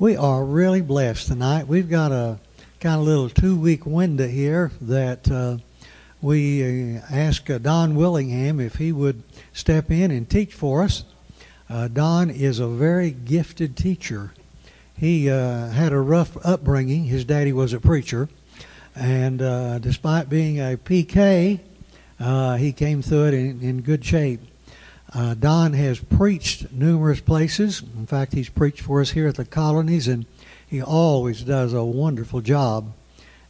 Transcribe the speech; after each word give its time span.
We 0.00 0.16
are 0.16 0.42
really 0.42 0.80
blessed 0.80 1.26
tonight. 1.26 1.68
We've 1.68 1.90
got 1.90 2.10
a 2.10 2.38
kind 2.80 3.02
of 3.02 3.06
little 3.06 3.28
two 3.28 3.54
week 3.54 3.84
window 3.84 4.26
here 4.26 4.72
that 4.80 5.30
uh, 5.30 5.58
we 6.22 6.96
uh, 6.96 7.02
asked 7.10 7.50
uh, 7.50 7.58
Don 7.58 7.94
Willingham 7.94 8.60
if 8.60 8.76
he 8.76 8.92
would 8.92 9.22
step 9.52 9.90
in 9.90 10.10
and 10.10 10.26
teach 10.26 10.54
for 10.54 10.82
us. 10.84 11.04
Uh, 11.68 11.88
Don 11.88 12.30
is 12.30 12.60
a 12.60 12.66
very 12.66 13.10
gifted 13.10 13.76
teacher. 13.76 14.32
He 14.96 15.28
uh, 15.28 15.68
had 15.68 15.92
a 15.92 16.00
rough 16.00 16.34
upbringing. 16.46 17.04
His 17.04 17.26
daddy 17.26 17.52
was 17.52 17.74
a 17.74 17.78
preacher. 17.78 18.30
And 18.96 19.42
uh, 19.42 19.80
despite 19.80 20.30
being 20.30 20.60
a 20.60 20.78
PK, 20.78 21.60
he 22.58 22.72
came 22.72 23.02
through 23.02 23.26
it 23.26 23.34
in, 23.34 23.60
in 23.60 23.82
good 23.82 24.02
shape. 24.02 24.40
Uh, 25.12 25.34
Don 25.34 25.72
has 25.72 25.98
preached 25.98 26.70
numerous 26.70 27.20
places. 27.20 27.82
In 27.96 28.06
fact, 28.06 28.32
he's 28.32 28.48
preached 28.48 28.82
for 28.82 29.00
us 29.00 29.10
here 29.10 29.26
at 29.26 29.34
the 29.34 29.44
colonies, 29.44 30.06
and 30.06 30.24
he 30.64 30.80
always 30.80 31.42
does 31.42 31.72
a 31.72 31.84
wonderful 31.84 32.40
job. 32.40 32.92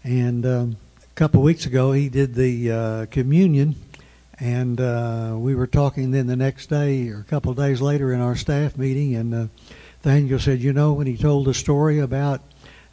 And 0.02 0.46
um, 0.46 0.76
a 1.02 1.14
couple 1.14 1.40
of 1.40 1.44
weeks 1.44 1.66
ago, 1.66 1.92
he 1.92 2.08
did 2.08 2.34
the 2.34 2.72
uh, 2.72 3.06
communion, 3.10 3.74
and 4.38 4.80
uh, 4.80 5.34
we 5.36 5.54
were 5.54 5.66
talking 5.66 6.12
then 6.12 6.28
the 6.28 6.36
next 6.36 6.68
day 6.68 7.08
or 7.08 7.18
a 7.18 7.24
couple 7.24 7.50
of 7.50 7.58
days 7.58 7.82
later 7.82 8.10
in 8.10 8.20
our 8.22 8.36
staff 8.36 8.78
meeting, 8.78 9.14
and 9.14 9.34
uh, 9.34 9.46
Daniel 10.02 10.38
said, 10.38 10.60
You 10.60 10.72
know, 10.72 10.94
when 10.94 11.06
he 11.06 11.18
told 11.18 11.46
the 11.46 11.52
story 11.52 11.98
about 11.98 12.40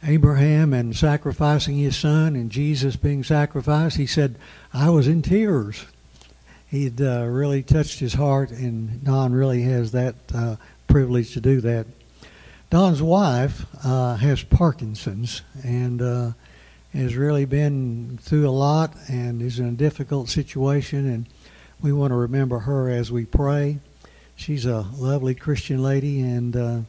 Abraham 0.02 0.74
and 0.74 0.94
sacrificing 0.94 1.78
his 1.78 1.96
son 1.96 2.36
and 2.36 2.50
Jesus 2.50 2.96
being 2.96 3.24
sacrificed, 3.24 3.96
he 3.96 4.06
said, 4.06 4.36
I 4.74 4.90
was 4.90 5.08
in 5.08 5.22
tears 5.22 5.86
he'd 6.70 7.00
uh, 7.00 7.24
really 7.24 7.62
touched 7.62 7.98
his 7.98 8.14
heart, 8.14 8.50
and 8.50 9.02
Don 9.04 9.32
really 9.32 9.62
has 9.62 9.92
that 9.92 10.14
uh, 10.34 10.56
privilege 10.86 11.32
to 11.34 11.40
do 11.40 11.60
that. 11.62 11.86
Don's 12.70 13.02
wife 13.02 13.64
uh, 13.84 14.16
has 14.16 14.42
Parkinson's 14.42 15.42
and 15.64 16.02
uh, 16.02 16.32
has 16.92 17.16
really 17.16 17.46
been 17.46 18.18
through 18.20 18.48
a 18.48 18.50
lot 18.50 18.94
and 19.08 19.40
is 19.40 19.58
in 19.58 19.68
a 19.68 19.72
difficult 19.72 20.28
situation, 20.28 21.08
and 21.08 21.26
we 21.80 21.92
want 21.92 22.10
to 22.10 22.16
remember 22.16 22.60
her 22.60 22.90
as 22.90 23.10
we 23.10 23.24
pray. 23.24 23.78
She's 24.36 24.66
a 24.66 24.86
lovely 24.96 25.34
Christian 25.34 25.82
lady 25.82 26.20
and 26.20 26.54
uh, 26.54 26.80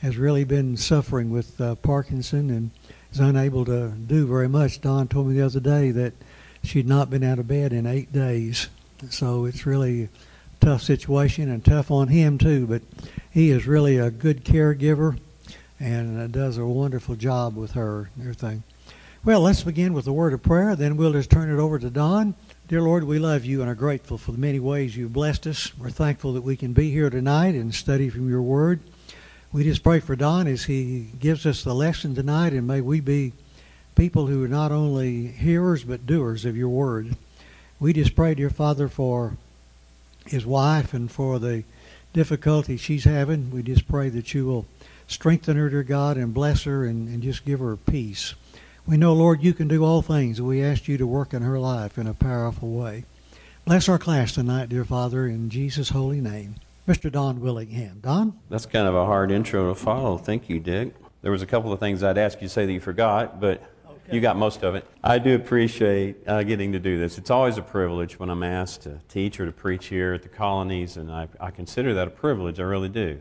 has 0.00 0.16
really 0.16 0.44
been 0.44 0.76
suffering 0.76 1.30
with 1.30 1.60
uh, 1.60 1.76
Parkinson 1.76 2.50
and 2.50 2.70
is 3.12 3.20
unable 3.20 3.64
to 3.66 3.90
do 3.90 4.26
very 4.26 4.48
much. 4.48 4.80
Don 4.80 5.06
told 5.06 5.28
me 5.28 5.36
the 5.36 5.46
other 5.46 5.60
day 5.60 5.92
that 5.92 6.14
she'd 6.64 6.88
not 6.88 7.10
been 7.10 7.22
out 7.22 7.38
of 7.38 7.46
bed 7.46 7.72
in 7.72 7.86
eight 7.86 8.12
days 8.12 8.68
so 9.10 9.44
it's 9.44 9.66
really 9.66 10.04
a 10.04 10.08
tough 10.60 10.82
situation 10.82 11.50
and 11.50 11.64
tough 11.64 11.90
on 11.90 12.08
him 12.08 12.38
too. 12.38 12.66
But 12.66 12.82
he 13.30 13.50
is 13.50 13.66
really 13.66 13.98
a 13.98 14.10
good 14.10 14.44
caregiver 14.44 15.18
and 15.80 16.20
uh, 16.20 16.26
does 16.28 16.58
a 16.58 16.66
wonderful 16.66 17.16
job 17.16 17.56
with 17.56 17.72
her 17.72 18.10
and 18.14 18.22
everything. 18.22 18.62
Well, 19.24 19.40
let's 19.40 19.62
begin 19.62 19.92
with 19.92 20.06
a 20.06 20.12
word 20.12 20.32
of 20.32 20.42
prayer. 20.42 20.74
Then 20.74 20.96
we'll 20.96 21.12
just 21.12 21.30
turn 21.30 21.50
it 21.50 21.60
over 21.60 21.78
to 21.78 21.90
Don. 21.90 22.34
Dear 22.68 22.82
Lord, 22.82 23.04
we 23.04 23.18
love 23.18 23.44
you 23.44 23.60
and 23.60 23.70
are 23.70 23.74
grateful 23.74 24.18
for 24.18 24.32
the 24.32 24.38
many 24.38 24.58
ways 24.58 24.96
you've 24.96 25.12
blessed 25.12 25.46
us. 25.46 25.76
We're 25.78 25.90
thankful 25.90 26.32
that 26.32 26.42
we 26.42 26.56
can 26.56 26.72
be 26.72 26.90
here 26.90 27.10
tonight 27.10 27.54
and 27.54 27.74
study 27.74 28.08
from 28.08 28.28
your 28.28 28.42
word. 28.42 28.80
We 29.52 29.64
just 29.64 29.82
pray 29.82 30.00
for 30.00 30.16
Don 30.16 30.46
as 30.46 30.64
he 30.64 31.10
gives 31.18 31.44
us 31.44 31.62
the 31.62 31.74
lesson 31.74 32.14
tonight, 32.14 32.52
and 32.52 32.66
may 32.66 32.80
we 32.80 33.00
be 33.00 33.32
people 33.94 34.26
who 34.26 34.42
are 34.42 34.48
not 34.48 34.72
only 34.72 35.26
hearers 35.26 35.84
but 35.84 36.06
doers 36.06 36.44
of 36.44 36.56
your 36.56 36.70
word. 36.70 37.16
We 37.82 37.92
just 37.92 38.14
pray, 38.14 38.36
dear 38.36 38.48
Father, 38.48 38.86
for 38.86 39.36
his 40.24 40.46
wife 40.46 40.94
and 40.94 41.10
for 41.10 41.40
the 41.40 41.64
difficulty 42.12 42.76
she's 42.76 43.02
having. 43.02 43.50
We 43.50 43.64
just 43.64 43.88
pray 43.88 44.08
that 44.10 44.32
you 44.32 44.46
will 44.46 44.66
strengthen 45.08 45.56
her, 45.56 45.68
dear 45.68 45.82
God, 45.82 46.16
and 46.16 46.32
bless 46.32 46.62
her 46.62 46.84
and, 46.84 47.08
and 47.08 47.24
just 47.24 47.44
give 47.44 47.58
her 47.58 47.76
peace. 47.76 48.34
We 48.86 48.96
know, 48.96 49.12
Lord, 49.12 49.42
you 49.42 49.52
can 49.52 49.66
do 49.66 49.84
all 49.84 50.00
things. 50.00 50.40
We 50.40 50.62
ask 50.62 50.86
you 50.86 50.96
to 50.96 51.08
work 51.08 51.34
in 51.34 51.42
her 51.42 51.58
life 51.58 51.98
in 51.98 52.06
a 52.06 52.14
powerful 52.14 52.70
way. 52.70 53.04
Bless 53.64 53.88
our 53.88 53.98
class 53.98 54.30
tonight, 54.30 54.68
dear 54.68 54.84
Father, 54.84 55.26
in 55.26 55.50
Jesus' 55.50 55.88
holy 55.88 56.20
name. 56.20 56.54
Mr. 56.86 57.10
Don 57.10 57.40
Willingham. 57.40 57.98
Don? 58.00 58.38
That's 58.48 58.66
kind 58.66 58.86
of 58.86 58.94
a 58.94 59.06
hard 59.06 59.32
intro 59.32 59.70
to 59.70 59.74
follow. 59.74 60.18
Thank 60.18 60.48
you, 60.48 60.60
Dick. 60.60 60.94
There 61.22 61.32
was 61.32 61.42
a 61.42 61.46
couple 61.46 61.72
of 61.72 61.80
things 61.80 62.04
I'd 62.04 62.16
ask 62.16 62.40
you 62.40 62.46
to 62.46 62.54
say 62.54 62.64
that 62.64 62.72
you 62.72 62.78
forgot, 62.78 63.40
but 63.40 63.60
you 64.12 64.20
got 64.20 64.36
most 64.36 64.62
of 64.62 64.74
it. 64.74 64.86
I 65.02 65.18
do 65.18 65.34
appreciate 65.34 66.16
uh, 66.26 66.42
getting 66.42 66.72
to 66.72 66.78
do 66.78 66.98
this. 66.98 67.16
It's 67.16 67.30
always 67.30 67.56
a 67.56 67.62
privilege 67.62 68.18
when 68.18 68.28
I'm 68.28 68.42
asked 68.42 68.82
to 68.82 69.00
teach 69.08 69.40
or 69.40 69.46
to 69.46 69.52
preach 69.52 69.86
here 69.86 70.12
at 70.12 70.22
the 70.22 70.28
colonies, 70.28 70.98
and 70.98 71.10
I, 71.10 71.28
I 71.40 71.50
consider 71.50 71.94
that 71.94 72.08
a 72.08 72.10
privilege. 72.10 72.60
I 72.60 72.64
really 72.64 72.90
do. 72.90 73.18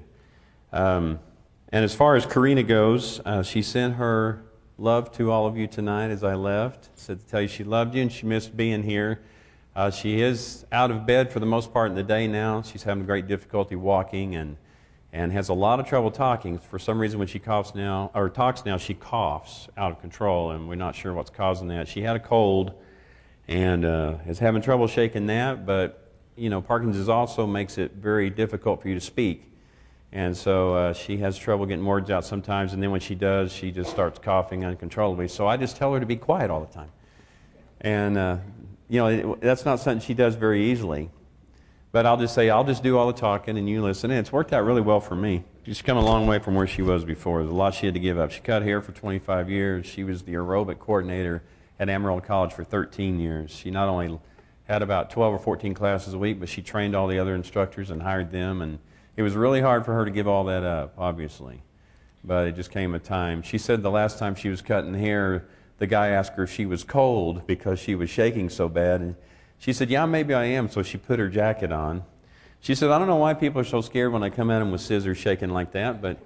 Um, 0.74 1.20
and 1.72 1.86
as 1.86 1.96
far 1.96 2.18
as 2.18 2.26
Karina 2.26 2.64
goes, 2.64 3.22
uh, 3.24 3.42
she 3.42 3.62
sent 3.62 3.96
her 3.96 4.44
love 4.78 5.12
to 5.14 5.32
all 5.32 5.46
of 5.46 5.58
you 5.58 5.68
tonight 5.68 6.12
as 6.12 6.24
I 6.24 6.36
left. 6.36 6.90
Said 6.96 7.20
to 7.20 7.26
tell 7.26 7.42
you 7.42 7.48
she 7.48 7.64
loved 7.64 7.96
you 7.96 8.02
and 8.02 8.12
she 8.12 8.26
missed 8.26 8.58
being 8.58 8.84
here. 8.84 9.22
Uh, 9.74 9.90
she 9.90 10.20
is 10.20 10.66
out 10.74 10.92
of 10.92 11.06
bed 11.06 11.32
for 11.32 11.40
the 11.40 11.46
most 11.46 11.72
part 11.72 11.90
in 11.90 11.96
the 11.96 12.04
day 12.04 12.28
now. 12.28 12.62
She's 12.62 12.84
having 12.84 13.06
great 13.06 13.28
difficulty 13.28 13.78
walking 13.78 14.36
and 14.36 14.58
and 15.14 15.32
has 15.32 15.50
a 15.50 15.54
lot 15.54 15.80
of 15.80 15.88
trouble 15.88 16.12
talking. 16.12 16.58
For 16.58 16.80
some 16.80 17.00
reason, 17.00 17.20
when 17.20 17.28
she 17.28 17.40
coughs 17.40 17.76
now 17.76 18.12
or 18.14 18.30
talks 18.30 18.66
now, 18.66 18.78
she 18.78 18.94
coughs 18.94 19.68
out 19.78 19.92
of 19.92 20.00
control, 20.00 20.52
and 20.52 20.70
we're 20.70 20.76
not 20.76 20.96
sure 20.96 21.14
what's 21.14 21.30
causing 21.30 21.68
that. 21.68 21.88
She 21.88 22.02
had 22.02 22.16
a 22.16 22.20
cold 22.20 22.74
and 23.48 23.84
uh, 23.84 24.16
is 24.28 24.40
having 24.40 24.62
trouble 24.62 24.88
shaking 24.88 25.28
that, 25.28 25.66
but 25.66 26.14
you 26.38 26.50
know, 26.50 26.62
Parkinson's 26.62 27.10
also 27.10 27.46
makes 27.46 27.78
it 27.78 27.94
very 27.94 28.30
difficult 28.30 28.82
for 28.82 28.88
you 28.88 28.96
to 28.96 29.02
speak. 29.02 29.52
And 30.14 30.36
so 30.36 30.76
uh, 30.76 30.94
she 30.94 31.18
has 31.18 31.38
trouble 31.38 31.66
getting 31.66 31.86
words 31.86 32.10
out 32.10 32.26
sometimes, 32.26 32.74
and 32.74 32.82
then 32.82 32.92
when 32.92 33.00
she 33.00 33.16
does, 33.16 33.52
she 33.52 33.72
just 33.72 33.90
starts 33.90 34.20
coughing 34.20 34.66
uncontrollably. 34.66 35.28
So 35.28 35.48
I 35.48 35.58
just 35.58 35.78
tell 35.78 35.94
her 35.94 36.00
to 36.00 36.06
be 36.06 36.18
quiet 36.18 36.50
all 36.50 36.62
the 36.62 36.74
time. 36.74 36.92
And, 37.80 38.18
uh, 38.18 38.38
you 38.90 39.00
know, 39.00 39.08
it, 39.08 39.42
that's 39.42 39.66
not 39.66 39.80
something 39.80 40.06
she 40.06 40.14
does 40.14 40.36
very 40.36 40.72
easily. 40.72 41.10
But 41.92 42.06
I'll 42.06 42.18
just 42.18 42.34
say, 42.34 42.50
I'll 42.50 42.64
just 42.64 42.84
do 42.84 42.98
all 42.98 43.08
the 43.08 43.14
talking 43.14 43.58
and 43.58 43.68
you 43.68 43.82
listen. 43.82 44.12
And 44.12 44.20
it's 44.20 44.32
worked 44.32 44.54
out 44.54 44.64
really 44.64 44.82
well 44.82 45.02
for 45.02 45.16
me. 45.16 45.44
She's 45.66 45.82
come 45.82 45.98
a 45.98 46.04
long 46.04 46.26
way 46.26 46.40
from 46.40 46.56
where 46.56 46.68
she 46.68 46.82
was 46.82 47.04
before. 47.04 47.40
There's 47.40 47.52
a 47.52 47.56
lot 47.56 47.74
she 47.74 47.86
had 47.86 47.96
to 47.96 48.00
give 48.00 48.18
up. 48.18 48.32
She 48.32 48.40
cut 48.40 48.64
hair 48.64 48.82
for 48.82 48.94
25 48.94 49.50
years. 49.50 49.86
She 49.86 50.04
was 50.04 50.24
the 50.24 50.34
aerobic 50.34 50.80
coordinator 50.80 51.44
at 51.80 51.90
Amarillo 51.90 52.22
College 52.22 52.54
for 52.54 52.64
13 52.64 53.20
years. 53.20 53.52
She 53.52 53.72
not 53.72 53.90
only 53.90 54.20
had 54.66 54.82
about 54.82 55.10
12 55.10 55.34
or 55.34 55.40
14 55.40 55.74
classes 55.74 56.14
a 56.14 56.18
week, 56.18 56.40
but 56.40 56.48
she 56.48 56.62
trained 56.62 56.96
all 56.96 57.08
the 57.08 57.20
other 57.20 57.36
instructors 57.36 57.90
and 57.90 58.02
hired 58.02 58.32
them. 58.32 58.62
And 58.62 58.80
it 59.18 59.22
was 59.22 59.36
really 59.36 59.60
hard 59.60 59.84
for 59.84 59.94
her 59.94 60.06
to 60.06 60.12
give 60.12 60.28
all 60.28 60.46
that 60.46 60.64
up, 60.64 60.94
obviously. 60.98 61.62
But 62.24 62.48
it 62.48 62.56
just 62.56 62.72
came 62.72 62.96
a 62.96 63.00
time. 63.00 63.42
She 63.42 63.58
said 63.58 63.84
the 63.84 63.92
last 63.92 64.18
time 64.18 64.36
she 64.36 64.48
was 64.48 64.62
cutting 64.62 64.94
hair, 64.94 65.46
the 65.80 65.88
guy 65.88 66.10
asked 66.10 66.34
her 66.34 66.44
if 66.44 66.52
she 66.54 66.66
was 66.66 66.84
cold 66.86 67.46
because 67.48 67.80
she 67.80 67.96
was 67.96 68.10
shaking 68.10 68.50
so 68.50 68.70
bad. 68.70 69.02
And 69.02 69.16
she 69.62 69.74
said, 69.74 69.92
Yeah, 69.92 70.08
maybe 70.08 70.34
I 70.34 70.46
am. 70.46 70.70
So 70.70 70.82
she 70.82 70.98
put 70.98 71.20
her 71.20 71.30
jacket 71.30 71.72
on. 71.72 72.04
She 72.62 72.74
said, 72.74 72.90
I 72.90 72.98
don't 72.98 73.08
know 73.08 73.18
why 73.18 73.36
people 73.36 73.62
are 73.62 73.66
so 73.66 73.82
scared 73.82 74.12
when 74.12 74.24
I 74.24 74.32
come 74.32 74.50
at 74.50 74.60
them 74.60 74.72
with 74.72 74.82
scissors 74.82 75.20
shaking 75.20 75.52
like 75.52 75.72
that, 75.74 76.02
but 76.02 76.18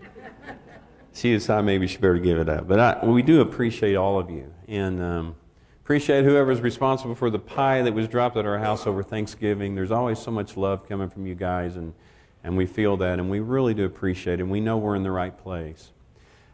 she 1.13 1.34
decided 1.34 1.63
maybe 1.66 1.85
she 1.85 1.97
better 1.97 2.18
give 2.18 2.40
it 2.40 2.47
up. 2.47 2.66
But 2.66 2.79
I, 2.79 3.06
we 3.06 3.22
do 3.22 3.41
appreciate 3.41 3.96
all 3.96 4.18
of 4.18 4.29
you 4.29 4.53
and 4.69 5.01
um, 5.01 5.35
appreciate 5.84 6.23
whoever 6.23 6.50
is 6.50 6.62
responsible 6.62 7.13
for 7.13 7.29
the 7.29 7.40
pie 7.40 7.81
that 7.81 7.94
was 7.94 8.07
dropped 8.07 8.38
at 8.38 8.46
our 8.46 8.57
house 8.57 8.88
over 8.88 9.03
Thanksgiving. 9.03 9.75
There's 9.75 9.91
always 9.91 10.17
so 10.17 10.31
much 10.31 10.56
love 10.56 10.88
coming 10.88 11.09
from 11.09 11.28
you 11.28 11.35
guys, 11.35 11.75
and, 11.75 11.94
and 12.41 12.56
we 12.56 12.66
feel 12.66 12.96
that, 12.97 13.19
and 13.19 13.29
we 13.29 13.41
really 13.41 13.73
do 13.73 13.84
appreciate 13.84 14.40
it, 14.40 14.44
and 14.44 14.52
we 14.52 14.62
know 14.62 14.78
we're 14.78 14.96
in 14.96 15.03
the 15.03 15.12
right 15.12 15.38
place. 15.38 15.91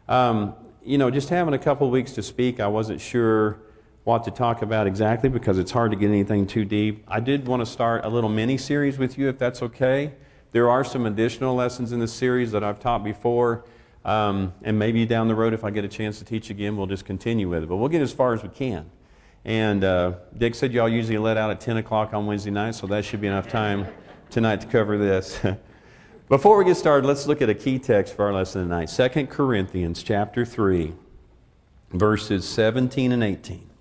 Um, 0.08 0.54
you 0.84 0.98
know, 0.98 1.12
just 1.12 1.28
having 1.28 1.54
a 1.54 1.58
couple 1.58 1.88
weeks 1.90 2.12
to 2.14 2.24
speak, 2.24 2.58
I 2.58 2.66
wasn't 2.66 3.00
sure 3.00 3.60
what 4.04 4.24
to 4.24 4.30
talk 4.30 4.62
about 4.62 4.86
exactly 4.86 5.28
because 5.28 5.58
it's 5.58 5.70
hard 5.70 5.92
to 5.92 5.96
get 5.96 6.08
anything 6.08 6.46
too 6.46 6.64
deep. 6.64 7.04
I 7.06 7.20
did 7.20 7.46
want 7.46 7.60
to 7.60 7.66
start 7.66 8.04
a 8.04 8.08
little 8.08 8.30
mini 8.30 8.58
series 8.58 8.98
with 8.98 9.16
you, 9.16 9.28
if 9.28 9.38
that's 9.38 9.62
okay. 9.62 10.12
There 10.50 10.68
are 10.68 10.84
some 10.84 11.06
additional 11.06 11.54
lessons 11.54 11.92
in 11.92 12.00
this 12.00 12.12
series 12.12 12.50
that 12.52 12.64
I've 12.64 12.80
taught 12.80 13.04
before, 13.04 13.64
um, 14.04 14.52
and 14.62 14.78
maybe 14.78 15.06
down 15.06 15.28
the 15.28 15.34
road, 15.34 15.54
if 15.54 15.64
I 15.64 15.70
get 15.70 15.84
a 15.84 15.88
chance 15.88 16.18
to 16.18 16.24
teach 16.24 16.50
again, 16.50 16.76
we'll 16.76 16.88
just 16.88 17.04
continue 17.04 17.48
with 17.48 17.62
it. 17.62 17.68
But 17.68 17.76
we'll 17.76 17.88
get 17.88 18.02
as 18.02 18.12
far 18.12 18.34
as 18.34 18.42
we 18.42 18.48
can. 18.48 18.90
And 19.44 19.84
uh, 19.84 20.14
Dick 20.36 20.54
said 20.54 20.72
y'all 20.72 20.88
usually 20.88 21.18
let 21.18 21.36
out 21.36 21.50
at 21.50 21.60
10 21.60 21.76
o'clock 21.76 22.12
on 22.12 22.26
Wednesday 22.26 22.50
night, 22.50 22.74
so 22.74 22.86
that 22.88 23.04
should 23.04 23.20
be 23.20 23.28
enough 23.28 23.48
time 23.48 23.86
tonight 24.30 24.60
to 24.62 24.66
cover 24.66 24.98
this. 24.98 25.40
Before 26.28 26.56
we 26.56 26.64
get 26.64 26.76
started, 26.76 27.06
let's 27.06 27.26
look 27.26 27.40
at 27.40 27.50
a 27.50 27.54
key 27.54 27.78
text 27.78 28.14
for 28.14 28.24
our 28.24 28.32
lesson 28.32 28.62
tonight 28.62 28.86
2 28.86 29.26
Corinthians 29.26 30.02
chapter 30.02 30.44
3, 30.44 30.92
verses 31.92 32.48
17 32.48 33.12
and 33.12 33.22
18. 33.22 33.71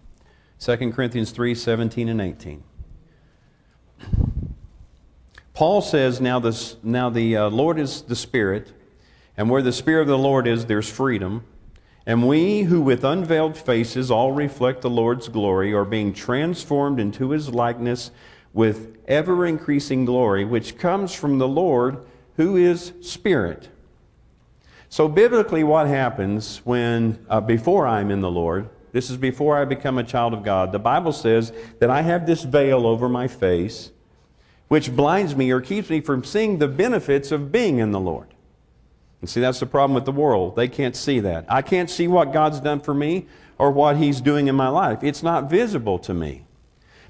2 0.62 0.92
Corinthians 0.92 1.32
3 1.32 1.56
17 1.56 2.08
and 2.08 2.22
18. 2.22 2.64
Paul 5.56 5.82
says, 5.82 6.22
Now, 6.22 6.40
this, 6.40 6.76
now 6.84 7.10
the 7.10 7.36
uh, 7.36 7.50
Lord 7.50 7.80
is 7.80 8.04
the 8.04 8.16
Spirit, 8.16 8.72
and 9.36 9.50
where 9.50 9.64
the 9.64 9.72
Spirit 9.72 10.04
of 10.04 10.08
the 10.08 10.20
Lord 10.20 10.46
is, 10.46 10.68
there's 10.68 10.90
freedom. 10.90 11.46
And 12.06 12.28
we 12.28 12.64
who 12.64 12.80
with 12.80 13.04
unveiled 13.04 13.58
faces 13.58 14.12
all 14.12 14.34
reflect 14.34 14.82
the 14.82 14.90
Lord's 14.90 15.30
glory 15.30 15.74
are 15.74 15.86
being 15.86 16.14
transformed 16.14 17.00
into 17.00 17.32
his 17.32 17.50
likeness 17.50 18.12
with 18.54 18.98
ever 19.08 19.48
increasing 19.48 20.06
glory, 20.06 20.46
which 20.46 20.78
comes 20.78 21.12
from 21.12 21.40
the 21.40 21.48
Lord 21.48 22.06
who 22.38 22.56
is 22.56 22.94
Spirit. 23.02 23.70
So, 24.90 25.08
biblically, 25.08 25.64
what 25.64 25.88
happens 25.88 26.58
when, 26.66 27.26
uh, 27.30 27.42
before 27.42 27.88
I'm 27.88 28.12
in 28.12 28.22
the 28.22 28.32
Lord, 28.32 28.70
this 28.92 29.10
is 29.10 29.18
before 29.18 29.58
I 29.58 29.66
become 29.66 29.98
a 29.98 30.04
child 30.04 30.34
of 30.34 30.44
God, 30.44 30.72
the 30.72 30.80
Bible 30.80 31.12
says 31.12 31.54
that 31.80 31.90
I 31.90 32.02
have 32.02 32.26
this 32.26 32.44
veil 32.44 32.86
over 32.86 33.08
my 33.08 33.28
face 33.28 33.92
which 34.72 34.96
blinds 34.96 35.36
me 35.36 35.52
or 35.52 35.60
keeps 35.60 35.90
me 35.90 36.00
from 36.00 36.24
seeing 36.24 36.58
the 36.58 36.68
benefits 36.68 37.34
of 37.34 37.52
being 37.52 37.80
in 37.80 37.92
the 37.92 38.00
Lord. 38.00 38.28
And 39.20 39.30
see, 39.30 39.42
that's 39.42 39.60
the 39.60 39.66
problem 39.66 39.94
with 39.94 40.06
the 40.06 40.14
world. 40.14 40.56
They 40.56 40.70
can't 40.70 40.96
see 40.96 41.20
that. 41.20 41.44
I 41.50 41.62
can't 41.62 41.90
see 41.90 42.08
what 42.08 42.32
God's 42.32 42.62
done 42.62 42.80
for 42.80 42.94
me 42.94 43.28
or 43.58 43.70
what 43.70 43.98
He's 43.98 44.22
doing 44.22 44.48
in 44.48 44.56
my 44.56 44.70
life. 44.70 45.04
It's 45.04 45.22
not 45.22 45.50
visible 45.50 46.00
to 46.00 46.14
me. 46.14 46.46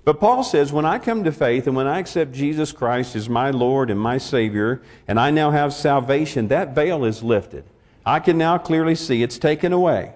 But 0.03 0.19
Paul 0.19 0.43
says, 0.43 0.73
when 0.73 0.85
I 0.85 0.97
come 0.97 1.23
to 1.23 1.31
faith 1.31 1.67
and 1.67 1.75
when 1.75 1.85
I 1.85 1.99
accept 1.99 2.31
Jesus 2.31 2.71
Christ 2.71 3.15
as 3.15 3.29
my 3.29 3.51
Lord 3.51 3.91
and 3.91 3.99
my 3.99 4.17
Savior, 4.17 4.81
and 5.07 5.19
I 5.19 5.29
now 5.29 5.51
have 5.51 5.71
salvation, 5.71 6.47
that 6.47 6.73
veil 6.73 7.05
is 7.05 7.21
lifted. 7.21 7.63
I 8.03 8.19
can 8.19 8.39
now 8.39 8.57
clearly 8.57 8.95
see 8.95 9.21
it's 9.21 9.37
taken 9.37 9.71
away. 9.71 10.15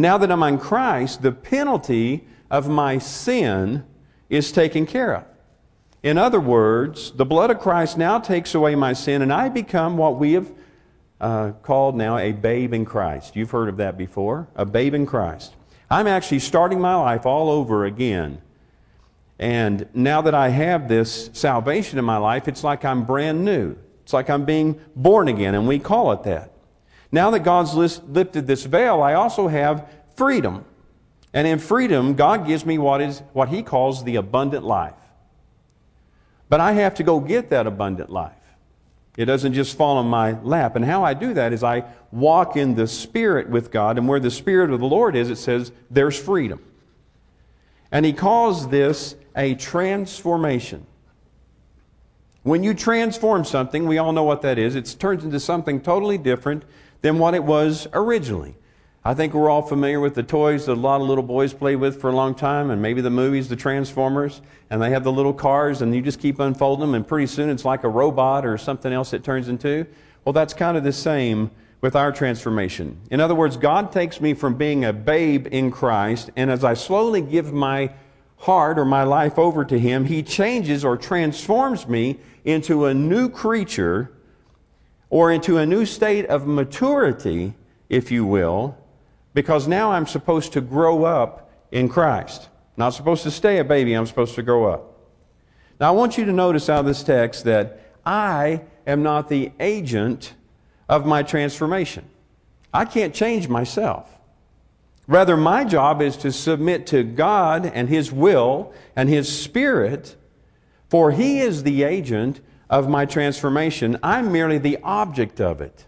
Now 0.00 0.18
that 0.18 0.30
I'm 0.30 0.42
in 0.42 0.58
Christ, 0.58 1.22
the 1.22 1.32
penalty 1.32 2.26
of 2.50 2.68
my 2.68 2.98
sin 2.98 3.84
is 4.28 4.52
taken 4.52 4.86
care 4.86 5.14
of. 5.16 5.24
In 6.02 6.16
other 6.16 6.40
words, 6.40 7.10
the 7.12 7.26
blood 7.26 7.50
of 7.50 7.58
Christ 7.58 7.98
now 7.98 8.18
takes 8.18 8.54
away 8.54 8.74
my 8.74 8.92
sin, 8.92 9.22
and 9.22 9.32
I 9.32 9.48
become 9.48 9.96
what 9.96 10.18
we 10.18 10.32
have 10.34 10.52
uh, 11.20 11.52
called 11.62 11.96
now 11.96 12.18
a 12.18 12.32
babe 12.32 12.72
in 12.72 12.84
Christ. 12.84 13.34
You've 13.34 13.50
heard 13.50 13.68
of 13.68 13.78
that 13.78 13.98
before, 13.98 14.48
a 14.54 14.64
babe 14.64 14.94
in 14.94 15.06
Christ. 15.06 15.54
I'm 15.90 16.06
actually 16.06 16.38
starting 16.38 16.80
my 16.80 16.94
life 16.94 17.26
all 17.26 17.50
over 17.50 17.84
again 17.84 18.40
and 19.38 19.86
now 19.94 20.20
that 20.22 20.34
I 20.34 20.48
have 20.48 20.88
this 20.88 21.30
salvation 21.32 21.98
in 21.98 22.04
my 22.04 22.16
life, 22.16 22.48
it's 22.48 22.64
like 22.64 22.84
I'm 22.84 23.04
brand 23.04 23.44
new. 23.44 23.76
It's 24.02 24.12
like 24.12 24.30
I'm 24.30 24.44
being 24.44 24.80
born 24.96 25.28
again, 25.28 25.54
and 25.54 25.68
we 25.68 25.78
call 25.78 26.12
it 26.12 26.24
that. 26.24 26.52
Now 27.10 27.30
that 27.30 27.40
God's 27.40 27.74
lifted 27.74 28.46
this 28.46 28.64
veil, 28.64 29.02
I 29.02 29.14
also 29.14 29.48
have 29.48 29.88
freedom. 30.14 30.64
And 31.32 31.46
in 31.46 31.58
freedom, 31.58 32.14
God 32.14 32.46
gives 32.46 32.66
me 32.66 32.78
what, 32.78 33.00
is, 33.00 33.22
what 33.32 33.48
He 33.48 33.62
calls 33.62 34.04
the 34.04 34.16
abundant 34.16 34.64
life. 34.64 34.94
But 36.48 36.60
I 36.60 36.72
have 36.72 36.94
to 36.94 37.02
go 37.02 37.20
get 37.20 37.50
that 37.50 37.66
abundant 37.66 38.10
life. 38.10 38.32
It 39.16 39.24
doesn't 39.24 39.52
just 39.52 39.76
fall 39.76 39.96
on 39.96 40.06
my 40.06 40.40
lap. 40.42 40.76
And 40.76 40.84
how 40.84 41.04
I 41.04 41.12
do 41.12 41.34
that 41.34 41.52
is 41.52 41.64
I 41.64 41.84
walk 42.12 42.56
in 42.56 42.74
the 42.74 42.86
Spirit 42.86 43.48
with 43.48 43.70
God, 43.70 43.98
and 43.98 44.06
where 44.06 44.20
the 44.20 44.30
Spirit 44.30 44.70
of 44.70 44.80
the 44.80 44.86
Lord 44.86 45.16
is, 45.16 45.28
it 45.28 45.36
says 45.36 45.72
there's 45.90 46.18
freedom. 46.18 46.62
And 47.90 48.06
He 48.06 48.12
calls 48.12 48.68
this 48.68 49.16
a 49.34 49.54
transformation. 49.54 50.86
When 52.42 52.62
you 52.62 52.74
transform 52.74 53.44
something, 53.44 53.86
we 53.86 53.98
all 53.98 54.12
know 54.12 54.22
what 54.22 54.42
that 54.42 54.58
is, 54.58 54.74
it 54.74 54.96
turns 54.98 55.24
into 55.24 55.40
something 55.40 55.80
totally 55.80 56.16
different 56.16 56.64
than 57.00 57.18
what 57.18 57.34
it 57.34 57.44
was 57.44 57.86
originally. 57.92 58.56
I 59.04 59.14
think 59.14 59.32
we're 59.32 59.48
all 59.48 59.62
familiar 59.62 60.00
with 60.00 60.14
the 60.14 60.22
toys 60.22 60.66
that 60.66 60.72
a 60.72 60.74
lot 60.74 61.00
of 61.00 61.06
little 61.06 61.24
boys 61.24 61.54
play 61.54 61.76
with 61.76 62.00
for 62.00 62.10
a 62.10 62.14
long 62.14 62.34
time, 62.34 62.70
and 62.70 62.82
maybe 62.82 63.00
the 63.00 63.10
movies, 63.10 63.48
the 63.48 63.56
Transformers, 63.56 64.42
and 64.68 64.82
they 64.82 64.90
have 64.90 65.04
the 65.04 65.12
little 65.12 65.32
cars, 65.32 65.80
and 65.80 65.94
you 65.94 66.02
just 66.02 66.20
keep 66.20 66.40
unfolding 66.40 66.86
them, 66.86 66.94
and 66.94 67.06
pretty 67.06 67.26
soon 67.26 67.48
it's 67.48 67.64
like 67.64 67.84
a 67.84 67.88
robot 67.88 68.44
or 68.44 68.58
something 68.58 68.92
else 68.92 69.12
it 69.12 69.24
turns 69.24 69.48
into. 69.48 69.86
Well, 70.24 70.32
that's 70.32 70.52
kind 70.52 70.76
of 70.76 70.84
the 70.84 70.92
same 70.92 71.50
with 71.80 71.94
our 71.94 72.10
transformation. 72.10 73.00
In 73.10 73.20
other 73.20 73.34
words, 73.34 73.56
God 73.56 73.92
takes 73.92 74.20
me 74.20 74.34
from 74.34 74.56
being 74.56 74.84
a 74.84 74.92
babe 74.92 75.46
in 75.50 75.70
Christ, 75.70 76.30
and 76.36 76.50
as 76.50 76.64
I 76.64 76.74
slowly 76.74 77.22
give 77.22 77.52
my 77.52 77.92
heart 78.36 78.78
or 78.78 78.84
my 78.84 79.04
life 79.04 79.38
over 79.38 79.64
to 79.64 79.78
Him, 79.78 80.04
He 80.04 80.22
changes 80.22 80.84
or 80.84 80.96
transforms 80.96 81.86
me 81.86 82.18
into 82.44 82.86
a 82.86 82.92
new 82.92 83.28
creature 83.28 84.10
or 85.10 85.32
into 85.32 85.58
a 85.58 85.66
new 85.66 85.86
state 85.86 86.26
of 86.26 86.46
maturity, 86.46 87.54
if 87.88 88.10
you 88.10 88.24
will, 88.24 88.76
because 89.34 89.66
now 89.66 89.92
I'm 89.92 90.06
supposed 90.06 90.52
to 90.54 90.60
grow 90.60 91.04
up 91.04 91.50
in 91.70 91.88
Christ. 91.88 92.48
Not 92.76 92.90
supposed 92.90 93.22
to 93.24 93.30
stay 93.30 93.58
a 93.58 93.64
baby, 93.64 93.94
I'm 93.94 94.06
supposed 94.06 94.34
to 94.36 94.42
grow 94.42 94.66
up. 94.66 94.94
Now, 95.80 95.88
I 95.88 95.90
want 95.92 96.18
you 96.18 96.24
to 96.24 96.32
notice 96.32 96.68
out 96.68 96.80
of 96.80 96.86
this 96.86 97.02
text 97.02 97.44
that 97.44 97.80
I 98.04 98.62
am 98.86 99.02
not 99.02 99.28
the 99.28 99.52
agent 99.60 100.34
of 100.88 101.06
my 101.06 101.22
transformation. 101.22 102.04
I 102.72 102.84
can't 102.84 103.14
change 103.14 103.48
myself. 103.48 104.08
Rather, 105.06 105.36
my 105.36 105.64
job 105.64 106.02
is 106.02 106.16
to 106.18 106.32
submit 106.32 106.86
to 106.88 107.02
God 107.02 107.64
and 107.64 107.88
His 107.88 108.12
will 108.12 108.72
and 108.94 109.08
His 109.08 109.30
Spirit, 109.30 110.16
for 110.88 111.12
He 111.12 111.40
is 111.40 111.62
the 111.62 111.82
agent 111.82 112.40
of 112.70 112.88
my 112.88 113.06
transformation. 113.06 113.98
I'm 114.02 114.32
merely 114.32 114.58
the 114.58 114.78
object 114.82 115.40
of 115.40 115.60
it. 115.60 115.86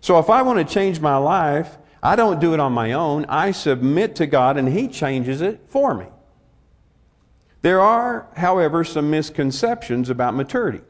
So 0.00 0.18
if 0.18 0.30
I 0.30 0.42
want 0.42 0.66
to 0.66 0.74
change 0.74 1.00
my 1.00 1.16
life, 1.16 1.76
I 2.02 2.16
don't 2.16 2.40
do 2.40 2.54
it 2.54 2.60
on 2.60 2.72
my 2.72 2.92
own. 2.92 3.24
I 3.26 3.50
submit 3.50 4.16
to 4.16 4.26
God 4.26 4.56
and 4.56 4.68
He 4.68 4.88
changes 4.88 5.40
it 5.40 5.60
for 5.68 5.94
me. 5.94 6.06
There 7.62 7.80
are, 7.80 8.28
however, 8.36 8.84
some 8.84 9.10
misconceptions 9.10 10.10
about 10.10 10.34
maturity. 10.34 10.80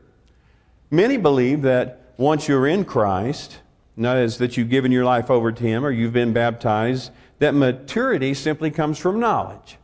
Many 0.91 1.17
believe 1.17 1.63
that 1.63 2.13
once 2.19 2.49
you're 2.49 2.67
in 2.67 2.85
Christ, 2.85 3.59
that 3.97 4.19
is, 4.19 4.39
that 4.39 4.57
you've 4.57 4.69
given 4.69 4.93
your 4.93 5.05
life 5.05 5.31
over 5.31 5.51
to 5.51 5.63
Him 5.63 5.85
or 5.85 5.91
you've 5.91 6.13
been 6.13 6.33
baptized, 6.33 7.11
that 7.39 7.55
maturity 7.55 8.35
simply 8.35 8.71
comes 8.71 8.99
from 8.99 9.19
knowledge. 9.19 9.79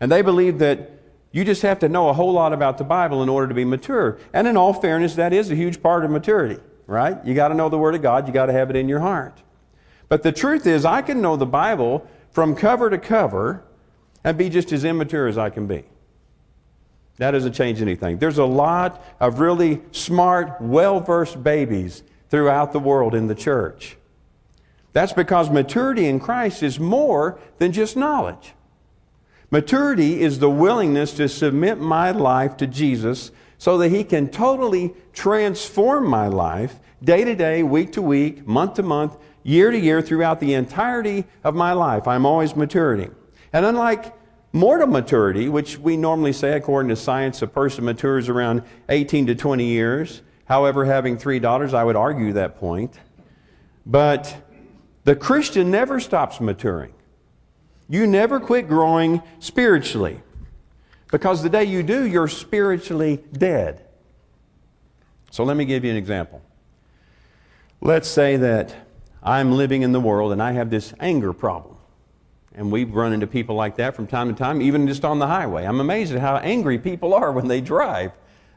And 0.00 0.12
they 0.12 0.22
believe 0.22 0.58
that 0.58 0.90
you 1.36 1.44
just 1.44 1.60
have 1.60 1.80
to 1.80 1.88
know 1.90 2.08
a 2.08 2.14
whole 2.14 2.32
lot 2.32 2.54
about 2.54 2.78
the 2.78 2.84
Bible 2.84 3.22
in 3.22 3.28
order 3.28 3.46
to 3.46 3.52
be 3.52 3.66
mature. 3.66 4.16
And 4.32 4.48
in 4.48 4.56
all 4.56 4.72
fairness, 4.72 5.16
that 5.16 5.34
is 5.34 5.50
a 5.50 5.54
huge 5.54 5.82
part 5.82 6.02
of 6.02 6.10
maturity, 6.10 6.58
right? 6.86 7.22
You 7.26 7.34
got 7.34 7.48
to 7.48 7.54
know 7.54 7.68
the 7.68 7.76
Word 7.76 7.94
of 7.94 8.00
God, 8.00 8.26
you 8.26 8.32
got 8.32 8.46
to 8.46 8.54
have 8.54 8.70
it 8.70 8.76
in 8.76 8.88
your 8.88 9.00
heart. 9.00 9.42
But 10.08 10.22
the 10.22 10.32
truth 10.32 10.66
is, 10.66 10.86
I 10.86 11.02
can 11.02 11.20
know 11.20 11.36
the 11.36 11.44
Bible 11.44 12.08
from 12.30 12.56
cover 12.56 12.88
to 12.88 12.96
cover 12.96 13.62
and 14.24 14.38
be 14.38 14.48
just 14.48 14.72
as 14.72 14.82
immature 14.82 15.26
as 15.26 15.36
I 15.36 15.50
can 15.50 15.66
be. 15.66 15.84
That 17.18 17.32
doesn't 17.32 17.52
change 17.52 17.82
anything. 17.82 18.16
There's 18.16 18.38
a 18.38 18.46
lot 18.46 19.04
of 19.20 19.38
really 19.38 19.82
smart, 19.92 20.58
well 20.58 21.00
versed 21.00 21.44
babies 21.44 22.02
throughout 22.30 22.72
the 22.72 22.80
world 22.80 23.14
in 23.14 23.26
the 23.26 23.34
church. 23.34 23.98
That's 24.94 25.12
because 25.12 25.50
maturity 25.50 26.06
in 26.06 26.18
Christ 26.18 26.62
is 26.62 26.80
more 26.80 27.38
than 27.58 27.72
just 27.72 27.94
knowledge. 27.94 28.54
Maturity 29.50 30.20
is 30.20 30.38
the 30.38 30.50
willingness 30.50 31.12
to 31.14 31.28
submit 31.28 31.78
my 31.78 32.10
life 32.10 32.56
to 32.56 32.66
Jesus 32.66 33.30
so 33.58 33.78
that 33.78 33.90
He 33.90 34.04
can 34.04 34.28
totally 34.28 34.94
transform 35.12 36.08
my 36.08 36.26
life 36.28 36.80
day 37.02 37.24
to 37.24 37.34
day, 37.34 37.62
week 37.62 37.92
to 37.92 38.02
week, 38.02 38.46
month 38.46 38.74
to 38.74 38.82
month, 38.82 39.16
year 39.42 39.70
to 39.70 39.78
year, 39.78 40.02
throughout 40.02 40.40
the 40.40 40.54
entirety 40.54 41.24
of 41.44 41.54
my 41.54 41.72
life. 41.72 42.08
I'm 42.08 42.26
always 42.26 42.56
maturing. 42.56 43.14
And 43.52 43.64
unlike 43.64 44.14
mortal 44.52 44.88
maturity, 44.88 45.48
which 45.48 45.78
we 45.78 45.96
normally 45.96 46.32
say, 46.32 46.56
according 46.56 46.88
to 46.88 46.96
science, 46.96 47.42
a 47.42 47.46
person 47.46 47.84
matures 47.84 48.28
around 48.28 48.62
18 48.88 49.26
to 49.26 49.34
20 49.34 49.64
years. 49.64 50.22
However, 50.46 50.84
having 50.84 51.16
three 51.18 51.38
daughters, 51.38 51.74
I 51.74 51.84
would 51.84 51.96
argue 51.96 52.32
that 52.32 52.58
point. 52.58 52.98
But 53.84 54.36
the 55.04 55.14
Christian 55.14 55.70
never 55.70 56.00
stops 56.00 56.40
maturing. 56.40 56.92
You 57.88 58.06
never 58.06 58.40
quit 58.40 58.68
growing 58.68 59.22
spiritually. 59.38 60.20
Because 61.10 61.42
the 61.42 61.48
day 61.48 61.64
you 61.64 61.82
do, 61.82 62.06
you're 62.06 62.28
spiritually 62.28 63.22
dead. 63.32 63.84
So 65.30 65.44
let 65.44 65.56
me 65.56 65.64
give 65.64 65.84
you 65.84 65.90
an 65.90 65.96
example. 65.96 66.42
Let's 67.80 68.08
say 68.08 68.36
that 68.38 68.74
I'm 69.22 69.52
living 69.52 69.82
in 69.82 69.92
the 69.92 70.00
world 70.00 70.32
and 70.32 70.42
I 70.42 70.52
have 70.52 70.70
this 70.70 70.94
anger 70.98 71.32
problem. 71.32 71.76
And 72.54 72.72
we've 72.72 72.92
run 72.92 73.12
into 73.12 73.26
people 73.26 73.54
like 73.54 73.76
that 73.76 73.94
from 73.94 74.06
time 74.06 74.28
to 74.28 74.34
time, 74.34 74.62
even 74.62 74.88
just 74.88 75.04
on 75.04 75.18
the 75.18 75.26
highway. 75.26 75.64
I'm 75.64 75.78
amazed 75.78 76.14
at 76.14 76.20
how 76.20 76.38
angry 76.38 76.78
people 76.78 77.12
are 77.12 77.30
when 77.30 77.48
they 77.48 77.60
drive. 77.60 78.12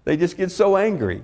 They 0.05 0.15
just 0.15 0.37
get 0.37 0.51
so 0.51 0.77
angry. 0.77 1.23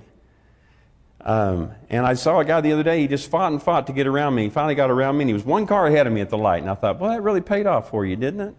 Um, 1.26 1.72
and 1.90 2.06
I 2.06 2.14
saw 2.14 2.38
a 2.38 2.44
guy 2.44 2.60
the 2.60 2.72
other 2.72 2.84
day, 2.84 3.00
he 3.00 3.08
just 3.08 3.28
fought 3.28 3.50
and 3.50 3.60
fought 3.60 3.88
to 3.88 3.92
get 3.92 4.06
around 4.06 4.36
me. 4.36 4.44
He 4.44 4.48
finally 4.48 4.76
got 4.76 4.92
around 4.92 5.16
me, 5.16 5.22
and 5.22 5.28
he 5.28 5.34
was 5.34 5.44
one 5.44 5.66
car 5.66 5.88
ahead 5.88 6.06
of 6.06 6.12
me 6.12 6.20
at 6.20 6.30
the 6.30 6.38
light. 6.38 6.62
And 6.62 6.70
I 6.70 6.74
thought, 6.74 7.00
well, 7.00 7.10
that 7.10 7.20
really 7.20 7.40
paid 7.40 7.66
off 7.66 7.90
for 7.90 8.06
you, 8.06 8.14
didn't 8.14 8.40
it? 8.40 8.54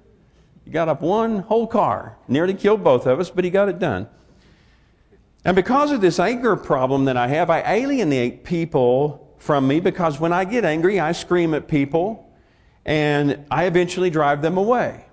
You 0.66 0.74
got 0.74 0.90
up 0.90 1.02
one 1.02 1.40
whole 1.40 1.66
car. 1.66 2.18
Nearly 2.28 2.54
killed 2.54 2.84
both 2.84 3.08
of 3.08 3.22
us, 3.22 3.30
but 3.30 3.46
he 3.46 3.50
got 3.50 3.70
it 3.70 3.80
done. 3.80 4.10
And 5.46 5.56
because 5.56 5.94
of 5.94 6.02
this 6.02 6.20
anger 6.20 6.58
problem 6.58 7.06
that 7.06 7.16
I 7.16 7.30
have, 7.30 7.50
I 7.50 7.62
alienate 7.62 8.44
people 8.44 9.34
from 9.38 9.66
me 9.66 9.80
because 9.80 10.20
when 10.20 10.34
I 10.34 10.44
get 10.44 10.66
angry, 10.66 11.00
I 11.00 11.14
scream 11.14 11.54
at 11.54 11.70
people 11.70 12.30
and 12.86 13.46
I 13.50 13.64
eventually 13.64 14.10
drive 14.10 14.42
them 14.42 14.58
away. 14.58 15.06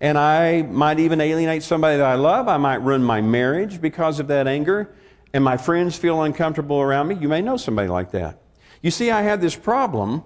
And 0.00 0.16
I 0.16 0.62
might 0.62 1.00
even 1.00 1.20
alienate 1.20 1.64
somebody 1.64 1.98
that 1.98 2.06
I 2.06 2.14
love. 2.14 2.48
I 2.48 2.56
might 2.56 2.76
ruin 2.76 3.04
my 3.04 3.20
marriage 3.20 3.78
because 3.82 4.20
of 4.20 4.28
that 4.28 4.46
anger 4.46 4.94
and 5.34 5.42
my 5.42 5.56
friends 5.56 5.96
feel 5.96 6.22
uncomfortable 6.22 6.80
around 6.80 7.08
me. 7.08 7.16
You 7.16 7.28
may 7.28 7.42
know 7.42 7.56
somebody 7.56 7.88
like 7.88 8.12
that. 8.12 8.38
You 8.80 8.92
see, 8.92 9.10
I 9.10 9.22
have 9.22 9.40
this 9.40 9.56
problem, 9.56 10.22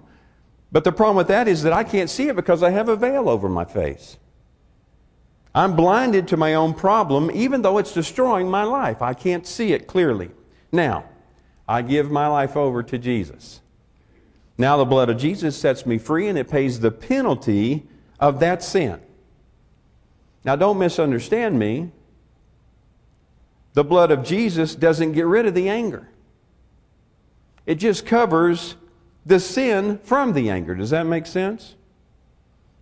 but 0.71 0.83
the 0.83 0.91
problem 0.91 1.17
with 1.17 1.27
that 1.29 1.47
is 1.47 1.63
that 1.63 1.73
I 1.73 1.83
can't 1.83 2.11
see 2.11 2.27
it 2.27 2.35
because 2.35 2.61
I 2.61 2.69
have 2.69 2.87
a 2.87 2.95
veil 2.95 3.27
over 3.27 3.49
my 3.49 3.65
face. 3.65 4.17
I'm 5.55 5.75
blinded 5.75 6.27
to 6.27 6.37
my 6.37 6.53
own 6.53 6.75
problem, 6.75 7.31
even 7.33 7.63
though 7.63 7.79
it's 7.79 7.91
destroying 7.91 8.51
my 8.51 8.63
life. 8.63 9.01
I 9.01 9.15
can't 9.15 9.47
see 9.47 9.73
it 9.73 9.87
clearly. 9.87 10.29
Now, 10.71 11.05
I 11.67 11.81
give 11.81 12.11
my 12.11 12.27
life 12.27 12.55
over 12.55 12.83
to 12.83 12.97
Jesus. 12.99 13.61
Now 14.59 14.77
the 14.77 14.85
blood 14.85 15.09
of 15.09 15.17
Jesus 15.17 15.57
sets 15.57 15.87
me 15.87 15.97
free 15.97 16.27
and 16.27 16.37
it 16.37 16.49
pays 16.49 16.81
the 16.81 16.91
penalty 16.91 17.87
of 18.19 18.39
that 18.41 18.61
sin. 18.61 18.99
Now 20.43 20.55
don't 20.55 20.77
misunderstand 20.77 21.57
me. 21.57 21.91
The 23.73 23.83
blood 23.83 24.11
of 24.11 24.23
Jesus 24.23 24.75
doesn't 24.75 25.13
get 25.13 25.25
rid 25.25 25.45
of 25.45 25.53
the 25.53 25.69
anger. 25.69 26.09
It 27.65 27.75
just 27.75 28.05
covers 28.05 28.75
the 29.25 29.39
sin 29.39 29.99
from 30.03 30.33
the 30.33 30.49
anger. 30.49 30.73
Does 30.75 30.89
that 30.89 31.05
make 31.05 31.27
sense? 31.27 31.75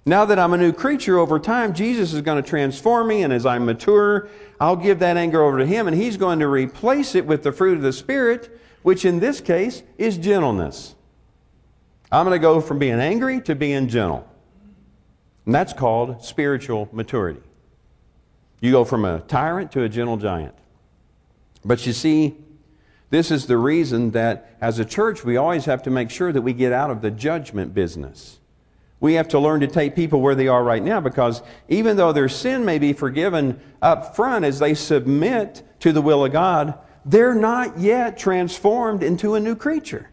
Now 0.05 0.23
that 0.23 0.39
I'm 0.39 0.53
a 0.53 0.57
new 0.57 0.71
creature 0.71 1.17
over 1.17 1.37
time, 1.37 1.73
Jesus 1.73 2.13
is 2.13 2.21
going 2.21 2.41
to 2.41 2.49
transform 2.49 3.09
me, 3.09 3.23
and 3.23 3.33
as 3.33 3.45
I 3.45 3.59
mature, 3.59 4.29
I'll 4.57 4.77
give 4.77 4.99
that 4.99 5.17
anger 5.17 5.43
over 5.43 5.57
to 5.57 5.65
Him, 5.65 5.87
and 5.87 5.97
He's 5.97 6.15
going 6.15 6.39
to 6.39 6.47
replace 6.47 7.13
it 7.13 7.25
with 7.25 7.43
the 7.43 7.51
fruit 7.51 7.75
of 7.75 7.83
the 7.83 7.91
Spirit, 7.91 8.57
which 8.83 9.03
in 9.03 9.19
this 9.19 9.41
case 9.41 9.83
is 9.97 10.17
gentleness. 10.17 10.95
I'm 12.09 12.25
going 12.25 12.39
to 12.39 12.41
go 12.41 12.61
from 12.61 12.79
being 12.79 13.01
angry 13.01 13.41
to 13.41 13.55
being 13.55 13.89
gentle. 13.89 14.25
And 15.45 15.53
that's 15.53 15.73
called 15.73 16.23
spiritual 16.23 16.87
maturity. 16.93 17.41
You 18.61 18.71
go 18.71 18.85
from 18.85 19.03
a 19.03 19.19
tyrant 19.19 19.73
to 19.73 19.83
a 19.83 19.89
gentle 19.89 20.15
giant. 20.15 20.55
But 21.67 21.85
you 21.85 21.91
see, 21.91 22.37
this 23.09 23.29
is 23.29 23.45
the 23.45 23.57
reason 23.57 24.11
that 24.11 24.55
as 24.61 24.79
a 24.79 24.85
church, 24.85 25.25
we 25.25 25.35
always 25.35 25.65
have 25.65 25.83
to 25.83 25.89
make 25.89 26.09
sure 26.09 26.31
that 26.31 26.41
we 26.41 26.53
get 26.53 26.71
out 26.71 26.89
of 26.89 27.01
the 27.01 27.11
judgment 27.11 27.73
business. 27.73 28.39
We 29.01 29.13
have 29.15 29.27
to 29.29 29.39
learn 29.39 29.59
to 29.59 29.67
take 29.67 29.93
people 29.93 30.21
where 30.21 30.33
they 30.33 30.47
are 30.47 30.63
right 30.63 30.81
now 30.81 31.01
because 31.01 31.43
even 31.67 31.97
though 31.97 32.13
their 32.13 32.29
sin 32.29 32.65
may 32.65 32.79
be 32.79 32.93
forgiven 32.93 33.59
up 33.81 34.15
front 34.15 34.45
as 34.45 34.59
they 34.59 34.73
submit 34.73 35.61
to 35.81 35.91
the 35.91 36.01
will 36.01 36.25
of 36.25 36.31
God, 36.31 36.79
they're 37.05 37.35
not 37.35 37.77
yet 37.77 38.17
transformed 38.17 39.03
into 39.03 39.35
a 39.35 39.39
new 39.39 39.55
creature. 39.55 40.09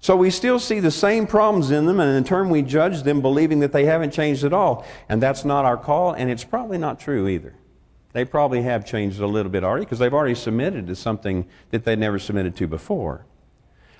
So 0.00 0.16
we 0.16 0.30
still 0.30 0.58
see 0.58 0.80
the 0.80 0.90
same 0.90 1.26
problems 1.26 1.70
in 1.70 1.86
them, 1.86 2.00
and 2.00 2.16
in 2.16 2.24
turn 2.24 2.50
we 2.50 2.62
judge 2.62 3.02
them 3.02 3.20
believing 3.20 3.60
that 3.60 3.72
they 3.72 3.84
haven't 3.84 4.12
changed 4.12 4.44
at 4.44 4.52
all. 4.52 4.84
And 5.08 5.22
that's 5.22 5.44
not 5.44 5.64
our 5.64 5.76
call, 5.76 6.12
and 6.12 6.30
it's 6.30 6.44
probably 6.44 6.78
not 6.78 6.98
true 6.98 7.28
either. 7.28 7.54
They 8.12 8.24
probably 8.24 8.62
have 8.62 8.84
changed 8.84 9.20
a 9.20 9.26
little 9.26 9.52
bit 9.52 9.62
already 9.62 9.84
because 9.84 9.98
they've 10.00 10.12
already 10.12 10.34
submitted 10.34 10.86
to 10.88 10.96
something 10.96 11.46
that 11.70 11.84
they 11.84 11.94
never 11.94 12.18
submitted 12.18 12.56
to 12.56 12.66
before. 12.66 13.24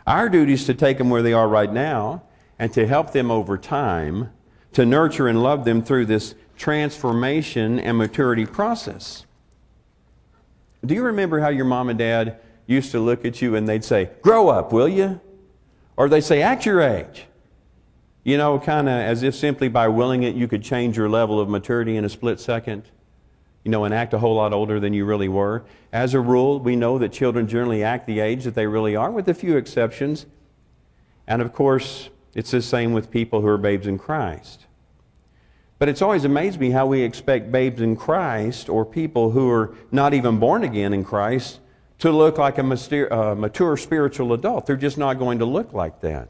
Our 0.07 0.29
duty 0.29 0.55
is 0.55 0.64
to 0.67 0.75
take 0.75 0.99
them 0.99 1.11
where 1.11 1.23
they 1.23 1.33
are 1.33 1.49
right 1.49 1.73
now 1.73 2.25
and 2.59 2.73
to 2.73 2.87
help 2.87 3.12
them 3.12 3.31
over 3.31 3.57
time 3.57 4.31
to 4.73 4.85
nurture 4.85 5.29
and 5.29 5.43
love 5.43 5.64
them 5.64 5.83
through 5.83 6.07
this 6.07 6.35
transformation 6.57 7.79
and 7.79 7.97
maturity 7.97 8.47
process. 8.47 9.26
Do 10.85 10.95
you 10.95 11.05
remember 11.05 11.40
how 11.40 11.49
your 11.49 11.64
mom 11.64 11.88
and 11.88 11.99
dad 11.99 12.40
used 12.67 12.90
to 12.93 13.00
look 13.00 13.25
at 13.25 13.40
you 13.40 13.55
and 13.55 13.69
they'd 13.69 13.85
say, 13.85 14.11
Grow 14.23 14.49
up, 14.49 14.73
will 14.73 14.88
you? 14.88 15.21
Or 15.97 16.09
they 16.09 16.21
say, 16.21 16.43
Act 16.43 16.67
your 16.67 16.81
age. 16.81 17.26
You 18.25 18.37
know, 18.37 18.59
kind 18.59 18.88
of 18.88 18.95
as 18.95 19.23
if 19.23 19.35
simply 19.35 19.69
by 19.69 19.88
willing 19.88 20.23
it, 20.23 20.35
you 20.35 20.49
could 20.49 20.62
change 20.62 20.97
your 20.97 21.09
level 21.09 21.40
of 21.40 21.49
maturity 21.49 21.97
in 21.97 22.05
a 22.05 22.09
split 22.09 22.40
second 22.40 22.85
you 23.64 23.71
know, 23.71 23.85
and 23.85 23.93
act 23.93 24.14
a 24.14 24.19
whole 24.19 24.37
lot 24.37 24.52
older 24.52 24.81
than 24.81 24.95
you 24.95 25.05
really 25.05 25.29
were. 25.29 25.64
As 25.93 26.14
a 26.14 26.21
rule, 26.21 26.61
we 26.61 26.76
know 26.76 26.99
that 26.99 27.12
children 27.12 27.47
generally 27.47 27.83
act 27.83 28.07
the 28.07 28.21
age 28.21 28.45
that 28.45 28.55
they 28.55 28.67
really 28.67 28.97
are, 28.97 29.11
with 29.11 29.29
a 29.29 29.35
few 29.35 29.57
exceptions. 29.57 30.26
And 31.26 31.43
of 31.43 31.52
course, 31.52 32.11
it's 32.35 32.50
the 32.50 32.62
same 32.62 32.93
with 32.93 33.11
people 33.11 33.40
who 33.40 33.49
are 33.49 33.59
babes 33.59 33.87
in 33.87 33.99
Christ. 33.99 34.67
But 35.79 35.88
it's 35.88 36.02
always 36.02 36.25
amazed 36.25 36.61
me 36.61 36.71
how 36.71 36.87
we 36.87 37.02
expect 37.02 37.50
babes 37.50 37.81
in 37.81 37.97
Christ 37.97 38.69
or 38.69 38.85
people 38.85 39.31
who 39.31 39.50
are 39.50 39.75
not 39.90 40.12
even 40.12 40.38
born 40.38 40.62
again 40.62 40.93
in 40.93 41.05
Christ 41.05 41.61
to 42.00 42.11
look 42.11 42.38
like 42.38 42.59
a 42.59 43.14
uh, 43.14 43.35
mature 43.35 43.76
spiritual 43.76 44.33
adult. 44.33 44.67
They're 44.67 44.76
just 44.76 44.99
not 44.99 45.19
going 45.19 45.38
to 45.38 45.45
look 45.45 45.73
like 45.73 46.00
that. 46.00 46.29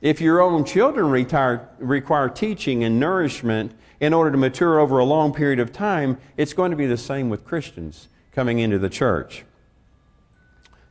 If 0.00 0.20
your 0.20 0.40
own 0.40 0.64
children 0.64 1.10
retire, 1.10 1.68
require 1.78 2.28
teaching 2.28 2.82
and 2.84 2.98
nourishment 2.98 3.72
in 4.00 4.14
order 4.14 4.30
to 4.30 4.38
mature 4.38 4.80
over 4.80 4.98
a 4.98 5.04
long 5.04 5.32
period 5.32 5.60
of 5.60 5.72
time, 5.72 6.18
it's 6.36 6.54
going 6.54 6.70
to 6.70 6.76
be 6.76 6.86
the 6.86 6.96
same 6.96 7.28
with 7.28 7.44
Christians 7.44 8.08
coming 8.32 8.58
into 8.58 8.78
the 8.78 8.88
church. 8.88 9.44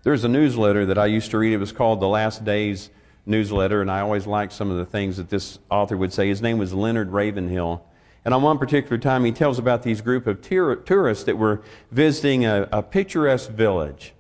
There's 0.04 0.24
a 0.24 0.30
newsletter 0.30 0.86
that 0.86 0.98
I 0.98 1.08
used 1.08 1.32
to 1.32 1.40
read. 1.40 1.54
It 1.54 1.58
was 1.58 1.72
called 1.72 2.00
The 2.00 2.08
Last 2.08 2.46
Days 2.46 2.90
Newsletter, 3.26 3.82
and 3.82 3.92
I 3.92 4.00
always 4.00 4.26
liked 4.28 4.54
some 4.54 4.72
of 4.72 4.78
the 4.78 4.86
things 4.86 5.18
that 5.18 5.30
this 5.30 5.60
author 5.70 5.98
would 5.98 6.14
say. 6.14 6.30
His 6.30 6.42
name 6.42 6.58
was 6.58 6.74
Leonard 6.74 7.12
Ravenhill. 7.12 7.84
And 8.24 8.34
on 8.34 8.44
one 8.44 8.58
particular 8.58 8.98
time, 8.98 9.26
he 9.26 9.32
tells 9.32 9.60
about 9.60 9.84
these 9.84 10.02
group 10.02 10.28
of 10.28 10.42
tourists 10.42 11.24
that 11.24 11.38
were 11.38 11.62
visiting 11.92 12.46
a, 12.46 12.68
a 12.72 12.84
picturesque 12.84 13.50
village. 13.50 14.14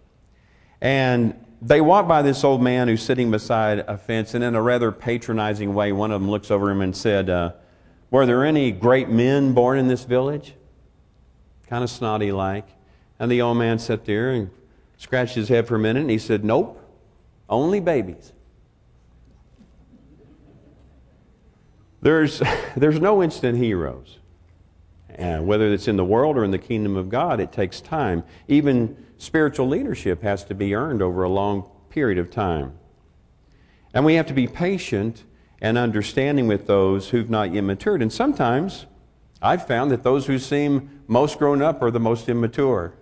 And 0.81 1.45
they 1.61 1.81
walk 1.81 2.07
by 2.07 2.21
this 2.21 2.43
old 2.43 2.61
man 2.61 2.87
who's 2.87 3.01
sitting 3.01 3.29
beside 3.29 3.79
a 3.79 3.97
fence, 3.97 4.33
and 4.33 4.43
in 4.43 4.55
a 4.55 4.61
rather 4.61 4.91
patronizing 4.91 5.73
way, 5.73 5.91
one 5.91 6.11
of 6.11 6.21
them 6.21 6.29
looks 6.29 6.49
over 6.49 6.71
him 6.71 6.81
and 6.81 6.95
said, 6.95 7.29
uh, 7.29 7.51
Were 8.11 8.25
there 8.25 8.43
any 8.43 8.71
great 8.71 9.09
men 9.09 9.53
born 9.53 9.77
in 9.77 9.87
this 9.87 10.03
village? 10.03 10.55
Kind 11.67 11.83
of 11.83 11.89
snotty 11.89 12.31
like. 12.31 12.67
And 13.19 13.31
the 13.31 13.41
old 13.41 13.57
man 13.57 13.79
sat 13.79 14.05
there 14.05 14.31
and 14.31 14.49
scratched 14.97 15.35
his 15.35 15.49
head 15.49 15.67
for 15.67 15.75
a 15.75 15.79
minute, 15.79 16.01
and 16.01 16.09
he 16.09 16.17
said, 16.17 16.43
Nope, 16.43 16.81
only 17.49 17.79
babies. 17.79 18.33
There's, 22.01 22.41
there's 22.75 22.99
no 22.99 23.21
instant 23.21 23.57
heroes. 23.57 24.19
And 25.09 25.47
whether 25.47 25.71
it's 25.71 25.87
in 25.87 25.97
the 25.97 26.05
world 26.05 26.37
or 26.37 26.43
in 26.45 26.51
the 26.51 26.57
kingdom 26.57 26.95
of 26.95 27.09
God, 27.09 27.39
it 27.39 27.51
takes 27.51 27.81
time. 27.81 28.23
Even 28.47 28.95
spiritual 29.17 29.67
leadership 29.67 30.23
has 30.23 30.45
to 30.45 30.55
be 30.55 30.73
earned 30.73 31.01
over 31.01 31.23
a 31.23 31.29
long 31.29 31.69
period 31.89 32.17
of 32.17 32.31
time. 32.31 32.73
And 33.93 34.05
we 34.05 34.15
have 34.15 34.27
to 34.27 34.33
be 34.33 34.47
patient 34.47 35.23
and 35.61 35.77
understanding 35.77 36.47
with 36.47 36.67
those 36.67 37.09
who've 37.09 37.29
not 37.29 37.53
yet 37.53 37.61
matured. 37.61 38.01
And 38.01 38.11
sometimes 38.11 38.85
I've 39.41 39.65
found 39.65 39.91
that 39.91 40.03
those 40.03 40.25
who 40.25 40.39
seem 40.39 41.01
most 41.07 41.39
grown 41.39 41.61
up 41.61 41.81
are 41.81 41.91
the 41.91 41.99
most 41.99 42.29
immature. 42.29 42.93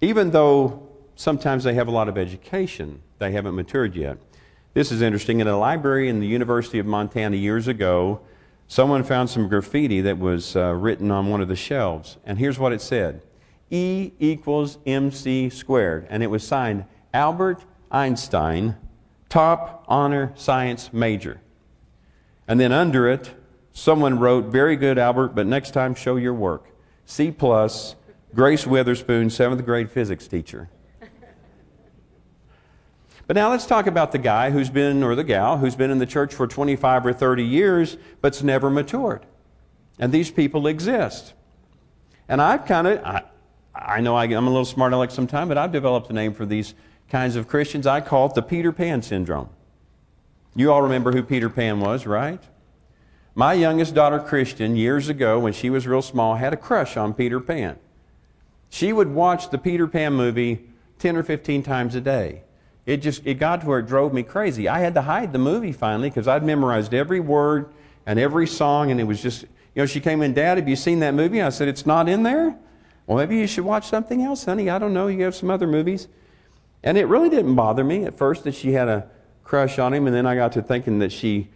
Even 0.00 0.30
though 0.30 0.88
sometimes 1.14 1.64
they 1.64 1.74
have 1.74 1.88
a 1.88 1.90
lot 1.90 2.08
of 2.08 2.18
education, 2.18 3.02
they 3.18 3.32
haven't 3.32 3.54
matured 3.54 3.94
yet. 3.94 4.18
This 4.74 4.92
is 4.92 5.00
interesting. 5.00 5.40
In 5.40 5.48
a 5.48 5.58
library 5.58 6.08
in 6.08 6.20
the 6.20 6.26
University 6.26 6.78
of 6.78 6.84
Montana 6.84 7.36
years 7.36 7.66
ago, 7.66 8.20
someone 8.68 9.02
found 9.04 9.30
some 9.30 9.48
graffiti 9.48 10.02
that 10.02 10.18
was 10.18 10.54
uh, 10.54 10.74
written 10.74 11.10
on 11.10 11.30
one 11.30 11.40
of 11.40 11.48
the 11.48 11.56
shelves. 11.56 12.18
And 12.26 12.38
here's 12.38 12.58
what 12.58 12.72
it 12.72 12.82
said 12.82 13.22
E 13.70 14.12
equals 14.18 14.78
mc 14.84 15.48
squared. 15.50 16.06
And 16.10 16.22
it 16.22 16.26
was 16.26 16.46
signed 16.46 16.84
Albert 17.14 17.64
Einstein, 17.90 18.76
top 19.36 19.84
honor 19.86 20.32
science 20.34 20.90
major. 20.94 21.42
And 22.48 22.58
then 22.58 22.72
under 22.72 23.06
it, 23.06 23.34
someone 23.70 24.18
wrote, 24.18 24.46
Very 24.46 24.76
good, 24.76 24.96
Albert, 24.96 25.34
but 25.34 25.46
next 25.46 25.72
time 25.72 25.94
show 25.94 26.16
your 26.16 26.32
work. 26.32 26.70
C 27.04 27.30
plus, 27.30 27.96
Grace 28.34 28.66
Witherspoon, 28.66 29.28
seventh 29.28 29.62
grade 29.66 29.90
physics 29.90 30.26
teacher. 30.26 30.70
But 33.26 33.34
now 33.34 33.50
let's 33.50 33.66
talk 33.66 33.86
about 33.86 34.12
the 34.12 34.18
guy 34.18 34.50
who's 34.50 34.70
been, 34.70 35.02
or 35.02 35.14
the 35.14 35.24
gal, 35.24 35.58
who's 35.58 35.74
been 35.74 35.90
in 35.90 35.98
the 35.98 36.06
church 36.06 36.32
for 36.32 36.46
25 36.46 37.04
or 37.04 37.12
30 37.12 37.44
years, 37.44 37.98
but's 38.22 38.42
never 38.42 38.70
matured. 38.70 39.26
And 39.98 40.12
these 40.12 40.30
people 40.30 40.66
exist. 40.66 41.34
And 42.28 42.40
I've 42.40 42.64
kind 42.64 42.86
of, 42.86 43.04
I 43.04 43.24
I 43.74 44.00
know 44.00 44.16
I, 44.16 44.24
am 44.24 44.46
a 44.46 44.50
little 44.50 44.64
smart 44.64 44.92
aleck 44.94 45.10
sometimes, 45.10 45.48
but 45.48 45.58
I've 45.58 45.72
developed 45.72 46.08
a 46.08 46.14
name 46.14 46.32
for 46.32 46.46
these 46.46 46.74
kinds 47.08 47.36
of 47.36 47.48
Christians. 47.48 47.86
I 47.86 48.00
call 48.00 48.26
it 48.26 48.34
the 48.34 48.42
Peter 48.42 48.72
Pan 48.72 49.02
syndrome. 49.02 49.48
You 50.54 50.72
all 50.72 50.82
remember 50.82 51.12
who 51.12 51.22
Peter 51.22 51.50
Pan 51.50 51.80
was, 51.80 52.06
right? 52.06 52.42
My 53.34 53.52
youngest 53.52 53.94
daughter, 53.94 54.18
Christian, 54.18 54.76
years 54.76 55.10
ago, 55.10 55.38
when 55.38 55.52
she 55.52 55.68
was 55.68 55.86
real 55.86 56.00
small, 56.00 56.36
had 56.36 56.54
a 56.54 56.56
crush 56.56 56.96
on 56.96 57.12
Peter 57.12 57.38
Pan. 57.38 57.78
She 58.70 58.92
would 58.92 59.08
watch 59.08 59.50
the 59.50 59.58
Peter 59.58 59.86
Pan 59.86 60.14
movie 60.14 60.66
10 60.98 61.16
or 61.16 61.22
15 61.22 61.62
times 61.62 61.94
a 61.94 62.00
day. 62.00 62.42
It 62.86 62.98
just 62.98 63.26
it 63.26 63.34
got 63.34 63.60
to 63.60 63.66
where 63.66 63.80
it 63.80 63.86
drove 63.86 64.14
me 64.14 64.22
crazy. 64.22 64.68
I 64.68 64.78
had 64.78 64.94
to 64.94 65.02
hide 65.02 65.32
the 65.32 65.38
movie 65.38 65.72
finally 65.72 66.08
because 66.08 66.26
I'd 66.26 66.44
memorized 66.44 66.94
every 66.94 67.20
word 67.20 67.68
and 68.06 68.18
every 68.18 68.46
song, 68.46 68.90
and 68.90 69.00
it 69.00 69.04
was 69.04 69.20
just, 69.20 69.42
you 69.42 69.82
know, 69.82 69.86
she 69.86 70.00
came 70.00 70.22
in, 70.22 70.32
Dad, 70.32 70.56
have 70.56 70.68
you 70.68 70.76
seen 70.76 71.00
that 71.00 71.12
movie? 71.12 71.42
I 71.42 71.50
said, 71.50 71.68
It's 71.68 71.84
not 71.84 72.08
in 72.08 72.22
there. 72.22 72.56
Well, 73.06 73.18
maybe 73.18 73.36
you 73.36 73.46
should 73.46 73.64
watch 73.64 73.86
something 73.88 74.22
else, 74.22 74.44
honey. 74.44 74.70
I 74.70 74.78
don't 74.78 74.94
know. 74.94 75.08
You 75.08 75.24
have 75.24 75.34
some 75.34 75.50
other 75.50 75.66
movies. 75.66 76.08
And 76.86 76.96
it 76.96 77.06
really 77.06 77.28
didn't 77.28 77.56
bother 77.56 77.82
me 77.82 78.04
at 78.04 78.16
first 78.16 78.44
that 78.44 78.54
she 78.54 78.72
had 78.72 78.86
a 78.86 79.10
crush 79.42 79.80
on 79.80 79.92
him, 79.92 80.06
and 80.06 80.14
then 80.14 80.24
I 80.24 80.36
got 80.36 80.52
to 80.52 80.62
thinking 80.62 81.00
that 81.00 81.10
she 81.10 81.48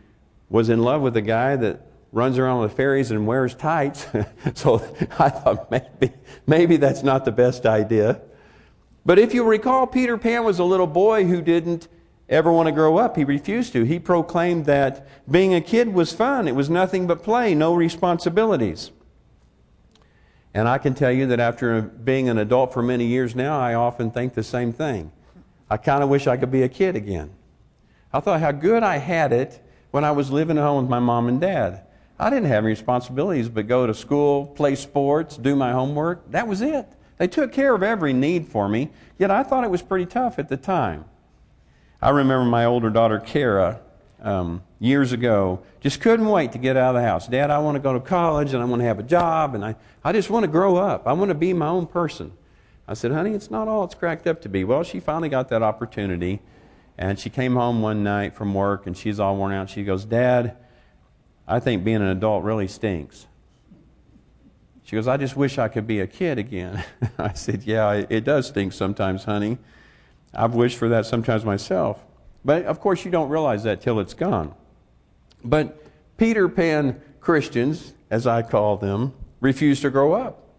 was 0.48 0.68
in 0.68 0.82
love 0.82 1.02
with 1.02 1.16
a 1.16 1.22
guy 1.22 1.54
that 1.54 1.86
runs 2.10 2.36
around 2.36 2.62
with 2.62 2.72
fairies 2.72 3.12
and 3.12 3.28
wears 3.28 3.54
tights. 3.54 4.08
so 4.54 4.82
I 5.20 5.28
thought 5.28 5.70
maybe, 5.70 6.12
maybe 6.48 6.76
that's 6.78 7.04
not 7.04 7.24
the 7.24 7.30
best 7.30 7.64
idea. 7.64 8.20
But 9.06 9.20
if 9.20 9.32
you 9.32 9.44
recall, 9.44 9.86
Peter 9.86 10.18
Pan 10.18 10.42
was 10.42 10.58
a 10.58 10.64
little 10.64 10.88
boy 10.88 11.24
who 11.26 11.40
didn't 11.40 11.86
ever 12.28 12.50
want 12.50 12.66
to 12.66 12.72
grow 12.72 12.96
up. 12.96 13.16
He 13.16 13.22
refused 13.22 13.72
to. 13.74 13.84
He 13.84 14.00
proclaimed 14.00 14.66
that 14.66 15.06
being 15.30 15.54
a 15.54 15.60
kid 15.60 15.94
was 15.94 16.12
fun, 16.12 16.48
it 16.48 16.56
was 16.56 16.68
nothing 16.68 17.06
but 17.06 17.22
play, 17.22 17.54
no 17.54 17.72
responsibilities. 17.72 18.90
And 20.52 20.66
I 20.66 20.78
can 20.78 20.94
tell 20.94 21.12
you 21.12 21.28
that 21.28 21.38
after 21.38 21.82
being 21.82 22.28
an 22.28 22.36
adult 22.36 22.72
for 22.72 22.82
many 22.82 23.06
years 23.06 23.36
now, 23.36 23.60
I 23.60 23.74
often 23.74 24.10
think 24.10 24.34
the 24.34 24.42
same 24.42 24.72
thing. 24.72 25.12
I 25.70 25.76
kind 25.76 26.02
of 26.02 26.08
wish 26.08 26.26
I 26.26 26.36
could 26.36 26.50
be 26.50 26.62
a 26.62 26.68
kid 26.68 26.96
again. 26.96 27.30
I 28.12 28.18
thought 28.20 28.40
how 28.40 28.50
good 28.50 28.82
I 28.82 28.96
had 28.96 29.32
it 29.32 29.64
when 29.92 30.04
I 30.04 30.10
was 30.10 30.30
living 30.30 30.58
at 30.58 30.64
home 30.64 30.82
with 30.82 30.90
my 30.90 30.98
mom 30.98 31.28
and 31.28 31.40
dad. 31.40 31.82
I 32.18 32.28
didn't 32.28 32.48
have 32.48 32.64
any 32.64 32.72
responsibilities 32.72 33.48
but 33.48 33.68
go 33.68 33.86
to 33.86 33.94
school, 33.94 34.46
play 34.46 34.74
sports, 34.74 35.36
do 35.36 35.54
my 35.54 35.72
homework. 35.72 36.30
That 36.32 36.48
was 36.48 36.60
it. 36.60 36.86
They 37.18 37.28
took 37.28 37.52
care 37.52 37.74
of 37.74 37.82
every 37.82 38.12
need 38.12 38.48
for 38.48 38.68
me, 38.68 38.90
yet 39.18 39.30
I 39.30 39.42
thought 39.42 39.62
it 39.62 39.70
was 39.70 39.82
pretty 39.82 40.06
tough 40.06 40.38
at 40.38 40.48
the 40.48 40.56
time. 40.56 41.04
I 42.02 42.10
remember 42.10 42.44
my 42.44 42.64
older 42.64 42.90
daughter, 42.90 43.20
Kara, 43.20 43.80
um, 44.22 44.62
years 44.78 45.12
ago, 45.12 45.62
just 45.80 46.00
couldn't 46.00 46.26
wait 46.26 46.52
to 46.52 46.58
get 46.58 46.76
out 46.76 46.96
of 46.96 47.02
the 47.02 47.06
house. 47.06 47.28
Dad, 47.28 47.50
I 47.50 47.58
want 47.58 47.76
to 47.76 47.80
go 47.80 47.92
to 47.92 48.00
college 48.00 48.54
and 48.54 48.62
I 48.62 48.66
want 48.66 48.80
to 48.80 48.86
have 48.86 48.98
a 48.98 49.02
job 49.02 49.54
and 49.54 49.64
I, 49.64 49.76
I 50.02 50.12
just 50.12 50.30
want 50.30 50.44
to 50.44 50.48
grow 50.48 50.76
up. 50.76 51.06
I 51.06 51.12
want 51.12 51.28
to 51.28 51.34
be 51.34 51.52
my 51.52 51.68
own 51.68 51.86
person. 51.86 52.32
I 52.90 52.94
said, 52.94 53.12
honey, 53.12 53.34
it's 53.34 53.52
not 53.52 53.68
all 53.68 53.84
it's 53.84 53.94
cracked 53.94 54.26
up 54.26 54.42
to 54.42 54.48
be. 54.48 54.64
Well, 54.64 54.82
she 54.82 54.98
finally 54.98 55.28
got 55.28 55.48
that 55.50 55.62
opportunity 55.62 56.40
and 56.98 57.20
she 57.20 57.30
came 57.30 57.54
home 57.54 57.82
one 57.82 58.02
night 58.02 58.34
from 58.34 58.52
work 58.52 58.84
and 58.84 58.96
she's 58.96 59.20
all 59.20 59.36
worn 59.36 59.52
out. 59.52 59.70
She 59.70 59.84
goes, 59.84 60.04
Dad, 60.04 60.56
I 61.46 61.60
think 61.60 61.84
being 61.84 61.98
an 61.98 62.08
adult 62.08 62.42
really 62.42 62.66
stinks. 62.66 63.28
She 64.82 64.96
goes, 64.96 65.06
I 65.06 65.18
just 65.18 65.36
wish 65.36 65.56
I 65.56 65.68
could 65.68 65.86
be 65.86 66.00
a 66.00 66.06
kid 66.08 66.36
again. 66.36 66.82
I 67.18 67.32
said, 67.34 67.62
Yeah, 67.62 67.92
it 67.92 68.24
does 68.24 68.48
stink 68.48 68.72
sometimes, 68.72 69.22
honey. 69.22 69.58
I've 70.34 70.56
wished 70.56 70.76
for 70.76 70.88
that 70.88 71.06
sometimes 71.06 71.44
myself. 71.44 72.04
But 72.44 72.64
of 72.64 72.80
course, 72.80 73.04
you 73.04 73.12
don't 73.12 73.28
realize 73.28 73.62
that 73.62 73.80
till 73.80 74.00
it's 74.00 74.14
gone. 74.14 74.52
But 75.44 75.80
Peter 76.16 76.48
Pan 76.48 77.00
Christians, 77.20 77.94
as 78.10 78.26
I 78.26 78.42
call 78.42 78.78
them, 78.78 79.14
refuse 79.40 79.80
to 79.82 79.90
grow 79.90 80.12
up. 80.12 80.49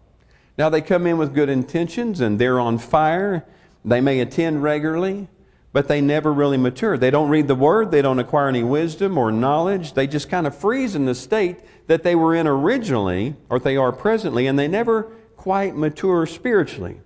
Now, 0.58 0.68
they 0.68 0.80
come 0.80 1.06
in 1.06 1.18
with 1.18 1.34
good 1.34 1.48
intentions 1.48 2.20
and 2.20 2.38
they're 2.38 2.60
on 2.60 2.78
fire. 2.78 3.44
They 3.84 4.00
may 4.00 4.20
attend 4.20 4.62
regularly, 4.62 5.28
but 5.72 5.88
they 5.88 6.00
never 6.00 6.32
really 6.32 6.58
mature. 6.58 6.98
They 6.98 7.10
don't 7.10 7.30
read 7.30 7.48
the 7.48 7.54
Word, 7.54 7.90
they 7.90 8.02
don't 8.02 8.18
acquire 8.18 8.48
any 8.48 8.62
wisdom 8.62 9.16
or 9.16 9.32
knowledge. 9.32 9.94
They 9.94 10.06
just 10.06 10.28
kind 10.28 10.46
of 10.46 10.56
freeze 10.56 10.94
in 10.94 11.06
the 11.06 11.14
state 11.14 11.58
that 11.86 12.02
they 12.02 12.14
were 12.14 12.34
in 12.34 12.46
originally, 12.46 13.34
or 13.48 13.58
they 13.58 13.76
are 13.76 13.92
presently, 13.92 14.46
and 14.46 14.58
they 14.58 14.68
never 14.68 15.10
quite 15.36 15.74
mature 15.74 16.26
spiritually. 16.26 17.00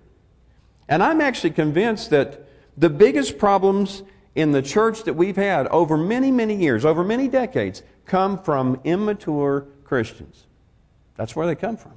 And 0.87 1.01
I'm 1.01 1.21
actually 1.21 1.51
convinced 1.51 2.09
that 2.11 2.47
the 2.77 2.89
biggest 2.89 3.37
problems 3.37 4.03
in 4.35 4.51
the 4.51 4.61
church 4.61 5.03
that 5.03 5.15
we've 5.15 5.35
had 5.35 5.67
over 5.67 5.97
many, 5.97 6.31
many 6.31 6.55
years, 6.55 6.85
over 6.85 7.03
many 7.03 7.27
decades, 7.27 7.81
come 8.05 8.37
from 8.37 8.79
immature 8.83 9.65
Christians. 9.83 10.45
That's 11.15 11.35
where 11.35 11.47
they 11.47 11.55
come 11.55 11.75
from. 11.75 11.96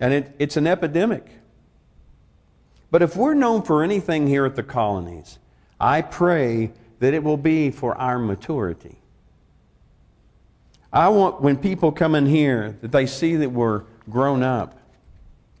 And 0.00 0.14
it, 0.14 0.34
it's 0.38 0.56
an 0.56 0.66
epidemic. 0.66 1.26
But 2.90 3.02
if 3.02 3.14
we're 3.14 3.34
known 3.34 3.62
for 3.62 3.84
anything 3.84 4.26
here 4.26 4.46
at 4.46 4.56
the 4.56 4.62
colonies, 4.62 5.38
I 5.78 6.02
pray 6.02 6.72
that 6.98 7.14
it 7.14 7.22
will 7.22 7.36
be 7.36 7.70
for 7.70 7.94
our 7.96 8.18
maturity. 8.18 8.96
I 10.92 11.08
want 11.08 11.40
when 11.40 11.56
people 11.56 11.92
come 11.92 12.14
in 12.14 12.26
here 12.26 12.76
that 12.80 12.90
they 12.90 13.06
see 13.06 13.36
that 13.36 13.50
we're 13.50 13.84
grown 14.08 14.42
up, 14.42 14.78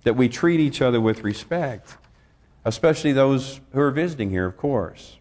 that 0.02 0.16
we 0.16 0.28
treat 0.28 0.58
each 0.58 0.82
other 0.82 1.00
with 1.00 1.22
respect, 1.22 1.96
especially 2.64 3.12
those 3.12 3.60
who 3.72 3.80
are 3.80 3.92
visiting 3.92 4.30
here, 4.30 4.46
of 4.46 4.56
course. 4.56 5.18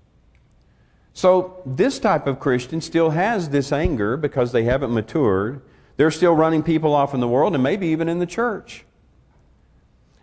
So, 1.14 1.62
this 1.66 2.00
type 2.00 2.28
of 2.28 2.40
Christian 2.40 2.82
still 2.82 3.10
has 3.10 3.50
this 3.50 3.72
anger 3.72 4.16
because 4.16 4.52
they 4.52 4.64
haven't 4.64 4.94
matured. 4.94 5.62
They're 5.98 6.12
still 6.12 6.34
running 6.34 6.64
people 6.64 6.94
off 6.94 7.14
in 7.14 7.20
the 7.20 7.28
world 7.28 7.54
and 7.54 7.62
maybe 7.62 7.88
even 7.88 8.08
in 8.08 8.20
the 8.20 8.26
church. 8.26 8.86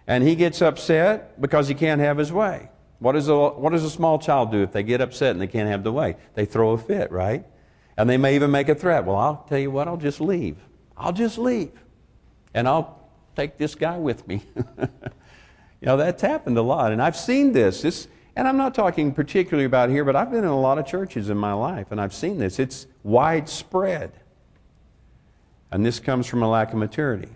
And 0.06 0.22
he 0.22 0.36
gets 0.36 0.62
upset 0.62 1.40
because 1.40 1.68
he 1.68 1.74
can't 1.74 2.00
have 2.00 2.18
his 2.18 2.32
way. 2.32 2.68
What, 2.98 3.16
is 3.16 3.28
a, 3.28 3.36
what 3.36 3.70
does 3.70 3.84
a 3.84 3.90
small 3.90 4.18
child 4.18 4.52
do 4.52 4.62
if 4.62 4.72
they 4.72 4.82
get 4.82 5.00
upset 5.00 5.32
and 5.32 5.40
they 5.40 5.46
can't 5.46 5.68
have 5.68 5.84
the 5.84 5.92
way? 5.92 6.16
They 6.34 6.44
throw 6.44 6.70
a 6.70 6.78
fit, 6.78 7.10
right? 7.10 7.44
And 7.96 8.08
they 8.08 8.16
may 8.16 8.34
even 8.36 8.50
make 8.50 8.68
a 8.68 8.74
threat. 8.74 9.04
Well, 9.04 9.16
I'll 9.16 9.44
tell 9.48 9.58
you 9.58 9.70
what, 9.70 9.88
I'll 9.88 9.96
just 9.96 10.20
leave. 10.20 10.56
I'll 10.96 11.12
just 11.12 11.38
leave. 11.38 11.72
And 12.54 12.68
I'll 12.68 13.08
take 13.34 13.58
this 13.58 13.74
guy 13.74 13.98
with 13.98 14.26
me. 14.26 14.42
You 15.80 15.86
know, 15.86 15.96
that's 15.96 16.22
happened 16.22 16.58
a 16.58 16.62
lot. 16.62 16.92
And 16.92 17.02
I've 17.02 17.16
seen 17.16 17.52
this. 17.52 17.82
this. 17.82 18.08
And 18.34 18.46
I'm 18.46 18.56
not 18.56 18.74
talking 18.74 19.12
particularly 19.12 19.64
about 19.66 19.88
here, 19.88 20.04
but 20.04 20.16
I've 20.16 20.30
been 20.30 20.44
in 20.44 20.50
a 20.50 20.60
lot 20.60 20.78
of 20.78 20.86
churches 20.86 21.30
in 21.30 21.38
my 21.38 21.52
life, 21.52 21.86
and 21.90 22.00
I've 22.00 22.14
seen 22.14 22.38
this. 22.38 22.58
It's 22.58 22.86
widespread. 23.02 24.12
And 25.70 25.84
this 25.84 26.00
comes 26.00 26.26
from 26.26 26.42
a 26.42 26.50
lack 26.50 26.72
of 26.72 26.78
maturity. 26.78 27.35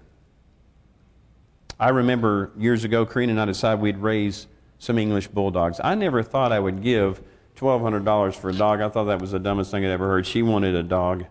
I 1.81 1.89
remember 1.89 2.51
years 2.59 2.85
ago, 2.85 3.07
Karina 3.07 3.33
and 3.33 3.41
I 3.41 3.47
decided 3.47 3.81
we'd 3.81 3.97
raise 3.97 4.47
some 4.79 4.99
English 4.99 5.29
bulldogs. 5.29 5.81
I 5.83 5.95
never 5.95 6.23
thought 6.23 6.53
I 6.53 6.61
would 6.61 6.83
give 6.83 7.23
$1,200 7.57 8.35
for 8.35 8.51
a 8.51 8.53
dog. 8.53 8.83
I 8.83 8.91
thought 8.91 9.05
that 9.05 9.19
was 9.19 9.31
the 9.31 9.39
dumbest 9.39 9.71
thing 9.71 9.87
I'd 9.87 9.91
ever 9.91 10.07
heard. 10.07 10.27
She 10.27 10.43
wanted 10.43 10.75
a 10.75 10.83
dog 10.83 11.25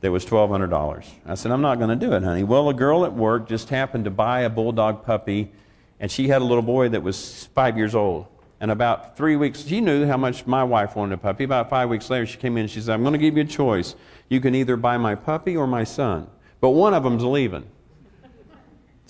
that 0.00 0.10
was 0.10 0.26
$1,200. 0.26 1.06
I 1.24 1.34
said, 1.36 1.52
I'm 1.52 1.60
not 1.62 1.78
going 1.78 1.96
to 1.96 2.06
do 2.06 2.12
it, 2.14 2.24
honey. 2.24 2.42
Well, 2.42 2.68
a 2.68 2.74
girl 2.74 3.04
at 3.04 3.12
work 3.12 3.48
just 3.48 3.68
happened 3.68 4.06
to 4.06 4.10
buy 4.10 4.40
a 4.40 4.50
bulldog 4.50 5.04
puppy 5.04 5.52
and 6.00 6.10
she 6.10 6.26
had 6.26 6.42
a 6.42 6.44
little 6.44 6.62
boy 6.62 6.88
that 6.88 7.04
was 7.04 7.48
five 7.54 7.76
years 7.76 7.94
old. 7.94 8.26
And 8.58 8.72
about 8.72 9.16
three 9.16 9.36
weeks, 9.36 9.64
she 9.64 9.80
knew 9.80 10.04
how 10.04 10.16
much 10.16 10.48
my 10.48 10.64
wife 10.64 10.96
wanted 10.96 11.14
a 11.14 11.18
puppy. 11.18 11.44
About 11.44 11.70
five 11.70 11.88
weeks 11.88 12.10
later, 12.10 12.26
she 12.26 12.38
came 12.38 12.56
in 12.56 12.62
and 12.62 12.70
she 12.70 12.80
said, 12.80 12.94
I'm 12.94 13.02
going 13.02 13.12
to 13.12 13.18
give 13.18 13.36
you 13.36 13.44
a 13.44 13.46
choice. 13.46 13.94
You 14.28 14.40
can 14.40 14.56
either 14.56 14.76
buy 14.76 14.96
my 14.96 15.14
puppy 15.14 15.56
or 15.56 15.68
my 15.68 15.84
son, 15.84 16.26
but 16.60 16.70
one 16.70 16.92
of 16.92 17.04
them's 17.04 17.22
leaving. 17.22 17.70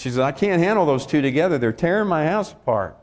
She 0.00 0.08
said, 0.08 0.22
I 0.22 0.32
can't 0.32 0.62
handle 0.62 0.86
those 0.86 1.04
two 1.04 1.20
together. 1.20 1.58
They're 1.58 1.74
tearing 1.74 2.08
my 2.08 2.24
house 2.24 2.52
apart. 2.52 2.96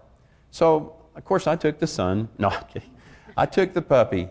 So, 0.50 0.96
of 1.16 1.24
course, 1.26 1.46
I 1.46 1.56
took 1.56 1.78
the 1.78 1.86
son. 1.86 2.28
No, 2.40 2.50
I'm 2.50 2.64
kidding. 2.66 2.90
I 3.38 3.46
took 3.46 3.74
the 3.74 3.84
puppy. 3.84 4.30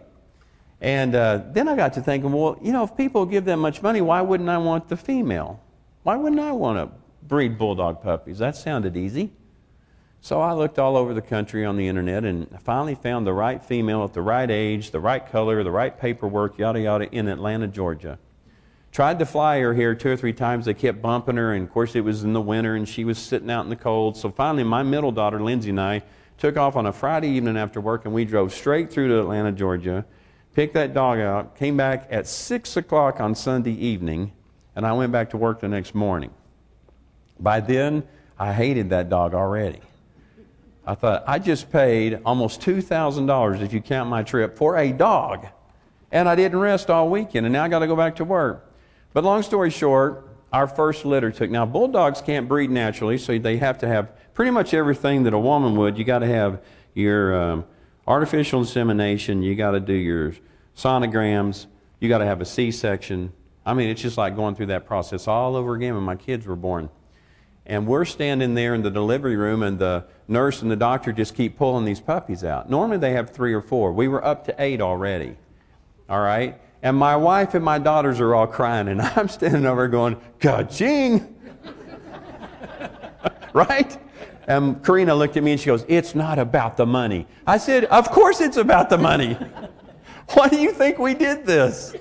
And 0.81 1.15
uh, 1.15 1.43
then 1.53 1.69
I 1.69 1.77
got 1.77 1.93
to 1.93 2.01
thinking, 2.01 2.33
well, 2.33 2.59
you 2.61 2.73
know, 2.73 2.83
if 2.83 2.97
people 2.97 3.25
give 3.25 3.45
that 3.45 3.59
much 3.59 3.83
money, 3.83 4.01
why 4.01 4.21
wouldn't 4.21 4.49
I 4.49 4.59
want 4.59 4.89
the 4.89 4.97
female? 4.97 5.63
Why 6.03 6.17
wouldn't 6.17 6.41
I 6.41 6.51
want 6.51 6.79
to 6.79 6.97
breed 7.23 7.57
bulldog 7.57 8.03
puppies? 8.03 8.39
That 8.39 8.57
sounded 8.57 8.97
easy. 8.97 9.31
So 10.21 10.41
I 10.41 10.53
looked 10.53 10.81
all 10.81 10.97
over 10.97 11.15
the 11.15 11.23
country 11.23 11.65
on 11.65 11.77
the 11.77 11.87
internet 11.87 12.25
and 12.25 12.49
finally 12.63 12.97
found 12.97 13.29
the 13.29 13.33
right 13.33 13.65
female 13.65 14.03
at 14.03 14.13
the 14.13 14.23
right 14.23 14.51
age, 14.51 14.91
the 14.91 14.99
right 14.99 15.25
color, 15.25 15.63
the 15.63 15.71
right 15.71 15.97
paperwork, 15.97 16.59
yada 16.59 16.81
yada, 16.81 17.09
in 17.15 17.29
Atlanta, 17.29 17.69
Georgia. 17.69 18.19
Tried 18.97 19.19
to 19.19 19.27
fly 19.27 19.61
her 19.61 19.75
here 19.75 19.95
two 19.95 20.09
or 20.09 20.17
three 20.17 20.33
times. 20.33 20.65
They 20.65 20.73
kept 20.73 21.03
bumping 21.03 21.37
her, 21.37 21.53
and 21.53 21.65
of 21.65 21.71
course 21.71 21.95
it 21.95 22.01
was 22.01 22.25
in 22.25 22.33
the 22.33 22.41
winter 22.41 22.77
and 22.77 22.89
she 22.89 23.05
was 23.05 23.19
sitting 23.19 23.51
out 23.51 23.65
in 23.65 23.69
the 23.69 23.77
cold. 23.77 24.17
So 24.17 24.31
finally, 24.31 24.65
my 24.65 24.83
middle 24.83 25.13
daughter, 25.13 25.39
Lindsay, 25.39 25.69
and 25.69 25.79
I 25.79 26.03
took 26.39 26.57
off 26.57 26.77
on 26.77 26.87
a 26.87 26.93
Friday 26.95 27.29
evening 27.29 27.59
after 27.59 27.79
work 27.79 28.07
and 28.07 28.15
we 28.15 28.25
drove 28.25 28.55
straight 28.55 28.91
through 28.91 29.09
to 29.09 29.21
Atlanta, 29.21 29.53
Georgia, 29.53 30.07
picked 30.55 30.73
that 30.73 30.95
dog 30.95 31.19
out, 31.19 31.57
came 31.57 31.77
back 31.77 32.07
at 32.11 32.27
6 32.27 32.79
o'clock 32.79 33.21
on 33.21 33.35
Sunday 33.35 33.75
evening, 33.75 34.33
and 34.75 34.87
I 34.87 34.95
went 34.95 35.13
back 35.13 35.29
to 35.33 35.37
work 35.37 35.61
the 35.61 35.69
next 35.69 35.95
morning. 35.95 36.31
By 37.39 37.61
then, 37.61 38.03
I 38.39 38.55
hated 38.55 38.89
that 38.89 39.11
dog 39.11 39.35
already. 39.35 39.83
I 40.87 40.95
thought, 40.95 41.23
I 41.27 41.39
just 41.39 41.71
paid 41.71 42.21
almost 42.25 42.63
$2,000 42.63 43.61
if 43.61 43.75
you 43.75 43.83
count 43.83 44.09
my 44.09 44.23
trip 44.23 44.57
for 44.57 44.79
a 44.79 44.91
dog. 44.91 45.49
And 46.11 46.27
I 46.27 46.35
didn't 46.35 46.61
rest 46.61 46.89
all 46.89 47.11
weekend, 47.11 47.45
and 47.45 47.53
now 47.53 47.63
I 47.63 47.69
got 47.69 47.81
to 47.81 47.87
go 47.87 47.95
back 47.95 48.17
to 48.17 48.25
work. 48.25 48.66
But 49.17 49.25
long 49.25 49.43
story 49.43 49.71
short, 49.71 50.29
our 50.53 50.69
first 50.69 51.07
litter 51.07 51.31
took. 51.31 51.49
Now, 51.51 51.65
bulldogs 51.65 52.21
can't 52.21 52.47
breed 52.47 52.69
naturally, 52.69 53.17
so 53.17 53.39
they 53.39 53.57
have 53.57 53.79
to 53.79 53.89
have 53.89 54.13
pretty 54.35 54.51
much 54.51 54.75
everything 54.75 55.23
that 55.23 55.33
a 55.33 55.39
woman 55.39 55.75
would. 55.77 55.97
You 55.97 56.05
got 56.05 56.19
to 56.19 56.27
have 56.27 56.63
your 56.93 57.35
um, 57.35 57.65
artificial 58.07 58.61
insemination, 58.61 59.43
you 59.43 59.55
got 59.55 59.71
to 59.71 59.81
do 59.81 59.95
your 59.95 60.35
sonograms, 60.77 61.65
you 61.99 62.11
got 62.11 62.19
to 62.19 62.27
have 62.27 62.43
a 62.43 62.45
C 62.45 62.71
section. 62.71 63.33
I 63.65 63.73
mean, 63.73 63.89
it's 63.89 64.03
just 64.03 64.19
like 64.19 64.37
going 64.37 64.55
through 64.55 64.67
that 64.67 64.85
process 64.85 65.27
all 65.27 65.57
over 65.57 65.75
again 65.75 65.95
when 65.95 66.05
my 66.05 66.17
kids 66.17 66.47
were 66.47 66.55
born. 66.55 66.91
And 67.65 67.87
we're 67.87 68.05
standing 68.05 68.53
there 68.53 68.75
in 68.75 68.83
the 68.83 68.91
delivery 68.91 69.37
room, 69.37 69.63
and 69.63 69.79
the 69.79 70.05
nurse 70.29 70.61
and 70.61 70.71
the 70.71 70.77
doctor 70.77 71.11
just 71.15 71.35
keep 71.35 71.57
pulling 71.57 71.87
these 71.87 72.01
puppies 72.01 72.45
out. 72.45 72.69
Normally 72.69 72.99
they 72.99 73.13
have 73.13 73.31
three 73.31 73.55
or 73.55 73.63
four. 73.63 73.95
We 73.95 74.09
were 74.09 74.23
up 74.23 74.45
to 74.45 74.55
eight 74.59 74.83
already. 74.83 75.39
All 76.07 76.21
right? 76.21 76.61
And 76.83 76.97
my 76.97 77.17
wife 77.17 77.55
and 77.55 77.65
my 77.65 77.79
daughters 77.79 78.21
are 78.21 78.35
all 78.35 78.47
crying, 78.47 78.89
and 78.89 79.01
I'm 79.17 79.29
standing 79.29 79.67
over 79.67 79.89
going, 79.89 80.17
Ka-ching! 80.41 81.35
right? 83.53 83.99
And 84.47 84.85
Karina 84.85 85.15
looked 85.15 85.37
at 85.37 85.43
me 85.43 85.53
and 85.53 85.61
she 85.61 85.67
goes, 85.67 85.85
It's 85.89 86.15
not 86.15 86.39
about 86.39 86.77
the 86.77 86.87
money. 86.87 87.27
I 87.47 87.59
said, 87.59 87.85
Of 87.87 88.11
course 88.11 88.41
it's 88.41 88.57
about 88.57 88.91
the 88.91 88.99
money. 88.99 89.35
Why 90.35 90.49
do 90.49 90.59
you 90.61 90.73
think 90.73 90.99
we 90.99 91.15
did 91.15 91.47
this? 91.47 91.95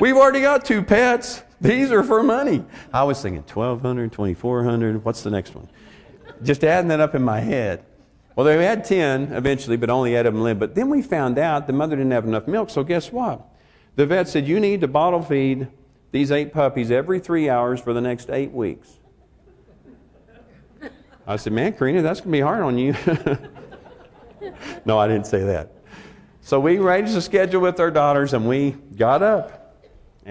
We've 0.00 0.16
already 0.16 0.40
got 0.40 0.64
two 0.64 0.82
pets. 0.82 1.42
These 1.60 1.92
are 1.92 2.02
for 2.02 2.22
money. 2.22 2.64
I 2.92 3.04
was 3.04 3.22
thinking 3.22 3.42
1200 3.42 4.12
2400 4.12 5.04
What's 5.04 5.22
the 5.22 5.30
next 5.30 5.54
one? 5.54 5.68
Just 6.42 6.64
adding 6.64 6.88
that 6.88 7.00
up 7.00 7.14
in 7.14 7.22
my 7.22 7.40
head. 7.40 7.84
Well, 8.34 8.46
they 8.46 8.64
had 8.64 8.84
10 8.84 9.32
eventually, 9.32 9.76
but 9.76 9.90
only 9.90 10.14
them 10.14 10.42
lived. 10.42 10.58
But 10.58 10.74
then 10.74 10.88
we 10.88 11.02
found 11.02 11.38
out 11.38 11.66
the 11.66 11.72
mother 11.72 11.96
didn't 11.96 12.12
have 12.12 12.24
enough 12.24 12.48
milk, 12.48 12.70
so 12.70 12.82
guess 12.82 13.12
what? 13.12 13.46
The 13.96 14.06
vet 14.06 14.28
said, 14.28 14.48
You 14.48 14.60
need 14.60 14.80
to 14.80 14.88
bottle 14.88 15.22
feed 15.22 15.68
these 16.10 16.30
eight 16.30 16.52
puppies 16.52 16.90
every 16.90 17.20
three 17.20 17.48
hours 17.48 17.80
for 17.80 17.92
the 17.92 18.00
next 18.00 18.30
eight 18.30 18.52
weeks. 18.52 18.90
I 21.26 21.36
said, 21.36 21.52
Man, 21.52 21.72
Karina, 21.72 22.02
that's 22.02 22.20
going 22.20 22.32
to 22.32 22.38
be 22.38 22.40
hard 22.40 22.62
on 22.62 22.78
you. 22.78 22.94
no, 24.84 24.98
I 24.98 25.08
didn't 25.08 25.26
say 25.26 25.44
that. 25.44 25.72
So 26.40 26.58
we 26.58 26.78
arranged 26.78 27.16
a 27.16 27.22
schedule 27.22 27.60
with 27.60 27.78
our 27.78 27.90
daughters 27.90 28.34
and 28.34 28.48
we 28.48 28.72
got 28.96 29.22
up 29.22 29.76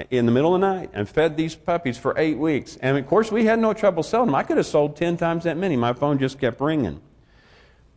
in 0.09 0.25
the 0.25 0.31
middle 0.31 0.55
of 0.55 0.61
the 0.61 0.73
night 0.73 0.89
and 0.93 1.07
fed 1.07 1.37
these 1.37 1.55
puppies 1.55 1.97
for 1.97 2.13
eight 2.17 2.37
weeks. 2.37 2.77
And 2.81 2.97
of 2.97 3.07
course, 3.07 3.31
we 3.31 3.45
had 3.45 3.59
no 3.59 3.73
trouble 3.73 4.03
selling 4.03 4.27
them. 4.27 4.35
I 4.35 4.43
could 4.43 4.57
have 4.57 4.65
sold 4.65 4.97
10 4.97 5.17
times 5.17 5.45
that 5.45 5.55
many. 5.55 5.77
My 5.77 5.93
phone 5.93 6.19
just 6.19 6.39
kept 6.39 6.59
ringing. 6.59 7.01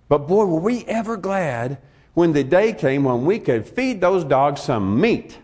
But 0.08 0.28
boy, 0.28 0.44
were 0.44 0.60
we 0.60 0.84
ever 0.84 1.16
glad 1.16 1.78
when 2.14 2.32
the 2.32 2.44
day 2.44 2.72
came 2.72 3.04
when 3.04 3.24
we 3.24 3.38
could 3.38 3.66
feed 3.66 4.00
those 4.00 4.24
dogs 4.24 4.62
some 4.62 5.00
meat. 5.00 5.38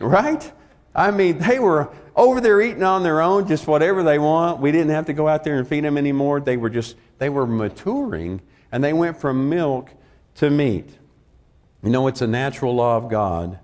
Right? 0.00 0.52
I 0.94 1.10
mean, 1.10 1.38
they 1.38 1.58
were 1.58 1.92
over 2.14 2.40
there 2.40 2.60
eating 2.60 2.82
on 2.82 3.02
their 3.02 3.20
own, 3.20 3.48
just 3.48 3.66
whatever 3.66 4.02
they 4.02 4.18
want. 4.18 4.60
We 4.60 4.70
didn't 4.72 4.90
have 4.90 5.06
to 5.06 5.12
go 5.12 5.28
out 5.28 5.44
there 5.44 5.58
and 5.58 5.66
feed 5.66 5.84
them 5.84 5.98
anymore. 5.98 6.40
They 6.40 6.56
were 6.56 6.70
just, 6.70 6.96
they 7.18 7.28
were 7.28 7.46
maturing 7.46 8.40
and 8.70 8.82
they 8.82 8.92
went 8.92 9.16
from 9.16 9.48
milk 9.48 9.90
to 10.36 10.50
meat. 10.50 10.88
You 11.82 11.90
know, 11.90 12.06
it's 12.06 12.22
a 12.22 12.26
natural 12.26 12.74
law 12.74 12.96
of 12.96 13.08
God 13.08 13.58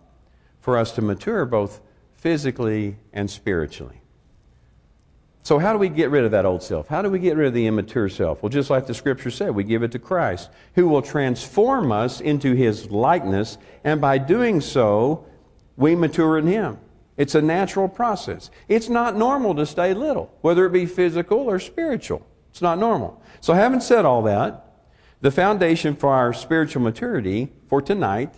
for 0.61 0.77
us 0.77 0.93
to 0.93 1.03
mature 1.03 1.45
both 1.47 1.81
physically 2.14 2.97
and 3.12 3.31
spiritually. 3.31 4.01
So, 5.43 5.59
how 5.59 5.73
do 5.73 5.79
we 5.79 5.88
get 5.88 6.11
rid 6.11 6.25
of 6.25 6.33
that 6.33 6.45
old 6.45 6.62
self? 6.62 6.87
How 6.87 7.01
do 7.01 7.09
we 7.09 7.19
get 7.19 7.37
rid 7.37 7.49
of 7.49 7.55
the 7.55 7.66
immature 7.66 8.11
self? 8.11 8.43
Well, 8.43 8.51
just 8.51 8.69
like 8.69 8.87
the 8.87 8.95
scripture 8.95 9.31
said, 9.31 9.55
we 9.55 9.64
give 9.64 9.83
it 9.83 9.93
to 9.93 9.99
Christ, 9.99 10.51
who 10.75 10.87
will 10.87 11.01
transform 11.01 11.90
us 11.93 12.21
into 12.21 12.55
his 12.55 12.90
likeness, 12.90 13.57
and 13.83 14.01
by 14.01 14.19
doing 14.19 14.61
so, 14.61 15.25
we 15.81 15.97
mature 15.97 16.38
in 16.38 16.47
him. 16.47 16.79
It's 17.16 17.35
a 17.35 17.43
natural 17.43 17.88
process. 17.88 18.51
It's 18.69 18.88
not 18.88 19.16
normal 19.16 19.57
to 19.57 19.66
stay 19.66 19.93
little, 19.93 20.33
whether 20.40 20.64
it 20.64 20.73
be 20.73 20.87
physical 20.87 21.38
or 21.38 21.59
spiritual. 21.59 22.25
It's 22.51 22.62
not 22.62 22.79
normal. 22.79 23.21
So, 23.40 23.55
having 23.55 23.81
said 23.81 24.05
all 24.05 24.23
that, 24.23 24.66
the 25.21 25.33
foundation 25.33 25.97
for 25.97 26.12
our 26.12 26.33
spiritual 26.33 26.83
maturity 26.83 27.53
for 27.69 27.83
tonight 27.83 28.35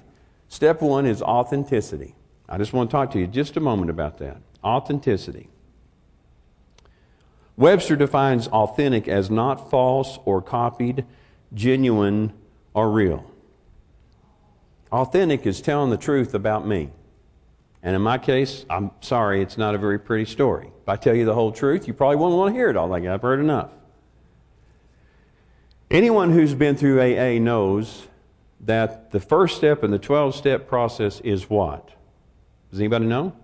Step 0.53 0.83
one 0.83 1.07
is 1.07 1.23
authenticity. 1.23 2.15
I 2.47 2.59
just 2.59 2.75
want 2.75 2.91
to 2.91 2.93
talk 2.93 3.11
to 3.13 3.19
you 3.19 3.27
just 3.27 3.57
a 3.57 3.61
moment 3.61 3.89
about 3.89 4.19
that. 4.19 4.37
Authenticity. 4.63 5.49
Webster 7.57 7.97
defines 7.97 8.49
authentic 8.49 9.09
as 9.09 9.31
not 9.31 9.71
false 9.71 10.19
or 10.27 10.43
copied, 10.43 11.07
genuine 11.55 12.35
or 12.75 12.91
real. 12.91 13.25
Authentic 14.93 15.47
is 15.47 15.63
telling 15.63 15.89
the 15.89 15.97
truth 15.97 16.35
about 16.35 16.67
me. 16.67 16.91
And 17.83 17.97
in 17.97 18.03
my 18.03 18.19
case, 18.19 18.65
I'm 18.71 18.93
sorry, 19.01 19.43
it's 19.43 19.59
not 19.59 19.75
a 19.75 19.79
very 19.79 19.99
pretty 19.99 20.25
story. 20.25 20.71
If 20.83 20.89
I 20.89 20.97
tell 20.97 21.15
you 21.15 21.25
the 21.25 21.35
whole 21.35 21.51
truth, 21.51 21.89
you 21.89 21.95
probably 21.95 22.17
won't 22.17 22.37
want 22.37 22.55
to 22.55 22.59
hear 22.59 22.71
it 22.71 22.77
all. 22.77 22.89
Like 22.89 23.05
I've 23.05 23.23
heard 23.23 23.41
enough. 23.41 23.71
Anyone 25.91 26.33
who's 26.33 26.55
been 26.55 26.77
through 26.77 27.01
AA 27.01 27.39
knows 27.39 28.07
that 28.61 29.11
the 29.11 29.21
first 29.21 29.57
step 29.57 29.83
in 29.83 29.91
the 29.91 29.99
12 29.99 30.35
step 30.35 30.69
process 30.69 31.21
is 31.21 31.51
what? 31.51 31.91
Does 32.71 32.79
anybody 32.79 33.07
know? 33.07 33.35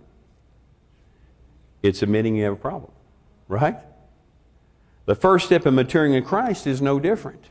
It's 1.82 2.02
admitting 2.02 2.36
you 2.36 2.44
have 2.44 2.54
a 2.54 2.56
problem, 2.56 2.92
right? 3.48 3.76
The 5.06 5.14
first 5.14 5.46
step 5.46 5.66
in 5.66 5.74
maturing 5.74 6.14
in 6.14 6.24
Christ 6.24 6.66
is 6.66 6.80
no 6.80 7.00
different. 7.00 7.50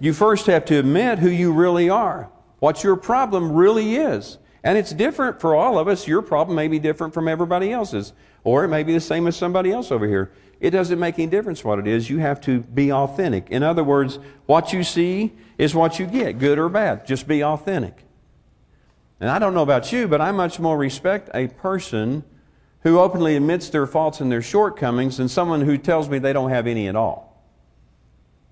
You 0.00 0.12
first 0.12 0.46
have 0.46 0.64
to 0.66 0.78
admit 0.78 1.18
who 1.18 1.28
you 1.28 1.52
really 1.52 1.90
are, 1.90 2.30
what 2.60 2.84
your 2.84 2.96
problem 2.96 3.52
really 3.52 3.96
is. 3.96 4.38
And 4.64 4.76
it's 4.76 4.92
different 4.92 5.40
for 5.40 5.54
all 5.54 5.78
of 5.78 5.88
us. 5.88 6.08
Your 6.08 6.22
problem 6.22 6.56
may 6.56 6.68
be 6.68 6.78
different 6.78 7.14
from 7.14 7.28
everybody 7.28 7.72
else's, 7.72 8.12
or 8.44 8.64
it 8.64 8.68
may 8.68 8.82
be 8.82 8.92
the 8.92 9.00
same 9.00 9.26
as 9.26 9.36
somebody 9.36 9.72
else 9.72 9.92
over 9.92 10.06
here. 10.06 10.32
It 10.60 10.70
doesn't 10.70 10.98
make 10.98 11.18
any 11.18 11.28
difference 11.28 11.62
what 11.62 11.78
it 11.78 11.86
is. 11.86 12.10
You 12.10 12.18
have 12.18 12.40
to 12.42 12.60
be 12.60 12.92
authentic. 12.92 13.50
In 13.50 13.62
other 13.62 13.84
words, 13.84 14.18
what 14.46 14.72
you 14.72 14.82
see 14.82 15.32
is 15.56 15.74
what 15.74 15.98
you 15.98 16.06
get, 16.06 16.38
good 16.38 16.58
or 16.58 16.68
bad. 16.68 17.06
Just 17.06 17.28
be 17.28 17.44
authentic. 17.44 18.04
And 19.20 19.30
I 19.30 19.38
don't 19.38 19.54
know 19.54 19.62
about 19.62 19.92
you, 19.92 20.08
but 20.08 20.20
I 20.20 20.32
much 20.32 20.58
more 20.58 20.76
respect 20.76 21.30
a 21.34 21.48
person 21.48 22.24
who 22.82 22.98
openly 22.98 23.36
admits 23.36 23.68
their 23.68 23.86
faults 23.86 24.20
and 24.20 24.30
their 24.30 24.42
shortcomings 24.42 25.16
than 25.16 25.28
someone 25.28 25.62
who 25.62 25.76
tells 25.76 26.08
me 26.08 26.18
they 26.18 26.32
don't 26.32 26.50
have 26.50 26.66
any 26.66 26.88
at 26.88 26.96
all. 26.96 27.28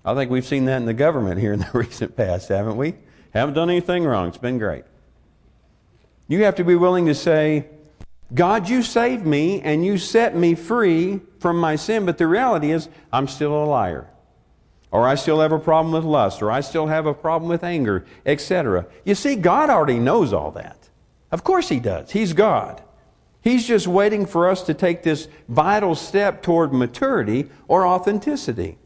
I 0.03 0.13
think 0.13 0.31
we've 0.31 0.45
seen 0.45 0.65
that 0.65 0.77
in 0.77 0.85
the 0.85 0.93
government 0.93 1.39
here 1.39 1.53
in 1.53 1.59
the 1.59 1.69
recent 1.73 2.15
past, 2.15 2.49
haven't 2.49 2.77
we? 2.77 2.95
Haven't 3.33 3.55
done 3.55 3.69
anything 3.69 4.05
wrong. 4.05 4.27
It's 4.27 4.37
been 4.37 4.57
great. 4.57 4.83
You 6.27 6.43
have 6.43 6.55
to 6.55 6.63
be 6.63 6.75
willing 6.75 7.05
to 7.05 7.15
say, 7.15 7.67
God, 8.33 8.67
you 8.67 8.83
saved 8.83 9.25
me 9.25 9.61
and 9.61 9.85
you 9.85 9.97
set 9.97 10.35
me 10.35 10.55
free 10.55 11.21
from 11.39 11.57
my 11.57 11.75
sin, 11.77 12.05
but 12.05 12.17
the 12.17 12.27
reality 12.27 12.71
is 12.71 12.89
I'm 13.11 13.27
still 13.27 13.63
a 13.63 13.65
liar. 13.65 14.09
Or 14.91 15.07
I 15.07 15.15
still 15.15 15.39
have 15.41 15.51
a 15.51 15.59
problem 15.59 15.93
with 15.93 16.03
lust, 16.03 16.41
or 16.41 16.49
I 16.49 16.61
still 16.61 16.87
have 16.87 17.05
a 17.05 17.13
problem 17.13 17.49
with 17.49 17.63
anger, 17.63 18.05
etc. 18.25 18.85
You 19.05 19.15
see, 19.15 19.35
God 19.35 19.69
already 19.69 19.99
knows 19.99 20.33
all 20.33 20.51
that. 20.51 20.89
Of 21.31 21.43
course 21.43 21.69
He 21.69 21.79
does. 21.79 22.11
He's 22.11 22.33
God. 22.33 22.81
He's 23.41 23.67
just 23.67 23.87
waiting 23.87 24.25
for 24.25 24.49
us 24.49 24.63
to 24.63 24.73
take 24.73 25.03
this 25.03 25.27
vital 25.47 25.95
step 25.95 26.41
toward 26.41 26.73
maturity 26.73 27.49
or 27.67 27.85
authenticity, 27.85 28.77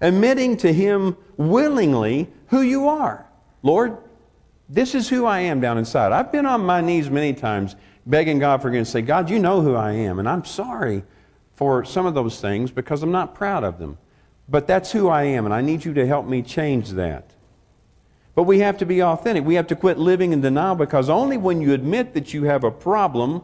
admitting 0.00 0.56
to 0.58 0.72
Him 0.72 1.16
willingly 1.36 2.28
who 2.48 2.60
you 2.60 2.88
are. 2.88 3.26
Lord, 3.62 3.98
this 4.68 4.94
is 4.94 5.08
who 5.08 5.26
I 5.26 5.40
am 5.40 5.60
down 5.60 5.78
inside. 5.78 6.12
I've 6.12 6.32
been 6.32 6.46
on 6.46 6.64
my 6.64 6.80
knees 6.80 7.08
many 7.08 7.32
times 7.32 7.76
begging 8.04 8.38
God 8.38 8.58
for 8.58 8.68
forgiveness. 8.68 8.90
Say, 8.90 9.02
God, 9.02 9.30
you 9.30 9.38
know 9.38 9.60
who 9.60 9.74
I 9.74 9.92
am, 9.92 10.18
and 10.18 10.28
I'm 10.28 10.44
sorry 10.44 11.04
for 11.54 11.84
some 11.84 12.06
of 12.06 12.14
those 12.14 12.40
things 12.40 12.70
because 12.70 13.02
I'm 13.02 13.12
not 13.12 13.34
proud 13.34 13.64
of 13.64 13.78
them. 13.78 13.98
But 14.48 14.66
that's 14.66 14.92
who 14.92 15.08
I 15.08 15.24
am, 15.24 15.44
and 15.44 15.54
I 15.54 15.60
need 15.60 15.84
you 15.84 15.94
to 15.94 16.06
help 16.06 16.26
me 16.26 16.42
change 16.42 16.90
that. 16.90 17.32
But 18.34 18.44
we 18.44 18.60
have 18.60 18.78
to 18.78 18.86
be 18.86 19.02
authentic. 19.02 19.44
We 19.44 19.54
have 19.54 19.66
to 19.68 19.76
quit 19.76 19.98
living 19.98 20.32
in 20.32 20.40
denial 20.40 20.76
because 20.76 21.08
only 21.08 21.36
when 21.36 21.60
you 21.60 21.72
admit 21.72 22.14
that 22.14 22.34
you 22.34 22.44
have 22.44 22.64
a 22.64 22.70
problem 22.70 23.42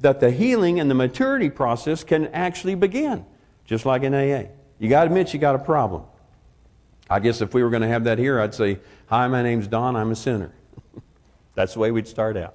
that 0.00 0.20
the 0.20 0.30
healing 0.30 0.78
and 0.78 0.88
the 0.88 0.94
maturity 0.94 1.50
process 1.50 2.04
can 2.04 2.28
actually 2.28 2.76
begin, 2.76 3.26
just 3.64 3.84
like 3.84 4.02
in 4.04 4.14
AA. 4.14 4.48
You 4.78 4.88
got 4.88 5.04
to 5.04 5.06
admit 5.08 5.34
you 5.34 5.40
got 5.40 5.56
a 5.56 5.58
problem. 5.58 6.04
I 7.12 7.18
guess 7.20 7.42
if 7.42 7.52
we 7.52 7.62
were 7.62 7.68
going 7.68 7.82
to 7.82 7.88
have 7.88 8.04
that 8.04 8.18
here, 8.18 8.40
I'd 8.40 8.54
say, 8.54 8.78
Hi, 9.08 9.28
my 9.28 9.42
name's 9.42 9.68
Don, 9.68 9.96
I'm 9.96 10.10
a 10.12 10.16
sinner. 10.16 10.50
That's 11.54 11.74
the 11.74 11.80
way 11.80 11.90
we'd 11.90 12.08
start 12.08 12.38
out. 12.38 12.54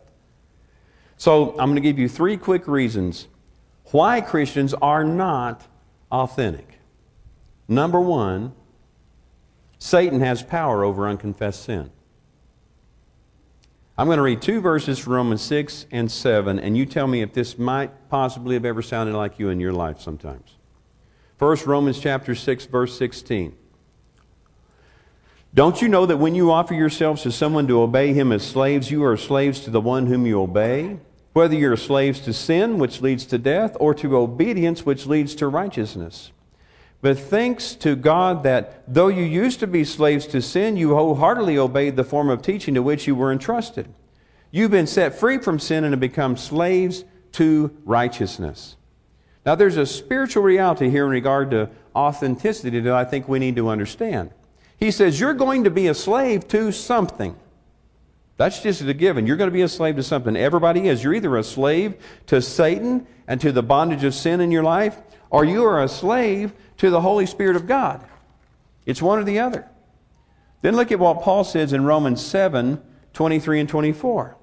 So 1.15 1.51
I'm 1.51 1.67
going 1.69 1.75
to 1.75 1.81
give 1.81 1.99
you 1.99 2.09
three 2.09 2.37
quick 2.37 2.67
reasons 2.67 3.27
why 3.91 4.19
Christians 4.19 4.73
are 4.73 5.03
not 5.03 5.67
authentic. 6.11 6.79
Number 7.67 7.99
one, 7.99 8.53
Satan 9.77 10.21
has 10.21 10.41
power 10.41 10.83
over 10.83 11.07
unconfessed 11.07 11.63
sin. 11.63 11.91
I'm 13.95 14.07
going 14.07 14.17
to 14.17 14.23
read 14.23 14.41
two 14.41 14.59
verses 14.59 14.97
from 14.97 15.13
Romans 15.13 15.43
6 15.43 15.85
and 15.91 16.11
7, 16.11 16.59
and 16.59 16.75
you 16.75 16.87
tell 16.87 17.05
me 17.05 17.21
if 17.21 17.31
this 17.31 17.59
might 17.59 18.09
possibly 18.09 18.55
have 18.55 18.65
ever 18.65 18.81
sounded 18.81 19.15
like 19.15 19.37
you 19.37 19.49
in 19.49 19.59
your 19.59 19.73
life 19.73 19.99
sometimes. 19.99 20.55
First, 21.37 21.67
Romans 21.67 21.99
chapter 21.99 22.33
6, 22.33 22.65
verse 22.65 22.97
16. 22.97 23.55
Don't 25.53 25.81
you 25.81 25.87
know 25.87 26.05
that 26.05 26.17
when 26.17 26.35
you 26.35 26.51
offer 26.51 26.73
yourselves 26.73 27.23
to 27.23 27.31
someone 27.31 27.67
to 27.67 27.81
obey 27.81 28.13
him 28.13 28.31
as 28.31 28.43
slaves, 28.43 28.91
you 28.91 29.03
are 29.03 29.17
slaves 29.17 29.61
to 29.61 29.69
the 29.69 29.81
one 29.81 30.07
whom 30.07 30.25
you 30.25 30.41
obey? 30.41 30.99
whether 31.37 31.55
you're 31.55 31.77
slaves 31.77 32.19
to 32.21 32.33
sin, 32.33 32.79
which 32.79 32.99
leads 32.99 33.23
to 33.23 33.37
death, 33.37 33.77
or 33.79 33.93
to 33.93 34.17
obedience, 34.17 34.83
which 34.83 35.05
leads 35.05 35.35
to 35.35 35.47
righteousness. 35.47 36.31
But 36.99 37.19
thanks 37.19 37.75
to 37.75 37.95
God 37.95 38.41
that 38.41 38.81
though 38.87 39.07
you 39.07 39.21
used 39.21 39.59
to 39.59 39.67
be 39.67 39.83
slaves 39.83 40.25
to 40.27 40.41
sin, 40.41 40.77
you 40.77 40.95
wholeheartedly 40.95 41.55
obeyed 41.59 41.95
the 41.95 42.03
form 42.03 42.31
of 42.31 42.41
teaching 42.41 42.73
to 42.73 42.81
which 42.81 43.05
you 43.05 43.13
were 43.13 43.31
entrusted. 43.31 43.87
You've 44.49 44.71
been 44.71 44.87
set 44.87 45.13
free 45.13 45.37
from 45.37 45.59
sin 45.59 45.83
and 45.83 45.93
have 45.93 45.99
become 45.99 46.37
slaves 46.37 47.05
to 47.33 47.69
righteousness. 47.85 48.75
Now, 49.45 49.53
there's 49.53 49.77
a 49.77 49.85
spiritual 49.85 50.41
reality 50.41 50.89
here 50.89 51.05
in 51.05 51.11
regard 51.11 51.51
to 51.51 51.69
authenticity 51.95 52.79
that 52.79 52.93
I 52.93 53.05
think 53.05 53.27
we 53.27 53.37
need 53.37 53.57
to 53.57 53.69
understand. 53.69 54.31
He 54.77 54.91
says, 54.91 55.19
You're 55.19 55.33
going 55.33 55.65
to 55.65 55.71
be 55.71 55.87
a 55.87 55.93
slave 55.93 56.47
to 56.49 56.71
something. 56.71 57.35
That's 58.37 58.61
just 58.61 58.81
a 58.81 58.93
given. 58.93 59.25
You're 59.25 59.35
going 59.35 59.49
to 59.49 59.53
be 59.53 59.63
a 59.63 59.67
slave 59.67 59.95
to 59.95 60.03
something. 60.03 60.35
Everybody 60.35 60.87
is. 60.87 61.03
You're 61.03 61.15
either 61.15 61.35
a 61.37 61.43
slave 61.43 61.95
to 62.27 62.41
Satan 62.41 63.07
and 63.27 63.41
to 63.41 63.51
the 63.51 63.63
bondage 63.63 64.03
of 64.03 64.13
sin 64.13 64.41
in 64.41 64.51
your 64.51 64.63
life, 64.63 64.95
or 65.31 65.43
you 65.43 65.65
are 65.65 65.83
a 65.83 65.87
slave 65.87 66.53
to 66.77 66.91
the 66.91 67.01
Holy 67.01 67.25
Spirit 67.25 67.55
of 67.55 67.67
God. 67.67 68.05
It's 68.85 69.01
one 69.01 69.17
or 69.17 69.23
the 69.23 69.39
other. 69.39 69.67
Then 70.61 70.75
look 70.75 70.91
at 70.91 70.99
what 70.99 71.21
Paul 71.21 71.43
says 71.43 71.73
in 71.73 71.83
Romans 71.83 72.23
7 72.25 72.81
23 73.13 73.61
and 73.61 73.69
24. 73.69 74.37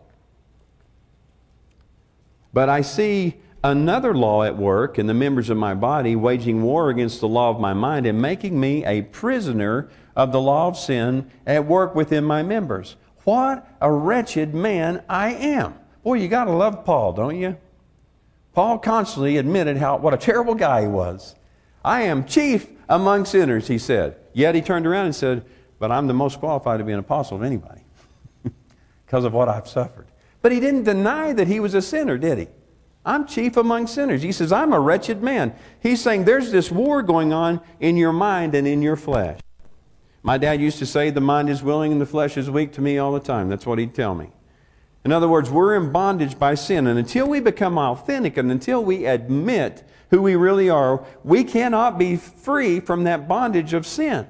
But 2.53 2.69
I 2.69 2.81
see 2.81 3.37
another 3.63 4.15
law 4.15 4.43
at 4.43 4.57
work 4.57 4.99
in 4.99 5.07
the 5.07 5.15
members 5.15 5.49
of 5.49 5.57
my 5.57 5.75
body, 5.75 6.17
waging 6.17 6.63
war 6.63 6.91
against 6.91 7.21
the 7.21 7.29
law 7.29 7.51
of 7.51 7.61
my 7.61 7.73
mind 7.73 8.07
and 8.07 8.21
making 8.21 8.59
me 8.59 8.85
a 8.85 9.03
prisoner 9.03 9.89
of 10.17 10.33
the 10.33 10.41
law 10.41 10.69
of 10.69 10.77
sin 10.77 11.31
at 11.47 11.67
work 11.67 11.95
within 11.95 12.25
my 12.25 12.43
members. 12.43 12.97
What 13.25 13.67
a 13.81 13.91
wretched 13.91 14.55
man 14.55 15.03
I 15.09 15.31
am. 15.35 15.75
Boy, 16.03 16.15
you 16.15 16.29
got 16.29 16.45
to 16.45 16.53
love 16.53 16.85
Paul, 16.85 17.13
don't 17.13 17.39
you? 17.39 17.57
Paul 18.53 18.79
constantly 18.79 19.39
admitted 19.39 19.79
how 19.79 19.97
what 19.97 20.15
a 20.15 20.19
terrible 20.19 20.55
guy 20.55 20.83
he 20.83 20.87
was. 20.87 21.35
I 21.85 22.03
am 22.03 22.25
chief 22.25 22.69
among 22.89 23.25
sinners, 23.25 23.69
he 23.69 23.79
said. 23.79 24.17
Yet 24.33 24.55
he 24.55 24.63
turned 24.63 24.87
around 24.87 25.07
and 25.07 25.15
said, 25.15 25.45
but 25.79 25.91
I'm 25.91 26.07
the 26.07 26.15
most 26.15 26.39
qualified 26.39 26.79
to 26.79 26.85
be 26.85 26.93
an 26.93 26.99
apostle 26.99 27.37
of 27.37 27.43
anybody 27.43 27.83
because 29.07 29.25
of 29.25 29.33
what 29.33 29.49
I've 29.49 29.69
suffered. 29.69 30.07
But 30.41 30.53
he 30.53 30.61
didn't 30.61 30.85
deny 30.85 31.33
that 31.33 31.49
he 31.49 31.61
was 31.61 31.75
a 31.75 31.83
sinner, 31.83 32.17
did 32.17 32.39
he? 32.39 32.49
I'm 33.05 33.27
chief 33.27 33.57
among 33.57 33.87
sinners. 33.87 34.23
He 34.23 34.33
says, 34.33 34.51
I'm 34.51 34.73
a 34.73 34.81
wretched 34.81 35.23
man. 35.23 35.55
He's 35.81 36.01
saying 36.01 36.25
there's 36.25 36.51
this 36.51 36.71
war 36.71 37.03
going 37.03 37.33
on 37.33 37.61
in 37.81 37.97
your 37.97 38.13
mind 38.13 38.55
and 38.55 38.67
in 38.67 38.81
your 38.81 38.97
flesh. 38.97 39.41
My 40.25 40.39
dad 40.39 40.59
used 40.59 40.79
to 40.79 40.87
say, 40.87 41.11
the 41.11 41.21
mind 41.21 41.51
is 41.51 41.63
willing 41.63 41.93
and 41.93 42.01
the 42.01 42.07
flesh 42.07 42.39
is 42.39 42.51
weak 42.51 42.73
to 42.73 42.81
me 42.81 42.97
all 42.97 43.13
the 43.13 43.21
time. 43.21 43.51
That's 43.51 43.67
what 43.67 43.79
he'd 43.79 43.95
tell 43.95 44.15
me. 44.15 44.31
In 45.05 45.13
other 45.13 45.29
words, 45.29 45.51
we're 45.51 45.77
in 45.77 45.93
bondage 45.93 46.39
by 46.39 46.55
sin. 46.55 46.87
And 46.87 46.99
until 46.99 47.29
we 47.29 47.41
become 47.41 47.77
authentic 47.77 48.39
and 48.39 48.51
until 48.51 48.83
we 48.83 49.05
admit 49.05 49.87
who 50.09 50.23
we 50.23 50.35
really 50.35 50.71
are, 50.71 51.05
we 51.25 51.45
cannot 51.45 51.99
be 51.99 52.17
free 52.17 52.81
from 52.81 53.05
that 53.05 53.29
bondage 53.29 53.75
of 53.75 53.87
sin. 53.87 54.27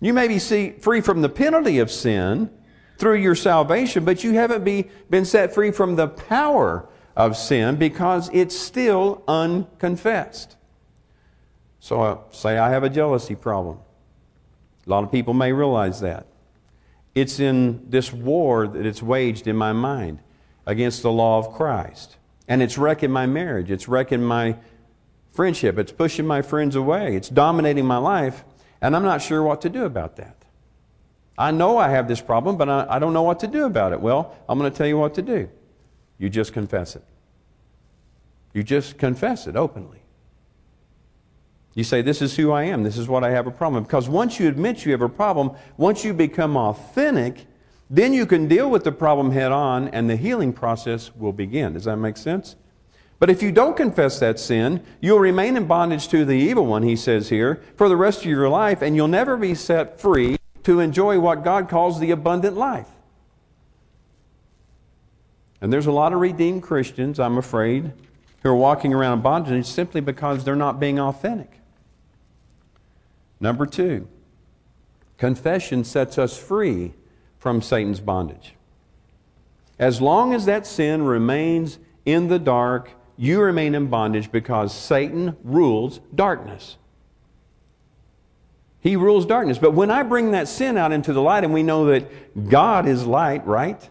You 0.00 0.12
may 0.12 0.26
be 0.26 0.40
free 0.40 1.00
from 1.00 1.22
the 1.22 1.28
penalty 1.28 1.78
of 1.78 1.88
sin 1.88 2.50
through 2.98 3.18
your 3.18 3.36
salvation, 3.36 4.04
but 4.04 4.24
you 4.24 4.32
haven't 4.32 4.64
be, 4.64 4.90
been 5.10 5.24
set 5.24 5.54
free 5.54 5.70
from 5.70 5.94
the 5.94 6.08
power 6.08 6.88
of 7.14 7.36
sin 7.36 7.76
because 7.76 8.30
it's 8.32 8.58
still 8.58 9.22
unconfessed. 9.28 10.56
So, 11.78 12.02
uh, 12.02 12.18
say 12.32 12.58
I 12.58 12.70
have 12.70 12.82
a 12.82 12.90
jealousy 12.90 13.36
problem. 13.36 13.78
A 14.86 14.90
lot 14.90 15.04
of 15.04 15.10
people 15.10 15.34
may 15.34 15.52
realize 15.52 16.00
that. 16.00 16.26
It's 17.14 17.40
in 17.40 17.88
this 17.88 18.12
war 18.12 18.66
that 18.66 18.84
it's 18.84 19.02
waged 19.02 19.46
in 19.46 19.56
my 19.56 19.72
mind 19.72 20.18
against 20.66 21.02
the 21.02 21.12
law 21.12 21.38
of 21.38 21.52
Christ. 21.54 22.16
And 22.48 22.62
it's 22.62 22.76
wrecking 22.76 23.10
my 23.10 23.26
marriage. 23.26 23.70
It's 23.70 23.88
wrecking 23.88 24.22
my 24.22 24.56
friendship. 25.32 25.78
It's 25.78 25.92
pushing 25.92 26.26
my 26.26 26.42
friends 26.42 26.76
away. 26.76 27.16
It's 27.16 27.28
dominating 27.28 27.86
my 27.86 27.96
life. 27.96 28.44
And 28.80 28.94
I'm 28.94 29.02
not 29.02 29.22
sure 29.22 29.42
what 29.42 29.62
to 29.62 29.70
do 29.70 29.84
about 29.84 30.16
that. 30.16 30.36
I 31.38 31.50
know 31.50 31.78
I 31.78 31.88
have 31.88 32.06
this 32.06 32.20
problem, 32.20 32.56
but 32.56 32.68
I, 32.68 32.86
I 32.88 32.98
don't 32.98 33.12
know 33.12 33.22
what 33.22 33.40
to 33.40 33.46
do 33.46 33.64
about 33.64 33.92
it. 33.92 34.00
Well, 34.00 34.36
I'm 34.48 34.58
going 34.58 34.70
to 34.70 34.76
tell 34.76 34.86
you 34.86 34.98
what 34.98 35.14
to 35.14 35.22
do. 35.22 35.48
You 36.18 36.28
just 36.28 36.52
confess 36.52 36.94
it. 36.94 37.02
You 38.52 38.62
just 38.62 38.98
confess 38.98 39.46
it 39.46 39.56
openly. 39.56 40.03
You 41.74 41.84
say, 41.84 42.02
This 42.02 42.22
is 42.22 42.36
who 42.36 42.52
I 42.52 42.64
am. 42.64 42.82
This 42.82 42.96
is 42.96 43.08
what 43.08 43.24
I 43.24 43.30
have 43.30 43.46
a 43.46 43.50
problem. 43.50 43.82
Because 43.82 44.08
once 44.08 44.38
you 44.38 44.48
admit 44.48 44.84
you 44.84 44.92
have 44.92 45.02
a 45.02 45.08
problem, 45.08 45.52
once 45.76 46.04
you 46.04 46.14
become 46.14 46.56
authentic, 46.56 47.46
then 47.90 48.12
you 48.12 48.26
can 48.26 48.48
deal 48.48 48.70
with 48.70 48.84
the 48.84 48.92
problem 48.92 49.32
head 49.32 49.52
on 49.52 49.88
and 49.88 50.08
the 50.08 50.16
healing 50.16 50.52
process 50.52 51.14
will 51.14 51.32
begin. 51.32 51.74
Does 51.74 51.84
that 51.84 51.96
make 51.96 52.16
sense? 52.16 52.56
But 53.18 53.30
if 53.30 53.42
you 53.42 53.52
don't 53.52 53.76
confess 53.76 54.18
that 54.20 54.38
sin, 54.40 54.84
you'll 55.00 55.20
remain 55.20 55.56
in 55.56 55.66
bondage 55.66 56.08
to 56.08 56.24
the 56.24 56.34
evil 56.34 56.66
one, 56.66 56.82
he 56.82 56.96
says 56.96 57.28
here, 57.28 57.62
for 57.76 57.88
the 57.88 57.96
rest 57.96 58.20
of 58.20 58.26
your 58.26 58.48
life, 58.48 58.82
and 58.82 58.96
you'll 58.96 59.08
never 59.08 59.36
be 59.36 59.54
set 59.54 60.00
free 60.00 60.36
to 60.64 60.80
enjoy 60.80 61.20
what 61.20 61.44
God 61.44 61.68
calls 61.68 62.00
the 62.00 62.10
abundant 62.10 62.56
life. 62.56 62.88
And 65.60 65.72
there's 65.72 65.86
a 65.86 65.92
lot 65.92 66.12
of 66.12 66.20
redeemed 66.20 66.62
Christians, 66.62 67.20
I'm 67.20 67.38
afraid, 67.38 67.92
who 68.42 68.50
are 68.50 68.56
walking 68.56 68.92
around 68.92 69.18
in 69.18 69.22
bondage 69.22 69.66
simply 69.66 70.00
because 70.00 70.44
they're 70.44 70.56
not 70.56 70.80
being 70.80 70.98
authentic. 70.98 71.60
Number 73.40 73.66
two, 73.66 74.08
confession 75.18 75.84
sets 75.84 76.18
us 76.18 76.36
free 76.36 76.94
from 77.38 77.60
Satan's 77.60 78.00
bondage. 78.00 78.54
As 79.78 80.00
long 80.00 80.32
as 80.34 80.46
that 80.46 80.66
sin 80.66 81.02
remains 81.02 81.78
in 82.04 82.28
the 82.28 82.38
dark, 82.38 82.90
you 83.16 83.40
remain 83.40 83.74
in 83.74 83.88
bondage 83.88 84.30
because 84.30 84.74
Satan 84.74 85.36
rules 85.42 86.00
darkness. 86.14 86.76
He 88.80 88.96
rules 88.96 89.24
darkness. 89.24 89.58
But 89.58 89.72
when 89.72 89.90
I 89.90 90.02
bring 90.02 90.32
that 90.32 90.46
sin 90.46 90.76
out 90.76 90.92
into 90.92 91.12
the 91.12 91.22
light 91.22 91.42
and 91.42 91.54
we 91.54 91.62
know 91.62 91.86
that 91.86 92.48
God 92.48 92.86
is 92.86 93.06
light, 93.06 93.46
right? 93.46 93.88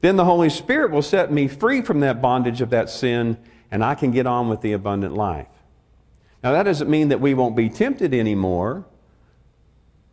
Then 0.00 0.16
the 0.16 0.24
Holy 0.24 0.48
Spirit 0.48 0.90
will 0.90 1.02
set 1.02 1.30
me 1.30 1.48
free 1.48 1.82
from 1.82 2.00
that 2.00 2.22
bondage 2.22 2.60
of 2.60 2.70
that 2.70 2.88
sin 2.88 3.36
and 3.70 3.84
I 3.84 3.94
can 3.94 4.12
get 4.12 4.26
on 4.26 4.48
with 4.48 4.60
the 4.60 4.72
abundant 4.72 5.14
life. 5.14 5.48
Now, 6.46 6.52
that 6.52 6.62
doesn't 6.62 6.88
mean 6.88 7.08
that 7.08 7.20
we 7.20 7.34
won't 7.34 7.56
be 7.56 7.68
tempted 7.68 8.14
anymore. 8.14 8.86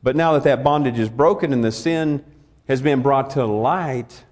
But 0.02 0.16
now 0.16 0.34
that 0.34 0.44
that 0.46 0.64
bondage 0.64 0.98
is 0.98 1.08
broken 1.08 1.54
and 1.54 1.64
the 1.64 1.72
sin 1.72 2.26
has 2.68 2.82
been 2.82 3.04
brought 3.04 3.30
to 3.32 3.46
light, 3.46 4.24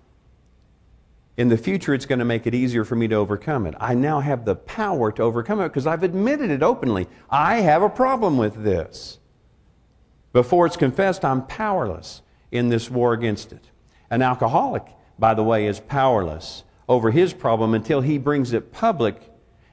in 1.37 1.49
the 1.49 1.57
future 1.57 1.93
it's 1.93 2.07
going 2.07 2.17
to 2.17 2.25
make 2.25 2.47
it 2.47 2.55
easier 2.55 2.83
for 2.83 2.95
me 2.95 3.07
to 3.09 3.13
overcome 3.13 3.67
it. 3.67 3.75
I 3.79 3.93
now 3.93 4.19
have 4.19 4.45
the 4.45 4.55
power 4.55 5.11
to 5.11 5.21
overcome 5.21 5.61
it 5.61 5.67
because 5.67 5.85
I've 5.85 6.01
admitted 6.01 6.49
it 6.49 6.63
openly. 6.63 7.07
I 7.29 7.57
have 7.57 7.83
a 7.83 7.89
problem 7.89 8.35
with 8.35 8.63
this. 8.63 9.19
Before 10.33 10.65
it's 10.65 10.77
confessed, 10.77 11.23
I'm 11.23 11.45
powerless 11.45 12.23
in 12.51 12.69
this 12.69 12.89
war 12.89 13.13
against 13.13 13.53
it. 13.53 13.69
An 14.09 14.23
alcoholic, 14.23 14.87
by 15.19 15.35
the 15.35 15.43
way, 15.43 15.67
is 15.67 15.79
powerless 15.79 16.63
over 16.89 17.11
his 17.11 17.31
problem 17.31 17.75
until 17.75 18.01
he 18.01 18.17
brings 18.17 18.53
it 18.53 18.71
public 18.71 19.30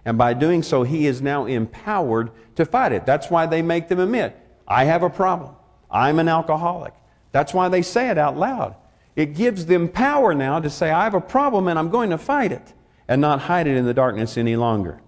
and 0.09 0.17
by 0.17 0.33
doing 0.33 0.63
so, 0.63 0.85
he 0.85 1.07
is 1.07 1.21
now 1.21 1.45
empowered 1.45 2.31
to 2.55 2.65
fight 2.65 2.93
it. 2.93 3.05
That's 3.05 3.29
why 3.29 3.45
they 3.45 3.61
make 3.61 3.89
them 3.89 4.01
admit, 4.01 4.35
I 4.67 4.85
have 4.85 5.03
a 5.03 5.11
problem. 5.11 5.55
I'm 5.91 6.19
an 6.19 6.31
alcoholic. 6.31 6.95
That's 7.31 7.53
why 7.53 7.69
they 7.69 7.83
say 7.83 8.09
it 8.09 8.17
out 8.17 8.35
loud. 8.35 8.75
It 9.17 9.35
gives 9.35 9.67
them 9.67 9.87
power 9.87 10.33
now 10.33 10.61
to 10.61 10.71
say, 10.71 10.91
I 10.91 11.05
have 11.05 11.13
a 11.13 11.21
problem 11.21 11.69
and 11.69 11.79
I'm 11.79 11.91
going 11.91 12.09
to 12.09 12.17
fight 12.17 12.53
it 12.53 12.73
and 13.07 13.21
not 13.21 13.41
hide 13.41 13.67
it 13.67 13.77
in 13.77 13.85
the 13.85 13.93
darkness 13.93 14.39
any 14.39 14.57
longer. 14.57 15.03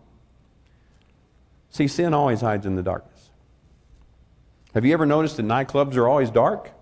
See, 1.71 1.89
sin 1.89 2.13
always 2.13 2.43
hides 2.43 2.67
in 2.67 2.77
the 2.77 2.83
darkness. 2.83 3.31
Have 4.75 4.85
you 4.85 4.93
ever 4.93 5.07
noticed 5.07 5.39
that 5.39 5.47
nightclubs 5.47 5.97
are 5.97 6.09
always 6.09 6.29
dark? 6.31 6.73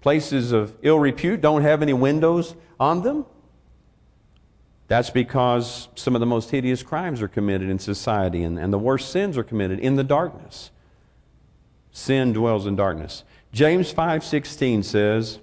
Places 0.00 0.52
of 0.52 0.74
ill 0.80 0.98
repute 0.98 1.42
don't 1.42 1.60
have 1.60 1.82
any 1.82 1.92
windows 1.92 2.54
on 2.80 3.02
them. 3.02 3.26
That's 4.88 5.10
because 5.10 5.88
some 5.94 6.16
of 6.16 6.20
the 6.20 6.26
most 6.26 6.50
hideous 6.50 6.82
crimes 6.82 7.20
are 7.20 7.28
committed 7.28 7.68
in 7.68 7.78
society 7.78 8.42
and, 8.42 8.58
and 8.58 8.72
the 8.72 8.78
worst 8.78 9.12
sins 9.12 9.36
are 9.36 9.44
committed 9.44 9.78
in 9.78 9.96
the 9.96 10.04
darkness. 10.04 10.70
Sin 11.92 12.32
dwells 12.32 12.66
in 12.66 12.74
darkness. 12.74 13.22
James 13.52 13.92
5:16 13.92 14.82
says, 14.82 15.40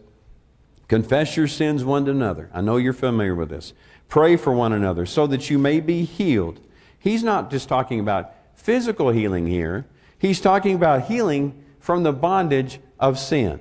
"Confess 0.87 1.37
your 1.37 1.47
sins 1.47 1.85
one 1.85 2.05
to 2.05 2.11
another." 2.11 2.49
I 2.53 2.61
know 2.61 2.77
you're 2.77 2.93
familiar 2.93 3.35
with 3.35 3.49
this. 3.49 3.73
Pray 4.07 4.35
for 4.35 4.51
one 4.51 4.73
another 4.73 5.05
so 5.05 5.27
that 5.27 5.49
you 5.49 5.59
may 5.59 5.79
be 5.79 6.03
healed. 6.03 6.59
He's 6.97 7.23
not 7.23 7.51
just 7.51 7.69
talking 7.69 7.99
about 7.99 8.33
physical 8.55 9.09
healing 9.09 9.45
here. 9.45 9.85
He's 10.17 10.41
talking 10.41 10.75
about 10.75 11.03
healing 11.03 11.53
from 11.79 12.03
the 12.03 12.13
bondage 12.13 12.79
of 12.99 13.19
sin. 13.19 13.59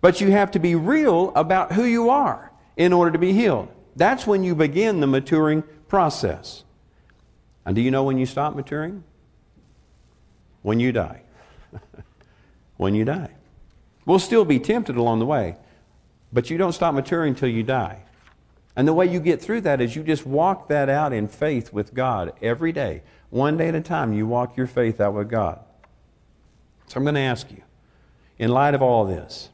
But 0.00 0.20
you 0.20 0.32
have 0.32 0.50
to 0.52 0.58
be 0.58 0.74
real 0.74 1.32
about 1.36 1.72
who 1.72 1.84
you 1.84 2.10
are 2.10 2.50
in 2.76 2.92
order 2.92 3.12
to 3.12 3.18
be 3.18 3.32
healed. 3.32 3.68
That's 3.96 4.26
when 4.26 4.44
you 4.44 4.54
begin 4.54 5.00
the 5.00 5.06
maturing 5.06 5.62
process. 5.88 6.64
And 7.64 7.74
do 7.74 7.80
you 7.80 7.90
know 7.90 8.04
when 8.04 8.18
you 8.18 8.26
stop 8.26 8.54
maturing? 8.54 9.04
When 10.62 10.80
you 10.80 10.92
die. 10.92 11.22
when 12.76 12.94
you 12.94 13.04
die. 13.04 13.30
We'll 14.06 14.18
still 14.18 14.44
be 14.44 14.58
tempted 14.58 14.96
along 14.96 15.20
the 15.20 15.26
way, 15.26 15.56
but 16.32 16.50
you 16.50 16.58
don't 16.58 16.72
stop 16.72 16.94
maturing 16.94 17.30
until 17.30 17.48
you 17.48 17.62
die. 17.62 18.02
And 18.76 18.88
the 18.88 18.92
way 18.92 19.06
you 19.06 19.20
get 19.20 19.40
through 19.40 19.62
that 19.62 19.80
is 19.80 19.94
you 19.94 20.02
just 20.02 20.26
walk 20.26 20.68
that 20.68 20.88
out 20.88 21.12
in 21.12 21.28
faith 21.28 21.72
with 21.72 21.94
God 21.94 22.32
every 22.42 22.72
day. 22.72 23.02
One 23.30 23.56
day 23.56 23.68
at 23.68 23.74
a 23.74 23.80
time, 23.80 24.12
you 24.12 24.26
walk 24.26 24.56
your 24.56 24.66
faith 24.66 25.00
out 25.00 25.14
with 25.14 25.30
God. 25.30 25.60
So 26.88 26.98
I'm 26.98 27.04
going 27.04 27.14
to 27.14 27.20
ask 27.20 27.50
you, 27.50 27.62
in 28.38 28.50
light 28.50 28.74
of 28.74 28.82
all 28.82 29.04
this, 29.04 29.48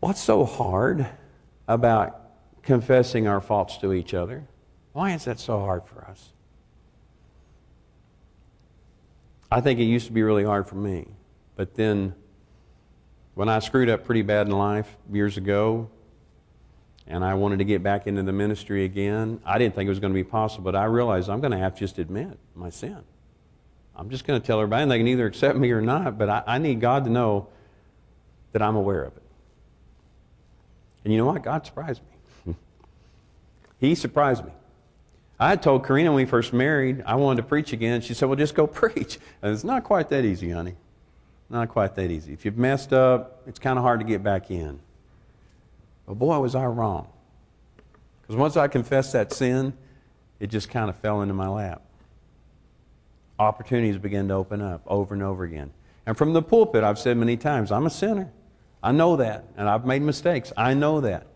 what's 0.00 0.20
so 0.20 0.44
hard 0.44 1.06
about 1.68 2.25
confessing 2.66 3.26
our 3.26 3.40
faults 3.40 3.78
to 3.78 3.94
each 3.94 4.12
other. 4.12 4.44
Why 4.92 5.12
is 5.12 5.24
that 5.24 5.38
so 5.38 5.60
hard 5.60 5.86
for 5.86 6.04
us? 6.04 6.32
I 9.50 9.60
think 9.60 9.78
it 9.78 9.84
used 9.84 10.06
to 10.06 10.12
be 10.12 10.22
really 10.22 10.44
hard 10.44 10.66
for 10.66 10.74
me. 10.74 11.06
But 11.54 11.74
then, 11.74 12.14
when 13.34 13.48
I 13.48 13.60
screwed 13.60 13.88
up 13.88 14.04
pretty 14.04 14.22
bad 14.22 14.48
in 14.48 14.52
life 14.52 14.96
years 15.10 15.36
ago, 15.36 15.88
and 17.06 17.24
I 17.24 17.34
wanted 17.34 17.58
to 17.58 17.64
get 17.64 17.82
back 17.82 18.08
into 18.08 18.24
the 18.24 18.32
ministry 18.32 18.84
again, 18.84 19.40
I 19.46 19.58
didn't 19.58 19.76
think 19.76 19.86
it 19.86 19.90
was 19.90 20.00
going 20.00 20.12
to 20.12 20.18
be 20.18 20.24
possible, 20.24 20.64
but 20.64 20.74
I 20.74 20.84
realized 20.84 21.30
I'm 21.30 21.40
going 21.40 21.52
to 21.52 21.58
have 21.58 21.74
to 21.74 21.80
just 21.80 21.98
admit 21.98 22.36
my 22.56 22.70
sin. 22.70 22.98
I'm 23.94 24.10
just 24.10 24.26
going 24.26 24.40
to 24.40 24.46
tell 24.46 24.58
everybody, 24.58 24.82
and 24.82 24.90
they 24.90 24.98
can 24.98 25.06
either 25.06 25.26
accept 25.26 25.56
me 25.56 25.70
or 25.70 25.80
not, 25.80 26.18
but 26.18 26.28
I, 26.28 26.42
I 26.46 26.58
need 26.58 26.80
God 26.80 27.04
to 27.04 27.10
know 27.10 27.48
that 28.52 28.60
I'm 28.60 28.74
aware 28.74 29.04
of 29.04 29.16
it. 29.16 29.22
And 31.04 31.12
you 31.12 31.18
know 31.18 31.26
what? 31.26 31.42
God 31.42 31.64
surprised 31.64 32.02
me. 32.02 32.15
He 33.78 33.94
surprised 33.94 34.44
me. 34.44 34.52
I 35.38 35.50
had 35.50 35.62
told 35.62 35.86
Karina 35.86 36.10
when 36.10 36.16
we 36.16 36.24
first 36.24 36.52
married 36.52 37.02
I 37.06 37.16
wanted 37.16 37.42
to 37.42 37.48
preach 37.48 37.72
again. 37.72 38.00
She 38.00 38.14
said, 38.14 38.26
Well, 38.26 38.36
just 38.36 38.54
go 38.54 38.66
preach. 38.66 39.18
And 39.42 39.52
it's 39.52 39.64
not 39.64 39.84
quite 39.84 40.08
that 40.10 40.24
easy, 40.24 40.50
honey. 40.50 40.74
Not 41.48 41.68
quite 41.68 41.94
that 41.94 42.10
easy. 42.10 42.32
If 42.32 42.44
you've 42.44 42.58
messed 42.58 42.92
up, 42.92 43.42
it's 43.46 43.58
kind 43.58 43.78
of 43.78 43.84
hard 43.84 44.00
to 44.00 44.06
get 44.06 44.22
back 44.22 44.50
in. 44.50 44.80
But 46.06 46.14
boy, 46.14 46.38
was 46.38 46.54
I 46.54 46.64
wrong. 46.64 47.08
Because 48.22 48.36
once 48.36 48.56
I 48.56 48.66
confessed 48.66 49.12
that 49.12 49.32
sin, 49.32 49.72
it 50.40 50.48
just 50.48 50.68
kind 50.70 50.90
of 50.90 50.96
fell 50.96 51.22
into 51.22 51.34
my 51.34 51.48
lap. 51.48 51.82
Opportunities 53.38 53.98
began 53.98 54.28
to 54.28 54.34
open 54.34 54.60
up 54.60 54.82
over 54.86 55.14
and 55.14 55.22
over 55.22 55.44
again. 55.44 55.72
And 56.06 56.16
from 56.16 56.32
the 56.32 56.42
pulpit, 56.42 56.82
I've 56.82 56.98
said 56.98 57.16
many 57.16 57.36
times, 57.36 57.70
I'm 57.70 57.86
a 57.86 57.90
sinner. 57.90 58.32
I 58.82 58.92
know 58.92 59.16
that. 59.16 59.44
And 59.56 59.68
I've 59.68 59.84
made 59.84 60.02
mistakes. 60.02 60.52
I 60.56 60.74
know 60.74 61.00
that. 61.02 61.26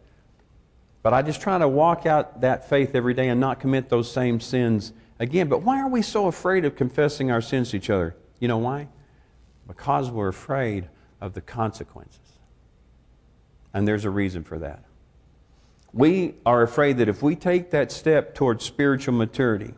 But 1.02 1.14
I 1.14 1.22
just 1.22 1.40
try 1.40 1.58
to 1.58 1.68
walk 1.68 2.04
out 2.06 2.42
that 2.42 2.68
faith 2.68 2.94
every 2.94 3.14
day 3.14 3.28
and 3.28 3.40
not 3.40 3.60
commit 3.60 3.88
those 3.88 4.10
same 4.10 4.40
sins 4.40 4.92
again. 5.18 5.48
But 5.48 5.62
why 5.62 5.80
are 5.80 5.88
we 5.88 6.02
so 6.02 6.26
afraid 6.26 6.64
of 6.64 6.76
confessing 6.76 7.30
our 7.30 7.40
sins 7.40 7.70
to 7.70 7.78
each 7.78 7.90
other? 7.90 8.14
You 8.38 8.48
know 8.48 8.58
why? 8.58 8.88
Because 9.66 10.10
we're 10.10 10.28
afraid 10.28 10.88
of 11.20 11.32
the 11.34 11.40
consequences. 11.40 12.18
And 13.72 13.86
there's 13.86 14.04
a 14.04 14.10
reason 14.10 14.44
for 14.44 14.58
that. 14.58 14.84
We 15.92 16.34
are 16.44 16.62
afraid 16.62 16.98
that 16.98 17.08
if 17.08 17.22
we 17.22 17.34
take 17.34 17.70
that 17.70 17.90
step 17.90 18.34
towards 18.34 18.64
spiritual 18.64 19.14
maturity, 19.14 19.74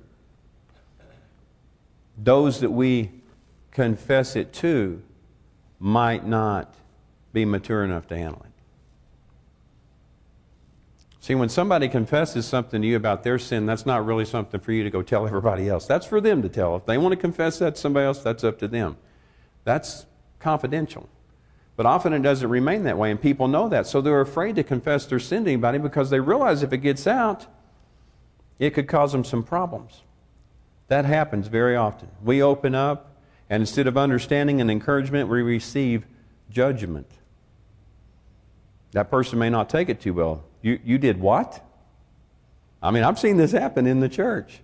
those 2.19 2.61
that 2.61 2.71
we 2.71 3.11
confess 3.71 4.37
it 4.37 4.53
to 4.55 5.03
might 5.79 6.27
not 6.27 6.75
be 7.33 7.45
mature 7.45 7.83
enough 7.83 8.07
to 8.09 8.17
handle 8.17 8.43
it. 8.45 8.52
See, 11.23 11.37
when 11.37 11.49
somebody 11.49 11.89
confesses 11.89 12.47
something 12.47 12.83
to 12.83 12.89
you 12.89 12.97
about 12.97 13.23
their 13.23 13.39
sin, 13.39 13.65
that's 13.65 13.87
not 13.87 14.05
really 14.05 14.25
something 14.25 14.59
for 14.59 14.73
you 14.73 14.83
to 14.83 14.91
go 14.91 15.03
tell 15.03 15.25
everybody 15.25 15.69
else. 15.69 15.87
That's 15.87 16.05
for 16.05 16.21
them 16.21 16.43
to 16.43 16.49
tell. 16.49 16.75
If 16.75 16.85
they 16.85 16.99
want 16.99 17.13
to 17.13 17.17
confess 17.17 17.61
that 17.61 17.77
to 17.77 17.81
somebody 17.81 18.07
else, 18.07 18.19
that's 18.19 18.43
up 18.43 18.59
to 18.59 18.67
them. 18.67 18.97
That's 19.63 20.05
confidential. 20.41 21.09
But 21.77 21.87
often 21.87 22.13
it 22.13 22.23
doesn't 22.23 22.51
remain 22.51 22.83
that 22.83 22.99
way, 22.99 23.13
and 23.13 23.23
people 23.23 23.47
know 23.47 23.69
that. 23.69 23.87
So 23.87 24.01
they're 24.01 24.21
afraid 24.21 24.57
to 24.57 24.65
confess 24.65 25.07
their 25.07 25.21
sin 25.21 25.45
to 25.45 25.53
anybody 25.53 25.79
because 25.79 26.11
they 26.11 26.19
realize 26.19 26.65
if 26.65 26.73
it 26.73 26.79
gets 26.79 27.07
out, 27.07 27.47
it 28.59 28.71
could 28.71 28.89
cause 28.89 29.13
them 29.13 29.23
some 29.23 29.45
problems. 29.45 30.03
That 30.89 31.05
happens 31.05 31.47
very 31.47 31.77
often. 31.77 32.09
We 32.25 32.43
open 32.43 32.75
up, 32.75 33.15
and 33.49 33.61
instead 33.63 33.87
of 33.87 33.97
understanding 33.97 34.61
and 34.61 34.69
encouragement, 34.69 35.29
we 35.29 35.43
receive 35.43 36.05
judgment. 36.51 37.07
That 38.93 39.11
person 39.11 39.39
may 39.39 39.51
not 39.51 39.69
take 39.69 39.89
it 39.89 40.01
too 40.01 40.15
well. 40.15 40.45
You, 40.61 40.79
you 40.85 40.99
did 40.99 41.21
what? 41.21 41.65
I 42.83 42.91
mean, 42.91 43.03
I've 43.03 43.19
seen 43.19 43.37
this 43.37 43.53
happen 43.53 43.87
in 43.87 44.01
the 44.01 44.09
church. 44.09 44.61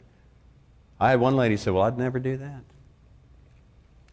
I 1.00 1.10
had 1.10 1.20
one 1.20 1.36
lady 1.36 1.56
say, 1.56 1.70
Well, 1.70 1.82
I'd 1.84 1.98
never 1.98 2.18
do 2.18 2.36
that. 2.36 2.62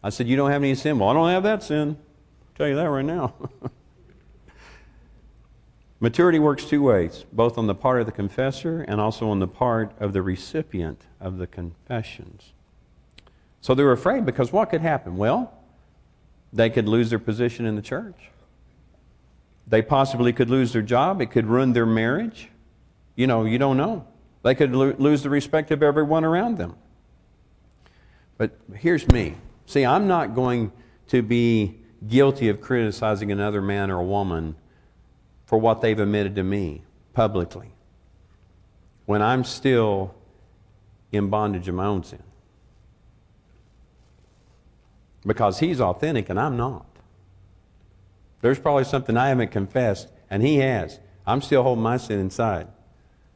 I 0.02 0.10
said, 0.10 0.28
You 0.28 0.36
don't 0.36 0.50
have 0.50 0.62
any 0.62 0.74
sin? 0.74 0.98
Well, 0.98 1.08
I 1.08 1.12
don't 1.12 1.30
have 1.30 1.42
that 1.42 1.62
sin. 1.62 1.96
I'll 1.98 2.56
tell 2.56 2.68
you 2.68 2.76
that 2.76 2.84
right 2.84 3.04
now. 3.04 3.34
Maturity 6.00 6.38
works 6.38 6.64
two 6.66 6.82
ways, 6.82 7.24
both 7.32 7.56
on 7.56 7.66
the 7.66 7.74
part 7.74 8.00
of 8.00 8.06
the 8.06 8.12
confessor 8.12 8.82
and 8.82 9.00
also 9.00 9.28
on 9.30 9.38
the 9.40 9.48
part 9.48 9.92
of 9.98 10.12
the 10.12 10.20
recipient 10.22 11.02
of 11.20 11.38
the 11.38 11.46
confessions. 11.46 12.52
So 13.62 13.74
they 13.74 13.82
were 13.82 13.92
afraid 13.92 14.26
because 14.26 14.52
what 14.52 14.70
could 14.70 14.82
happen? 14.82 15.16
Well, 15.16 15.52
they 16.52 16.70
could 16.70 16.86
lose 16.86 17.10
their 17.10 17.18
position 17.18 17.66
in 17.66 17.76
the 17.76 17.82
church. 17.82 18.30
They 19.66 19.82
possibly 19.82 20.32
could 20.32 20.48
lose 20.48 20.72
their 20.72 20.82
job. 20.82 21.20
It 21.20 21.30
could 21.30 21.46
ruin 21.46 21.72
their 21.72 21.86
marriage. 21.86 22.48
You 23.16 23.26
know, 23.26 23.44
you 23.44 23.58
don't 23.58 23.76
know. 23.76 24.06
They 24.42 24.54
could 24.54 24.72
lo- 24.72 24.94
lose 24.98 25.22
the 25.22 25.30
respect 25.30 25.70
of 25.70 25.82
everyone 25.82 26.24
around 26.24 26.58
them. 26.58 26.76
But 28.38 28.56
here's 28.74 29.08
me. 29.08 29.34
See, 29.66 29.84
I'm 29.84 30.06
not 30.06 30.34
going 30.34 30.70
to 31.08 31.22
be 31.22 31.78
guilty 32.06 32.48
of 32.48 32.60
criticizing 32.60 33.32
another 33.32 33.60
man 33.60 33.90
or 33.90 33.98
a 33.98 34.04
woman 34.04 34.54
for 35.46 35.58
what 35.58 35.80
they've 35.80 35.98
admitted 35.98 36.36
to 36.36 36.42
me 36.42 36.82
publicly 37.14 37.72
when 39.06 39.22
I'm 39.22 39.44
still 39.44 40.14
in 41.12 41.30
bondage 41.30 41.68
of 41.68 41.74
my 41.74 41.86
own 41.86 42.04
sin. 42.04 42.22
Because 45.24 45.58
he's 45.58 45.80
authentic 45.80 46.28
and 46.28 46.38
I'm 46.38 46.56
not. 46.56 46.86
There's 48.46 48.60
probably 48.60 48.84
something 48.84 49.16
I 49.16 49.30
haven't 49.30 49.50
confessed, 49.50 50.06
and 50.30 50.40
he 50.40 50.58
has. 50.58 51.00
I'm 51.26 51.42
still 51.42 51.64
holding 51.64 51.82
my 51.82 51.96
sin 51.96 52.20
inside. 52.20 52.68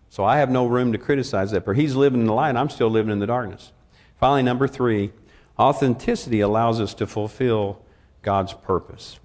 So 0.08 0.24
I 0.24 0.36
have 0.36 0.50
no 0.50 0.68
room 0.68 0.92
to 0.92 0.98
criticize 0.98 1.50
that. 1.50 1.64
For 1.64 1.74
he's 1.74 1.96
living 1.96 2.20
in 2.20 2.26
the 2.28 2.32
light, 2.32 2.54
I'm 2.54 2.70
still 2.70 2.88
living 2.88 3.10
in 3.10 3.18
the 3.18 3.26
darkness. 3.26 3.72
Finally, 4.20 4.44
number 4.44 4.68
three, 4.68 5.10
authenticity 5.58 6.38
allows 6.38 6.80
us 6.80 6.94
to 6.94 7.08
fulfill 7.08 7.82
God's 8.22 8.52
purpose. 8.52 9.18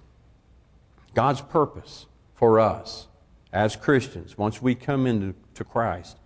God's 1.14 1.40
purpose 1.40 2.06
for 2.34 2.58
us 2.58 3.06
as 3.52 3.76
Christians, 3.76 4.36
once 4.36 4.60
we 4.60 4.74
come 4.74 5.06
into 5.06 5.36
to 5.54 5.62
Christ, 5.62 6.18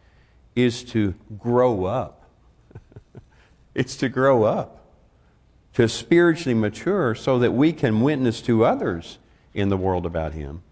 is 0.56 0.82
to 0.84 1.14
grow 1.38 1.84
up. 1.84 2.30
it's 3.74 3.96
to 3.96 4.08
grow 4.08 4.44
up, 4.44 4.86
to 5.74 5.86
spiritually 5.86 6.58
mature 6.58 7.14
so 7.14 7.38
that 7.38 7.52
we 7.52 7.74
can 7.74 8.00
witness 8.00 8.40
to 8.40 8.64
others 8.64 9.18
in 9.54 9.68
the 9.68 9.76
world 9.76 10.06
about 10.06 10.32
Him. 10.32 10.62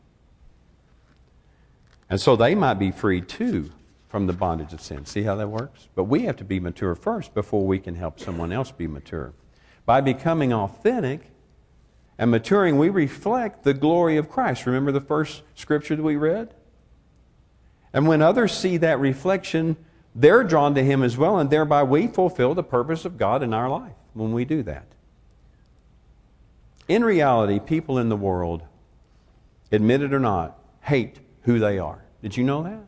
And 2.10 2.20
so 2.20 2.36
they 2.36 2.54
might 2.54 2.74
be 2.74 2.90
freed 2.90 3.28
too 3.28 3.70
from 4.08 4.26
the 4.26 4.32
bondage 4.32 4.72
of 4.72 4.80
sin. 4.80 5.04
See 5.04 5.22
how 5.22 5.34
that 5.36 5.48
works? 5.48 5.88
But 5.94 6.04
we 6.04 6.22
have 6.22 6.36
to 6.36 6.44
be 6.44 6.58
mature 6.60 6.94
first 6.94 7.34
before 7.34 7.66
we 7.66 7.78
can 7.78 7.94
help 7.94 8.18
someone 8.18 8.52
else 8.52 8.70
be 8.70 8.86
mature. 8.86 9.34
By 9.84 10.00
becoming 10.00 10.52
authentic, 10.52 11.30
and 12.18 12.32
maturing, 12.32 12.78
we 12.78 12.88
reflect 12.88 13.62
the 13.62 13.72
glory 13.72 14.16
of 14.16 14.28
Christ. 14.28 14.66
Remember 14.66 14.90
the 14.90 15.00
first 15.00 15.42
scripture 15.54 15.94
that 15.94 16.02
we 16.02 16.16
read? 16.16 16.52
And 17.92 18.08
when 18.08 18.20
others 18.20 18.52
see 18.52 18.76
that 18.78 18.98
reflection, 18.98 19.76
they're 20.14 20.42
drawn 20.42 20.74
to 20.74 20.82
Him 20.82 21.02
as 21.04 21.16
well, 21.16 21.38
and 21.38 21.48
thereby 21.48 21.84
we 21.84 22.08
fulfill 22.08 22.54
the 22.54 22.64
purpose 22.64 23.04
of 23.04 23.18
God 23.18 23.42
in 23.42 23.54
our 23.54 23.68
life 23.68 23.92
when 24.14 24.32
we 24.32 24.44
do 24.44 24.64
that. 24.64 24.86
In 26.88 27.04
reality, 27.04 27.60
people 27.60 27.98
in 27.98 28.08
the 28.08 28.16
world, 28.16 28.62
admit 29.70 30.02
it 30.02 30.14
or 30.14 30.18
not, 30.18 30.58
hate 30.80 31.20
who 31.42 31.58
they 31.58 31.78
are. 31.78 32.02
Did 32.22 32.36
you 32.36 32.44
know 32.44 32.62
that? 32.62 32.80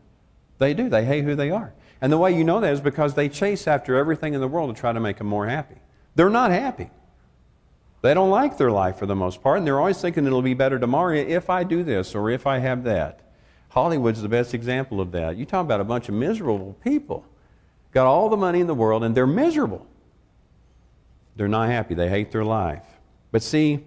They 0.58 0.74
do. 0.74 0.88
They 0.88 1.04
hate 1.04 1.24
who 1.24 1.34
they 1.34 1.50
are. 1.50 1.72
And 2.00 2.10
the 2.10 2.18
way 2.18 2.34
you 2.34 2.44
know 2.44 2.60
that 2.60 2.72
is 2.72 2.80
because 2.80 3.14
they 3.14 3.28
chase 3.28 3.66
after 3.66 3.96
everything 3.96 4.32
in 4.32 4.40
the 4.40 4.48
world 4.48 4.74
to 4.74 4.80
try 4.80 4.92
to 4.92 5.00
make 5.00 5.18
them 5.18 5.26
more 5.26 5.46
happy. 5.46 5.76
They're 6.14 6.30
not 6.30 6.50
happy. 6.50 6.90
They 8.02 8.14
don't 8.14 8.30
like 8.30 8.56
their 8.56 8.70
life 8.70 8.96
for 8.96 9.04
the 9.04 9.14
most 9.14 9.42
part, 9.42 9.58
and 9.58 9.66
they're 9.66 9.78
always 9.78 10.00
thinking 10.00 10.26
it'll 10.26 10.40
be 10.40 10.54
better 10.54 10.78
tomorrow 10.78 11.14
if 11.16 11.50
I 11.50 11.64
do 11.64 11.84
this 11.84 12.14
or 12.14 12.30
if 12.30 12.46
I 12.46 12.58
have 12.58 12.84
that. 12.84 13.20
Hollywood's 13.68 14.22
the 14.22 14.28
best 14.28 14.54
example 14.54 15.00
of 15.00 15.12
that. 15.12 15.36
You 15.36 15.44
talk 15.44 15.64
about 15.64 15.82
a 15.82 15.84
bunch 15.84 16.08
of 16.08 16.14
miserable 16.14 16.76
people. 16.82 17.26
Got 17.92 18.06
all 18.06 18.30
the 18.30 18.36
money 18.36 18.60
in 18.60 18.66
the 18.66 18.74
world, 18.74 19.04
and 19.04 19.14
they're 19.14 19.26
miserable. 19.26 19.86
They're 21.36 21.48
not 21.48 21.68
happy. 21.68 21.94
They 21.94 22.08
hate 22.08 22.32
their 22.32 22.44
life. 22.44 22.84
But 23.30 23.42
see, 23.42 23.84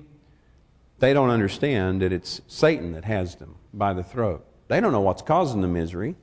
they 0.99 1.13
don't 1.13 1.29
understand 1.29 2.01
that 2.01 2.13
it's 2.13 2.41
Satan 2.47 2.93
that 2.93 3.05
has 3.05 3.35
them 3.35 3.55
by 3.73 3.93
the 3.93 4.03
throat. 4.03 4.45
They 4.67 4.79
don't 4.79 4.91
know 4.91 5.01
what's 5.01 5.21
causing 5.21 5.61
the 5.61 5.67
misery. 5.67 6.15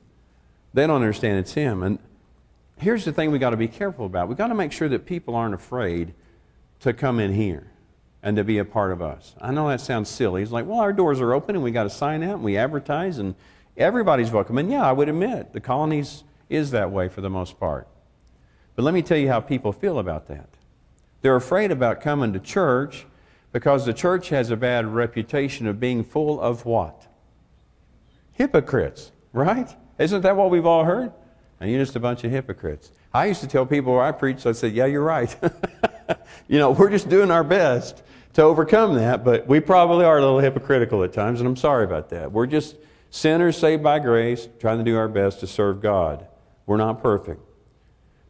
They 0.73 0.87
don't 0.87 0.95
understand 0.95 1.39
it's 1.39 1.53
him. 1.53 1.83
And 1.83 1.99
here's 2.77 3.05
the 3.05 3.11
thing 3.11 3.31
we 3.31 3.39
got 3.39 3.51
to 3.51 3.57
be 3.57 3.67
careful 3.67 4.05
about. 4.05 4.27
We 4.27 4.35
got 4.35 4.47
to 4.47 4.55
make 4.55 4.71
sure 4.71 4.89
that 4.89 5.05
people 5.05 5.35
aren't 5.35 5.53
afraid 5.53 6.13
to 6.79 6.93
come 6.93 7.19
in 7.19 7.33
here 7.33 7.67
and 8.23 8.37
to 8.37 8.43
be 8.43 8.57
a 8.57 8.65
part 8.65 8.91
of 8.91 9.01
us. 9.01 9.35
I 9.39 9.51
know 9.51 9.67
that 9.67 9.81
sounds 9.81 10.09
silly. 10.09 10.41
It's 10.41 10.51
like, 10.51 10.65
well, 10.65 10.79
our 10.79 10.93
doors 10.93 11.21
are 11.21 11.33
open 11.33 11.55
and 11.55 11.63
we 11.63 11.71
got 11.71 11.83
to 11.83 11.89
sign 11.89 12.23
out 12.23 12.35
and 12.35 12.43
we 12.43 12.57
advertise 12.57 13.17
and 13.17 13.35
everybody's 13.77 14.31
welcome. 14.31 14.57
And 14.57 14.71
yeah, 14.71 14.83
I 14.83 14.91
would 14.91 15.09
admit 15.09 15.53
the 15.53 15.59
colonies 15.59 16.23
is 16.49 16.71
that 16.71 16.91
way 16.91 17.07
for 17.07 17.21
the 17.21 17.29
most 17.29 17.59
part. 17.59 17.87
But 18.75 18.83
let 18.83 18.93
me 18.93 19.01
tell 19.01 19.17
you 19.17 19.27
how 19.27 19.39
people 19.39 19.71
feel 19.71 19.99
about 19.99 20.27
that. 20.27 20.49
They're 21.21 21.35
afraid 21.35 21.71
about 21.71 22.01
coming 22.01 22.33
to 22.33 22.39
church 22.39 23.05
because 23.51 23.85
the 23.85 23.93
church 23.93 24.29
has 24.29 24.49
a 24.49 24.57
bad 24.57 24.85
reputation 24.85 25.67
of 25.67 25.79
being 25.79 26.03
full 26.03 26.39
of 26.39 26.65
what? 26.65 27.07
Hypocrites, 28.33 29.11
right? 29.33 29.69
Isn't 29.99 30.21
that 30.21 30.35
what 30.35 30.49
we've 30.49 30.65
all 30.65 30.85
heard? 30.85 31.11
And 31.59 31.69
you're 31.69 31.81
just 31.81 31.95
a 31.95 31.99
bunch 31.99 32.23
of 32.23 32.31
hypocrites. 32.31 32.91
I 33.13 33.25
used 33.25 33.41
to 33.41 33.47
tell 33.47 33.65
people 33.65 33.93
where 33.93 34.03
I 34.03 34.11
preached, 34.11 34.45
I 34.45 34.53
said, 34.53 34.73
yeah, 34.73 34.85
you're 34.85 35.03
right. 35.03 35.35
you 36.47 36.57
know, 36.57 36.71
we're 36.71 36.89
just 36.89 37.09
doing 37.09 37.29
our 37.29 37.43
best 37.43 38.01
to 38.33 38.41
overcome 38.41 38.95
that, 38.95 39.23
but 39.25 39.47
we 39.47 39.59
probably 39.59 40.05
are 40.05 40.17
a 40.17 40.21
little 40.21 40.39
hypocritical 40.39 41.03
at 41.03 41.11
times, 41.11 41.41
and 41.41 41.47
I'm 41.47 41.57
sorry 41.57 41.83
about 41.83 42.09
that. 42.09 42.31
We're 42.31 42.47
just 42.47 42.77
sinners 43.09 43.57
saved 43.57 43.83
by 43.83 43.99
grace, 43.99 44.47
trying 44.59 44.77
to 44.77 44.83
do 44.83 44.97
our 44.97 45.09
best 45.09 45.41
to 45.41 45.47
serve 45.47 45.81
God. 45.81 46.25
We're 46.65 46.77
not 46.77 47.03
perfect. 47.03 47.41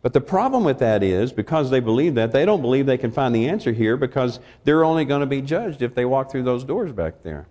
But 0.02 0.14
the 0.14 0.22
problem 0.22 0.64
with 0.64 0.80
that 0.80 1.04
is, 1.04 1.32
because 1.32 1.70
they 1.70 1.80
believe 1.80 2.16
that, 2.16 2.32
they 2.32 2.44
don't 2.44 2.62
believe 2.62 2.88
they 2.88 2.98
can 2.98 3.12
find 3.12 3.36
the 3.36 3.48
answer 3.48 3.72
here 3.72 3.98
because 3.98 4.40
they're 4.64 4.84
only 4.84 5.06
going 5.06 5.20
to 5.20 5.28
be 5.28 5.42
judged 5.42 5.82
if 5.82 5.94
they 5.94 6.06
walk 6.06 6.32
through 6.32 6.44
those 6.44 6.64
doors 6.64 6.92
back 6.92 7.22
there. 7.22 7.48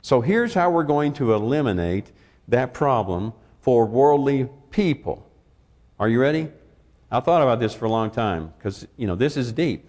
So 0.00 0.20
here's 0.20 0.54
how 0.54 0.70
we're 0.70 0.84
going 0.84 1.12
to 1.14 1.34
eliminate 1.34 2.10
that 2.48 2.72
problem 2.72 3.34
for 3.60 3.84
worldly 3.84 4.48
people. 4.70 5.28
Are 6.00 6.08
you 6.08 6.20
ready? 6.20 6.48
I 7.10 7.20
thought 7.20 7.42
about 7.42 7.60
this 7.60 7.74
for 7.74 7.84
a 7.84 7.90
long 7.90 8.10
time 8.10 8.54
because, 8.56 8.86
you 8.96 9.06
know, 9.06 9.14
this 9.14 9.36
is 9.36 9.52
deep. 9.52 9.88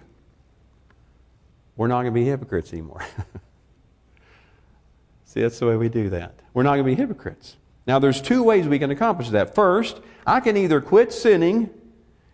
We're 1.78 1.88
not 1.88 2.02
going 2.02 2.14
to 2.14 2.20
be 2.20 2.26
hypocrites 2.26 2.74
anymore. 2.74 3.02
See, 5.26 5.42
that's 5.42 5.58
the 5.58 5.66
way 5.66 5.78
we 5.78 5.90
do 5.90 6.10
that. 6.10 6.36
We're 6.54 6.64
not 6.64 6.76
going 6.76 6.86
to 6.86 6.92
be 6.92 6.96
hypocrites. 6.96 7.56
Now, 7.88 7.98
there's 7.98 8.22
two 8.22 8.44
ways 8.44 8.68
we 8.68 8.78
can 8.78 8.92
accomplish 8.92 9.30
that. 9.30 9.56
First, 9.56 10.00
I 10.28 10.42
can 10.42 10.58
either 10.58 10.80
quit 10.80 11.12
sinning 11.12 11.72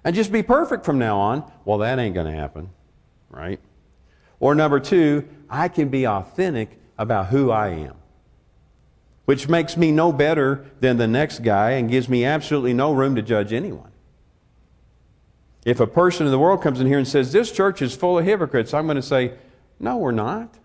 and 0.04 0.16
just 0.16 0.32
be 0.32 0.44
perfect 0.44 0.86
from 0.86 1.00
now 1.00 1.18
on. 1.18 1.52
Well, 1.66 1.80
that 1.80 2.00
ain't 2.00 2.16
going 2.16 2.28
to 2.28 2.38
happen, 2.38 2.70
right? 3.30 3.60
Or 4.40 4.56
number 4.56 4.80
two, 4.80 5.28
I 5.50 5.68
can 5.68 5.90
be 5.90 6.08
authentic 6.08 6.80
about 6.98 7.28
who 7.28 7.52
I 7.52 7.70
am, 7.70 7.96
which 9.26 9.48
makes 9.48 9.76
me 9.78 9.92
no 9.92 10.12
better 10.12 10.66
than 10.80 10.98
the 10.98 11.08
next 11.08 11.44
guy 11.44 11.72
and 11.72 11.90
gives 11.90 12.08
me 12.08 12.26
absolutely 12.26 12.74
no 12.74 12.94
room 12.94 13.16
to 13.16 13.22
judge 13.22 13.54
anyone. 13.54 13.92
If 15.66 15.80
a 15.80 15.88
person 15.88 16.26
in 16.26 16.32
the 16.32 16.40
world 16.40 16.62
comes 16.62 16.80
in 16.80 16.88
here 16.88 16.98
and 16.98 17.08
says, 17.08 17.32
This 17.32 17.52
church 17.52 17.82
is 17.82 17.96
full 17.96 18.18
of 18.18 18.26
hypocrites, 18.26 18.74
I'm 18.74 18.86
going 18.86 18.96
to 18.96 19.02
say, 19.02 19.34
No, 19.80 19.98
we're 19.98 20.12
not. 20.12 20.58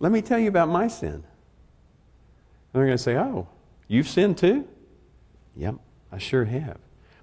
Let 0.00 0.10
me 0.10 0.22
tell 0.22 0.38
you 0.38 0.48
about 0.48 0.68
my 0.68 0.88
sin. 0.88 1.12
And 1.12 1.22
they're 2.72 2.86
going 2.86 2.96
to 2.96 3.02
say, 3.02 3.16
Oh, 3.16 3.48
you've 3.88 4.08
sinned 4.08 4.38
too? 4.38 4.66
Yep, 5.56 5.76
I 6.10 6.18
sure 6.18 6.46
have. 6.46 6.78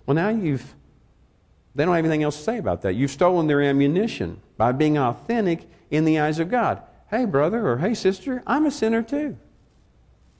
Well, 0.05 0.15
now 0.15 0.29
you've, 0.29 0.75
they 1.75 1.85
don't 1.85 1.95
have 1.95 2.03
anything 2.03 2.23
else 2.23 2.37
to 2.37 2.43
say 2.43 2.57
about 2.57 2.81
that. 2.81 2.95
You've 2.95 3.11
stolen 3.11 3.47
their 3.47 3.61
ammunition 3.61 4.41
by 4.57 4.71
being 4.71 4.97
authentic 4.97 5.69
in 5.91 6.05
the 6.05 6.19
eyes 6.19 6.39
of 6.39 6.49
God. 6.49 6.81
Hey, 7.09 7.25
brother, 7.25 7.67
or 7.67 7.77
hey, 7.77 7.93
sister, 7.93 8.43
I'm 8.45 8.65
a 8.65 8.71
sinner 8.71 9.01
too. 9.01 9.37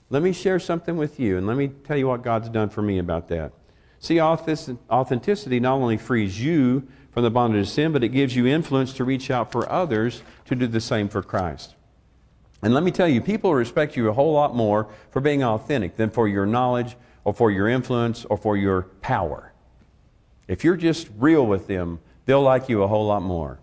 Let 0.10 0.24
me 0.24 0.34
share 0.34 0.60
something 0.60 0.98
with 0.98 1.20
you, 1.20 1.38
and 1.38 1.46
let 1.46 1.56
me 1.56 1.68
tell 1.68 1.96
you 1.96 2.08
what 2.08 2.24
God's 2.24 2.50
done 2.50 2.70
for 2.70 2.82
me 2.82 2.98
about 2.98 3.28
that. 3.28 3.54
See, 4.00 4.20
authenticity 4.20 5.60
not 5.60 5.74
only 5.76 5.98
frees 5.98 6.42
you 6.42 6.88
from 7.12 7.24
the 7.24 7.30
bondage 7.30 7.68
of 7.68 7.70
sin, 7.70 7.92
but 7.92 8.04
it 8.04 8.10
gives 8.10 8.36
you 8.36 8.48
influence 8.48 8.94
to 8.94 9.04
reach 9.04 9.30
out 9.30 9.52
for 9.52 9.70
others 9.72 10.24
to 10.46 10.56
do 10.56 10.68
the 10.68 10.82
same 10.82 11.10
for 11.10 11.22
Christ. 11.22 11.76
And 12.62 12.74
let 12.74 12.84
me 12.84 12.92
tell 12.92 13.08
you, 13.08 13.22
people 13.22 13.54
respect 13.54 13.96
you 13.96 14.10
a 14.10 14.14
whole 14.14 14.34
lot 14.34 14.56
more 14.56 14.88
for 15.12 15.22
being 15.22 15.44
authentic 15.44 15.96
than 15.96 16.10
for 16.10 16.28
your 16.28 16.46
knowledge 16.46 16.98
or 17.24 17.34
for 17.34 17.52
your 17.52 17.68
influence 17.68 18.26
or 18.26 18.38
for 18.38 18.58
your 18.58 18.84
power. 19.02 19.54
If 20.50 20.64
you're 20.64 20.76
just 20.76 21.08
real 21.20 21.45
with 21.45 21.68
them, 21.68 22.00
they'll 22.26 22.41
like 22.41 22.70
you 22.70 22.82
a 22.82 22.88
whole 22.88 23.06
lot 23.06 23.22
more. 23.22 23.60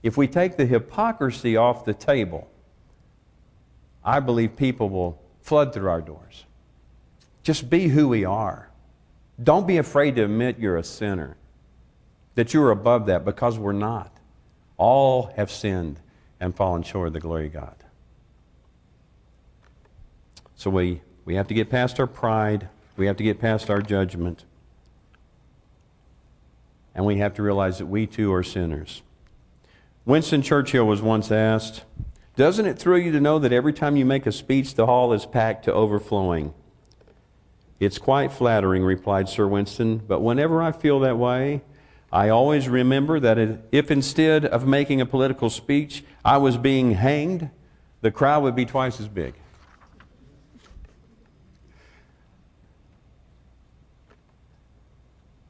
If 0.00 0.16
we 0.16 0.28
take 0.28 0.56
the 0.56 0.64
hypocrisy 0.64 1.56
off 1.56 1.84
the 1.84 1.92
table, 1.92 2.48
I 4.04 4.20
believe 4.20 4.54
people 4.54 4.88
will 4.88 5.20
flood 5.42 5.74
through 5.74 5.90
our 5.90 6.00
doors. 6.00 6.44
Just 7.42 7.68
be 7.68 7.88
who 7.88 8.06
we 8.06 8.24
are. 8.24 8.70
Don't 9.42 9.66
be 9.66 9.78
afraid 9.78 10.14
to 10.16 10.24
admit 10.24 10.60
you're 10.60 10.76
a 10.76 10.84
sinner, 10.84 11.36
that 12.36 12.54
you're 12.54 12.70
above 12.70 13.06
that, 13.06 13.24
because 13.24 13.58
we're 13.58 13.72
not. 13.72 14.16
All 14.76 15.32
have 15.34 15.50
sinned 15.50 15.98
and 16.38 16.54
fallen 16.54 16.84
short 16.84 17.08
of 17.08 17.12
the 17.12 17.20
glory 17.20 17.46
of 17.46 17.54
God. 17.54 17.74
So 20.54 20.70
we, 20.70 21.02
we 21.24 21.34
have 21.34 21.48
to 21.48 21.54
get 21.54 21.70
past 21.70 21.98
our 21.98 22.06
pride, 22.06 22.68
we 22.96 23.06
have 23.06 23.16
to 23.16 23.24
get 23.24 23.40
past 23.40 23.68
our 23.68 23.82
judgment, 23.82 24.44
and 26.94 27.04
we 27.04 27.18
have 27.18 27.34
to 27.34 27.42
realize 27.42 27.78
that 27.78 27.86
we 27.86 28.06
too 28.06 28.32
are 28.32 28.42
sinners. 28.42 29.02
Winston 30.04 30.42
Churchill 30.42 30.86
was 30.86 31.02
once 31.02 31.30
asked, 31.30 31.84
Doesn't 32.36 32.66
it 32.66 32.78
thrill 32.78 32.98
you 32.98 33.12
to 33.12 33.20
know 33.20 33.38
that 33.38 33.52
every 33.52 33.72
time 33.72 33.96
you 33.96 34.04
make 34.04 34.26
a 34.26 34.32
speech, 34.32 34.74
the 34.74 34.86
hall 34.86 35.12
is 35.12 35.26
packed 35.26 35.64
to 35.66 35.72
overflowing? 35.72 36.54
It's 37.78 37.98
quite 37.98 38.32
flattering, 38.32 38.82
replied 38.82 39.28
Sir 39.28 39.46
Winston, 39.46 39.98
but 39.98 40.20
whenever 40.20 40.62
I 40.62 40.72
feel 40.72 41.00
that 41.00 41.16
way, 41.16 41.62
I 42.12 42.28
always 42.28 42.68
remember 42.68 43.20
that 43.20 43.38
if 43.70 43.90
instead 43.90 44.44
of 44.44 44.66
making 44.66 45.00
a 45.00 45.06
political 45.06 45.48
speech, 45.48 46.04
I 46.24 46.38
was 46.38 46.56
being 46.56 46.92
hanged, 46.92 47.50
the 48.00 48.10
crowd 48.10 48.42
would 48.42 48.56
be 48.56 48.66
twice 48.66 49.00
as 49.00 49.08
big. 49.08 49.34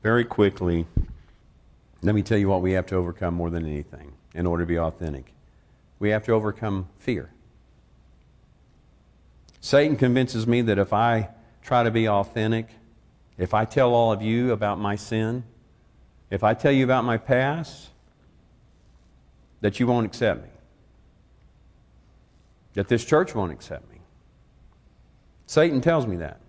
Very 0.02 0.24
quickly, 0.24 0.86
let 2.02 2.14
me 2.14 2.22
tell 2.22 2.38
you 2.38 2.48
what 2.48 2.62
we 2.62 2.72
have 2.72 2.86
to 2.86 2.96
overcome 2.96 3.34
more 3.34 3.50
than 3.50 3.66
anything 3.66 4.12
in 4.34 4.46
order 4.46 4.62
to 4.62 4.66
be 4.66 4.78
authentic. 4.78 5.32
We 5.98 6.10
have 6.10 6.24
to 6.24 6.32
overcome 6.32 6.88
fear. 6.98 7.30
Satan 9.60 9.96
convinces 9.96 10.46
me 10.46 10.62
that 10.62 10.78
if 10.78 10.92
I 10.92 11.28
try 11.62 11.82
to 11.82 11.90
be 11.90 12.08
authentic, 12.08 12.68
if 13.36 13.52
I 13.52 13.66
tell 13.66 13.92
all 13.92 14.12
of 14.12 14.22
you 14.22 14.52
about 14.52 14.78
my 14.78 14.96
sin, 14.96 15.44
if 16.30 16.42
I 16.42 16.54
tell 16.54 16.72
you 16.72 16.84
about 16.84 17.04
my 17.04 17.18
past, 17.18 17.90
that 19.60 19.78
you 19.78 19.86
won't 19.86 20.06
accept 20.06 20.42
me, 20.42 20.48
that 22.74 22.88
this 22.88 23.04
church 23.04 23.34
won't 23.34 23.52
accept 23.52 23.90
me. 23.90 23.98
Satan 25.46 25.80
tells 25.80 26.06
me 26.06 26.16
that. 26.16 26.40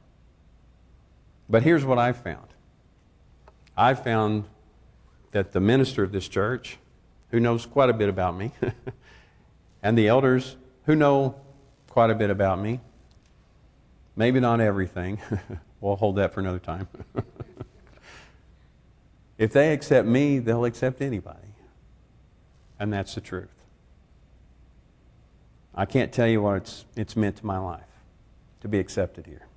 But 1.49 1.63
here's 1.63 1.83
what 1.83 1.97
I've 1.97 2.17
found 2.17 2.47
I've 3.75 4.03
found 4.03 4.45
that 5.31 5.51
the 5.51 5.59
minister 5.59 6.03
of 6.03 6.11
this 6.11 6.27
church, 6.27 6.77
who 7.29 7.39
knows 7.39 7.65
quite 7.65 7.89
a 7.89 7.93
bit 7.93 8.09
about 8.09 8.37
me, 8.37 8.51
and 9.83 9.97
the 9.97 10.07
elders 10.07 10.57
who 10.85 10.95
know 10.95 11.35
quite 11.89 12.09
a 12.09 12.15
bit 12.15 12.29
about 12.29 12.59
me, 12.59 12.79
Maybe 14.15 14.39
not 14.39 14.59
everything. 14.59 15.19
we'll 15.81 15.95
hold 15.95 16.17
that 16.17 16.33
for 16.33 16.41
another 16.41 16.59
time. 16.59 16.87
if 19.37 19.53
they 19.53 19.73
accept 19.73 20.07
me, 20.07 20.39
they'll 20.39 20.65
accept 20.65 21.01
anybody. 21.01 21.39
And 22.79 22.91
that's 22.91 23.15
the 23.15 23.21
truth. 23.21 23.49
I 25.73 25.85
can't 25.85 26.11
tell 26.11 26.27
you 26.27 26.41
what 26.41 26.57
it's, 26.57 26.85
it's 26.95 27.15
meant 27.15 27.37
to 27.37 27.45
my 27.45 27.57
life 27.57 27.81
to 28.61 28.67
be 28.67 28.79
accepted 28.79 29.25
here. 29.25 29.47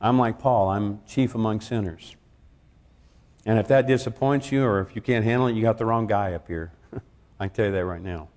I'm 0.00 0.18
like 0.18 0.38
Paul, 0.38 0.70
I'm 0.70 1.00
chief 1.06 1.34
among 1.34 1.60
sinners. 1.60 2.16
And 3.46 3.58
if 3.58 3.68
that 3.68 3.86
disappoints 3.86 4.52
you 4.52 4.64
or 4.64 4.80
if 4.80 4.94
you 4.94 5.02
can't 5.02 5.24
handle 5.24 5.46
it, 5.46 5.54
you 5.54 5.62
got 5.62 5.78
the 5.78 5.86
wrong 5.86 6.06
guy 6.06 6.34
up 6.34 6.46
here. 6.46 6.72
I 7.40 7.48
can 7.48 7.56
tell 7.56 7.66
you 7.66 7.72
that 7.72 7.84
right 7.84 8.02
now. 8.02 8.28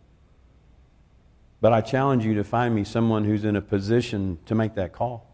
But 1.60 1.74
I 1.74 1.82
challenge 1.82 2.26
you 2.26 2.36
to 2.36 2.44
find 2.44 2.74
me 2.76 2.84
someone 2.84 3.24
who's 3.24 3.46
in 3.46 3.56
a 3.56 3.62
position 3.62 4.38
to 4.46 4.56
make 4.56 4.76
that 4.76 4.94
call. 4.94 5.30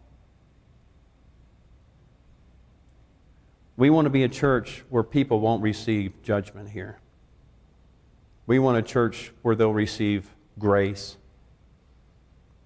We 3.78 3.90
want 3.90 4.08
to 4.08 4.10
be 4.10 4.24
a 4.24 4.30
church 4.30 4.84
where 4.90 5.04
people 5.04 5.40
won't 5.40 5.64
receive 5.64 6.22
judgment 6.22 6.70
here. 6.70 7.00
We 8.46 8.60
want 8.60 8.78
a 8.78 8.82
church 8.82 9.32
where 9.42 9.56
they'll 9.56 9.74
receive 9.74 10.30
grace, 10.58 11.16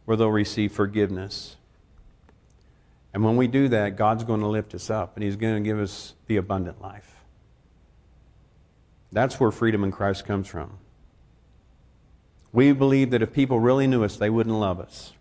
where 0.06 0.18
they'll 0.18 0.32
receive 0.32 0.72
forgiveness. 0.72 1.58
And 3.14 3.24
when 3.24 3.38
we 3.38 3.48
do 3.48 3.68
that, 3.70 3.96
God's 3.96 4.24
going 4.24 4.42
to 4.42 4.48
lift 4.48 4.74
us 4.74 4.90
up 4.90 5.16
and 5.16 5.24
He's 5.24 5.36
going 5.36 5.56
to 5.56 5.68
give 5.68 5.80
us 5.80 6.14
the 6.28 6.38
abundant 6.38 6.82
life. 6.82 7.16
That's 9.12 9.40
where 9.40 9.52
freedom 9.52 9.84
in 9.84 9.92
Christ 9.92 10.26
comes 10.26 10.48
from. 10.48 10.72
We 12.52 12.72
believe 12.72 13.12
that 13.12 13.22
if 13.22 13.32
people 13.32 13.60
really 13.60 13.88
knew 13.88 14.04
us, 14.04 14.18
they 14.18 14.30
wouldn't 14.30 14.56
love 14.56 14.80
us. 14.80 15.14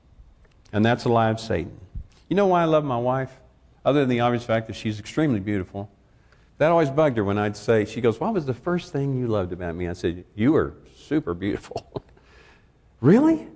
And 0.73 0.85
that's 0.85 1.05
a 1.05 1.11
lie 1.11 1.29
of 1.29 1.39
Satan. 1.39 1.79
You 2.29 2.37
know 2.37 2.47
why 2.47 2.63
I 2.63 2.65
love 2.65 2.85
my 2.85 2.97
wife? 2.97 3.31
Other 3.85 4.01
than 4.01 4.09
the 4.09 4.21
obvious 4.21 4.45
fact 4.45 4.69
that 4.69 4.77
she's 4.77 4.99
extremely 4.99 5.41
beautiful. 5.41 5.91
That 6.59 6.71
always 6.71 6.91
bugged 6.91 7.17
her 7.19 7.25
when 7.25 7.39
I'd 7.39 7.57
say, 7.57 7.85
she 7.85 8.01
goes, 8.01 8.21
What 8.21 8.33
was 8.33 8.47
the 8.47 8.55
first 8.55 8.93
thing 8.93 9.19
you 9.19 9.27
loved 9.27 9.53
about 9.53 9.75
me? 9.75 9.89
I 9.89 9.93
said, 9.93 10.25
You 10.35 10.53
were 10.53 10.75
super 10.97 11.35
beautiful. 11.35 12.03
really? 13.01 13.49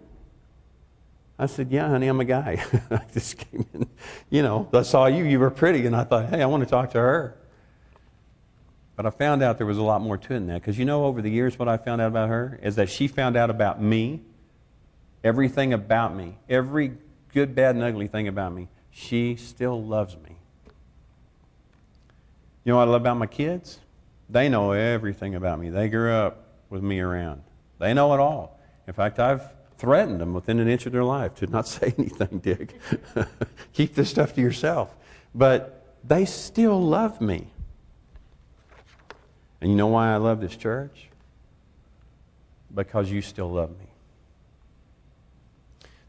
I 1.38 1.46
said, 1.46 1.70
Yeah, 1.70 1.88
honey, 1.88 2.08
I'm 2.08 2.20
a 2.20 2.24
guy. 2.24 2.64
I 2.90 3.00
just 3.12 3.38
came 3.38 3.66
in, 3.74 3.88
you 4.30 4.42
know, 4.42 4.68
I 4.72 4.82
saw 4.82 5.06
you, 5.06 5.24
you 5.24 5.38
were 5.38 5.50
pretty, 5.50 5.86
and 5.86 5.94
I 5.94 6.04
thought, 6.04 6.28
Hey, 6.30 6.42
I 6.42 6.46
want 6.46 6.62
to 6.62 6.68
talk 6.68 6.90
to 6.90 6.98
her. 6.98 7.36
But 8.96 9.04
I 9.04 9.10
found 9.10 9.42
out 9.42 9.58
there 9.58 9.66
was 9.66 9.76
a 9.76 9.82
lot 9.82 10.00
more 10.00 10.16
to 10.16 10.24
it 10.24 10.28
than 10.38 10.46
that. 10.46 10.62
Because 10.62 10.78
you 10.78 10.86
know, 10.86 11.04
over 11.04 11.20
the 11.20 11.30
years, 11.30 11.58
what 11.58 11.68
I 11.68 11.76
found 11.76 12.00
out 12.00 12.08
about 12.08 12.30
her 12.30 12.58
is 12.62 12.76
that 12.76 12.88
she 12.88 13.08
found 13.08 13.36
out 13.36 13.50
about 13.50 13.80
me, 13.80 14.22
everything 15.22 15.74
about 15.74 16.16
me, 16.16 16.38
every 16.48 16.92
good, 17.34 17.54
bad, 17.54 17.74
and 17.74 17.84
ugly 17.84 18.08
thing 18.08 18.26
about 18.26 18.54
me. 18.54 18.68
She 18.90 19.36
still 19.36 19.82
loves 19.84 20.16
me. 20.16 20.36
You 22.64 22.72
know 22.72 22.76
what 22.78 22.88
I 22.88 22.90
love 22.92 23.02
about 23.02 23.18
my 23.18 23.26
kids? 23.26 23.78
They 24.30 24.48
know 24.48 24.72
everything 24.72 25.34
about 25.34 25.60
me. 25.60 25.68
They 25.68 25.88
grew 25.88 26.12
up 26.12 26.46
with 26.70 26.82
me 26.82 26.98
around. 26.98 27.42
They 27.78 27.92
know 27.92 28.14
it 28.14 28.20
all. 28.20 28.58
In 28.88 28.94
fact, 28.94 29.18
I've 29.18 29.42
threatened 29.78 30.20
them 30.20 30.34
within 30.34 30.58
an 30.58 30.68
inch 30.68 30.86
of 30.86 30.92
their 30.92 31.04
life 31.04 31.34
to 31.36 31.46
not 31.46 31.66
say 31.68 31.94
anything, 31.98 32.38
Dick. 32.38 32.78
Keep 33.72 33.94
this 33.94 34.10
stuff 34.10 34.34
to 34.34 34.40
yourself. 34.40 34.94
But 35.34 35.94
they 36.04 36.24
still 36.24 36.80
love 36.80 37.20
me. 37.20 37.48
And 39.60 39.70
you 39.70 39.76
know 39.76 39.88
why 39.88 40.12
I 40.12 40.16
love 40.16 40.40
this 40.40 40.56
church? 40.56 41.08
Because 42.74 43.10
you 43.10 43.22
still 43.22 43.50
love 43.50 43.70
me. 43.70 43.86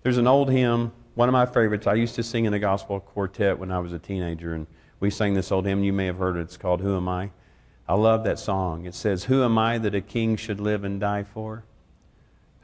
There's 0.03 0.17
an 0.17 0.27
old 0.27 0.49
hymn, 0.49 0.91
one 1.15 1.29
of 1.29 1.33
my 1.33 1.45
favorites. 1.45 1.87
I 1.87 1.95
used 1.95 2.15
to 2.15 2.23
sing 2.23 2.45
in 2.45 2.53
a 2.53 2.59
gospel 2.59 2.99
quartet 2.99 3.57
when 3.57 3.71
I 3.71 3.79
was 3.79 3.93
a 3.93 3.99
teenager, 3.99 4.53
and 4.53 4.67
we 4.99 5.09
sang 5.09 5.33
this 5.33 5.51
old 5.51 5.65
hymn. 5.65 5.83
You 5.83 5.93
may 5.93 6.05
have 6.05 6.17
heard 6.17 6.37
it. 6.37 6.41
It's 6.41 6.57
called 6.57 6.81
Who 6.81 6.95
Am 6.95 7.07
I? 7.07 7.31
I 7.87 7.95
love 7.95 8.23
that 8.25 8.37
song. 8.37 8.85
It 8.85 8.95
says, 8.95 9.25
Who 9.25 9.43
am 9.43 9.57
I 9.57 9.77
that 9.77 9.95
a 9.95 10.01
king 10.01 10.35
should 10.35 10.59
live 10.59 10.83
and 10.83 10.99
die 10.99 11.23
for? 11.23 11.63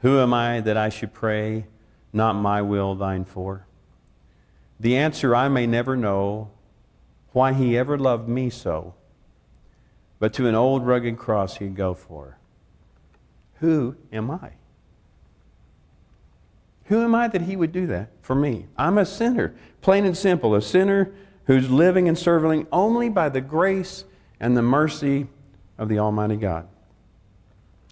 Who 0.04 0.20
am 0.20 0.32
I 0.32 0.60
that 0.60 0.76
I 0.76 0.88
should 0.88 1.12
pray, 1.12 1.66
not 2.12 2.34
my 2.34 2.62
will, 2.62 2.94
thine 2.94 3.24
for? 3.24 3.66
The 4.78 4.96
answer 4.96 5.34
I 5.34 5.48
may 5.48 5.66
never 5.66 5.96
know, 5.96 6.52
why 7.32 7.52
he 7.52 7.76
ever 7.76 7.98
loved 7.98 8.28
me 8.28 8.48
so 8.48 8.94
but 10.24 10.32
to 10.32 10.46
an 10.46 10.54
old 10.54 10.86
rugged 10.86 11.18
cross 11.18 11.56
he'd 11.56 11.76
go 11.76 11.92
for. 11.92 12.38
Who 13.56 13.96
am 14.10 14.30
I? 14.30 14.52
Who 16.86 17.02
am 17.02 17.14
I 17.14 17.28
that 17.28 17.42
he 17.42 17.56
would 17.56 17.72
do 17.72 17.86
that 17.88 18.08
for 18.22 18.34
me? 18.34 18.64
I'm 18.78 18.96
a 18.96 19.04
sinner, 19.04 19.54
plain 19.82 20.06
and 20.06 20.16
simple, 20.16 20.54
a 20.54 20.62
sinner 20.62 21.12
who's 21.44 21.68
living 21.70 22.08
and 22.08 22.18
serving 22.18 22.66
only 22.72 23.10
by 23.10 23.28
the 23.28 23.42
grace 23.42 24.04
and 24.40 24.56
the 24.56 24.62
mercy 24.62 25.26
of 25.76 25.90
the 25.90 25.98
Almighty 25.98 26.36
God. 26.36 26.68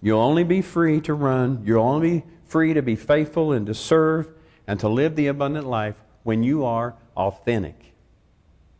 You'll 0.03 0.19
only 0.19 0.43
be 0.43 0.61
free 0.61 0.99
to 1.01 1.13
run, 1.13 1.63
you'll 1.65 1.81
only 1.81 2.19
be 2.19 2.25
free 2.43 2.73
to 2.73 2.81
be 2.81 2.97
faithful 2.97 3.53
and 3.53 3.65
to 3.67 3.73
serve 3.73 4.29
and 4.67 4.77
to 4.81 4.89
live 4.89 5.15
the 5.15 5.27
abundant 5.27 5.65
life 5.65 5.95
when 6.23 6.43
you 6.43 6.65
are 6.65 6.95
authentic 7.15 7.93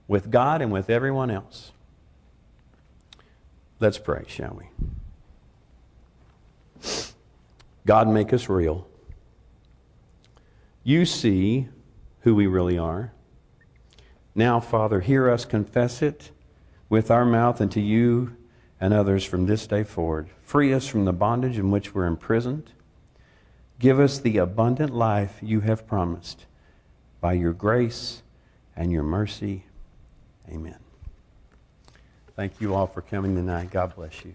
with 0.06 0.30
God 0.30 0.62
and 0.62 0.70
with 0.70 0.90
everyone 0.90 1.32
else. 1.32 1.72
Let's 3.80 3.98
pray, 3.98 4.26
shall 4.28 4.60
we? 4.60 4.66
God, 7.86 8.10
make 8.10 8.34
us 8.34 8.50
real. 8.50 8.86
You 10.84 11.06
see 11.06 11.70
who 12.22 12.36
we 12.36 12.48
really 12.48 12.78
are. 12.78 13.14
Now, 14.36 14.60
Father, 14.60 15.00
hear 15.00 15.30
us 15.30 15.46
confess 15.46 16.02
it 16.02 16.32
with 16.90 17.10
our 17.10 17.24
mouth 17.24 17.62
and 17.62 17.72
to 17.72 17.80
you 17.80 18.36
and 18.84 18.94
others 18.94 19.24
from 19.24 19.46
this 19.46 19.66
day 19.66 19.82
forward. 19.82 20.28
Free 20.42 20.74
us 20.74 20.86
from 20.88 21.06
the 21.06 21.14
bondage 21.14 21.58
in 21.58 21.72
which 21.72 21.96
we're 21.96 22.06
imprisoned. 22.06 22.70
Give 23.80 23.98
us 23.98 24.20
the 24.20 24.36
abundant 24.40 24.94
life 24.94 25.40
you 25.42 25.62
have 25.62 25.88
promised 25.88 26.48
by 27.22 27.32
your 27.32 27.54
grace 27.54 28.24
and 28.76 28.92
your 28.92 29.04
mercy. 29.04 29.64
Amen. 30.50 30.80
Thank 32.36 32.60
you 32.60 32.76
all 32.76 32.88
for 32.88 33.02
coming 33.02 33.38
tonight. 33.38 33.72
God 33.72 33.96
bless 33.96 34.26
you. 34.26 34.34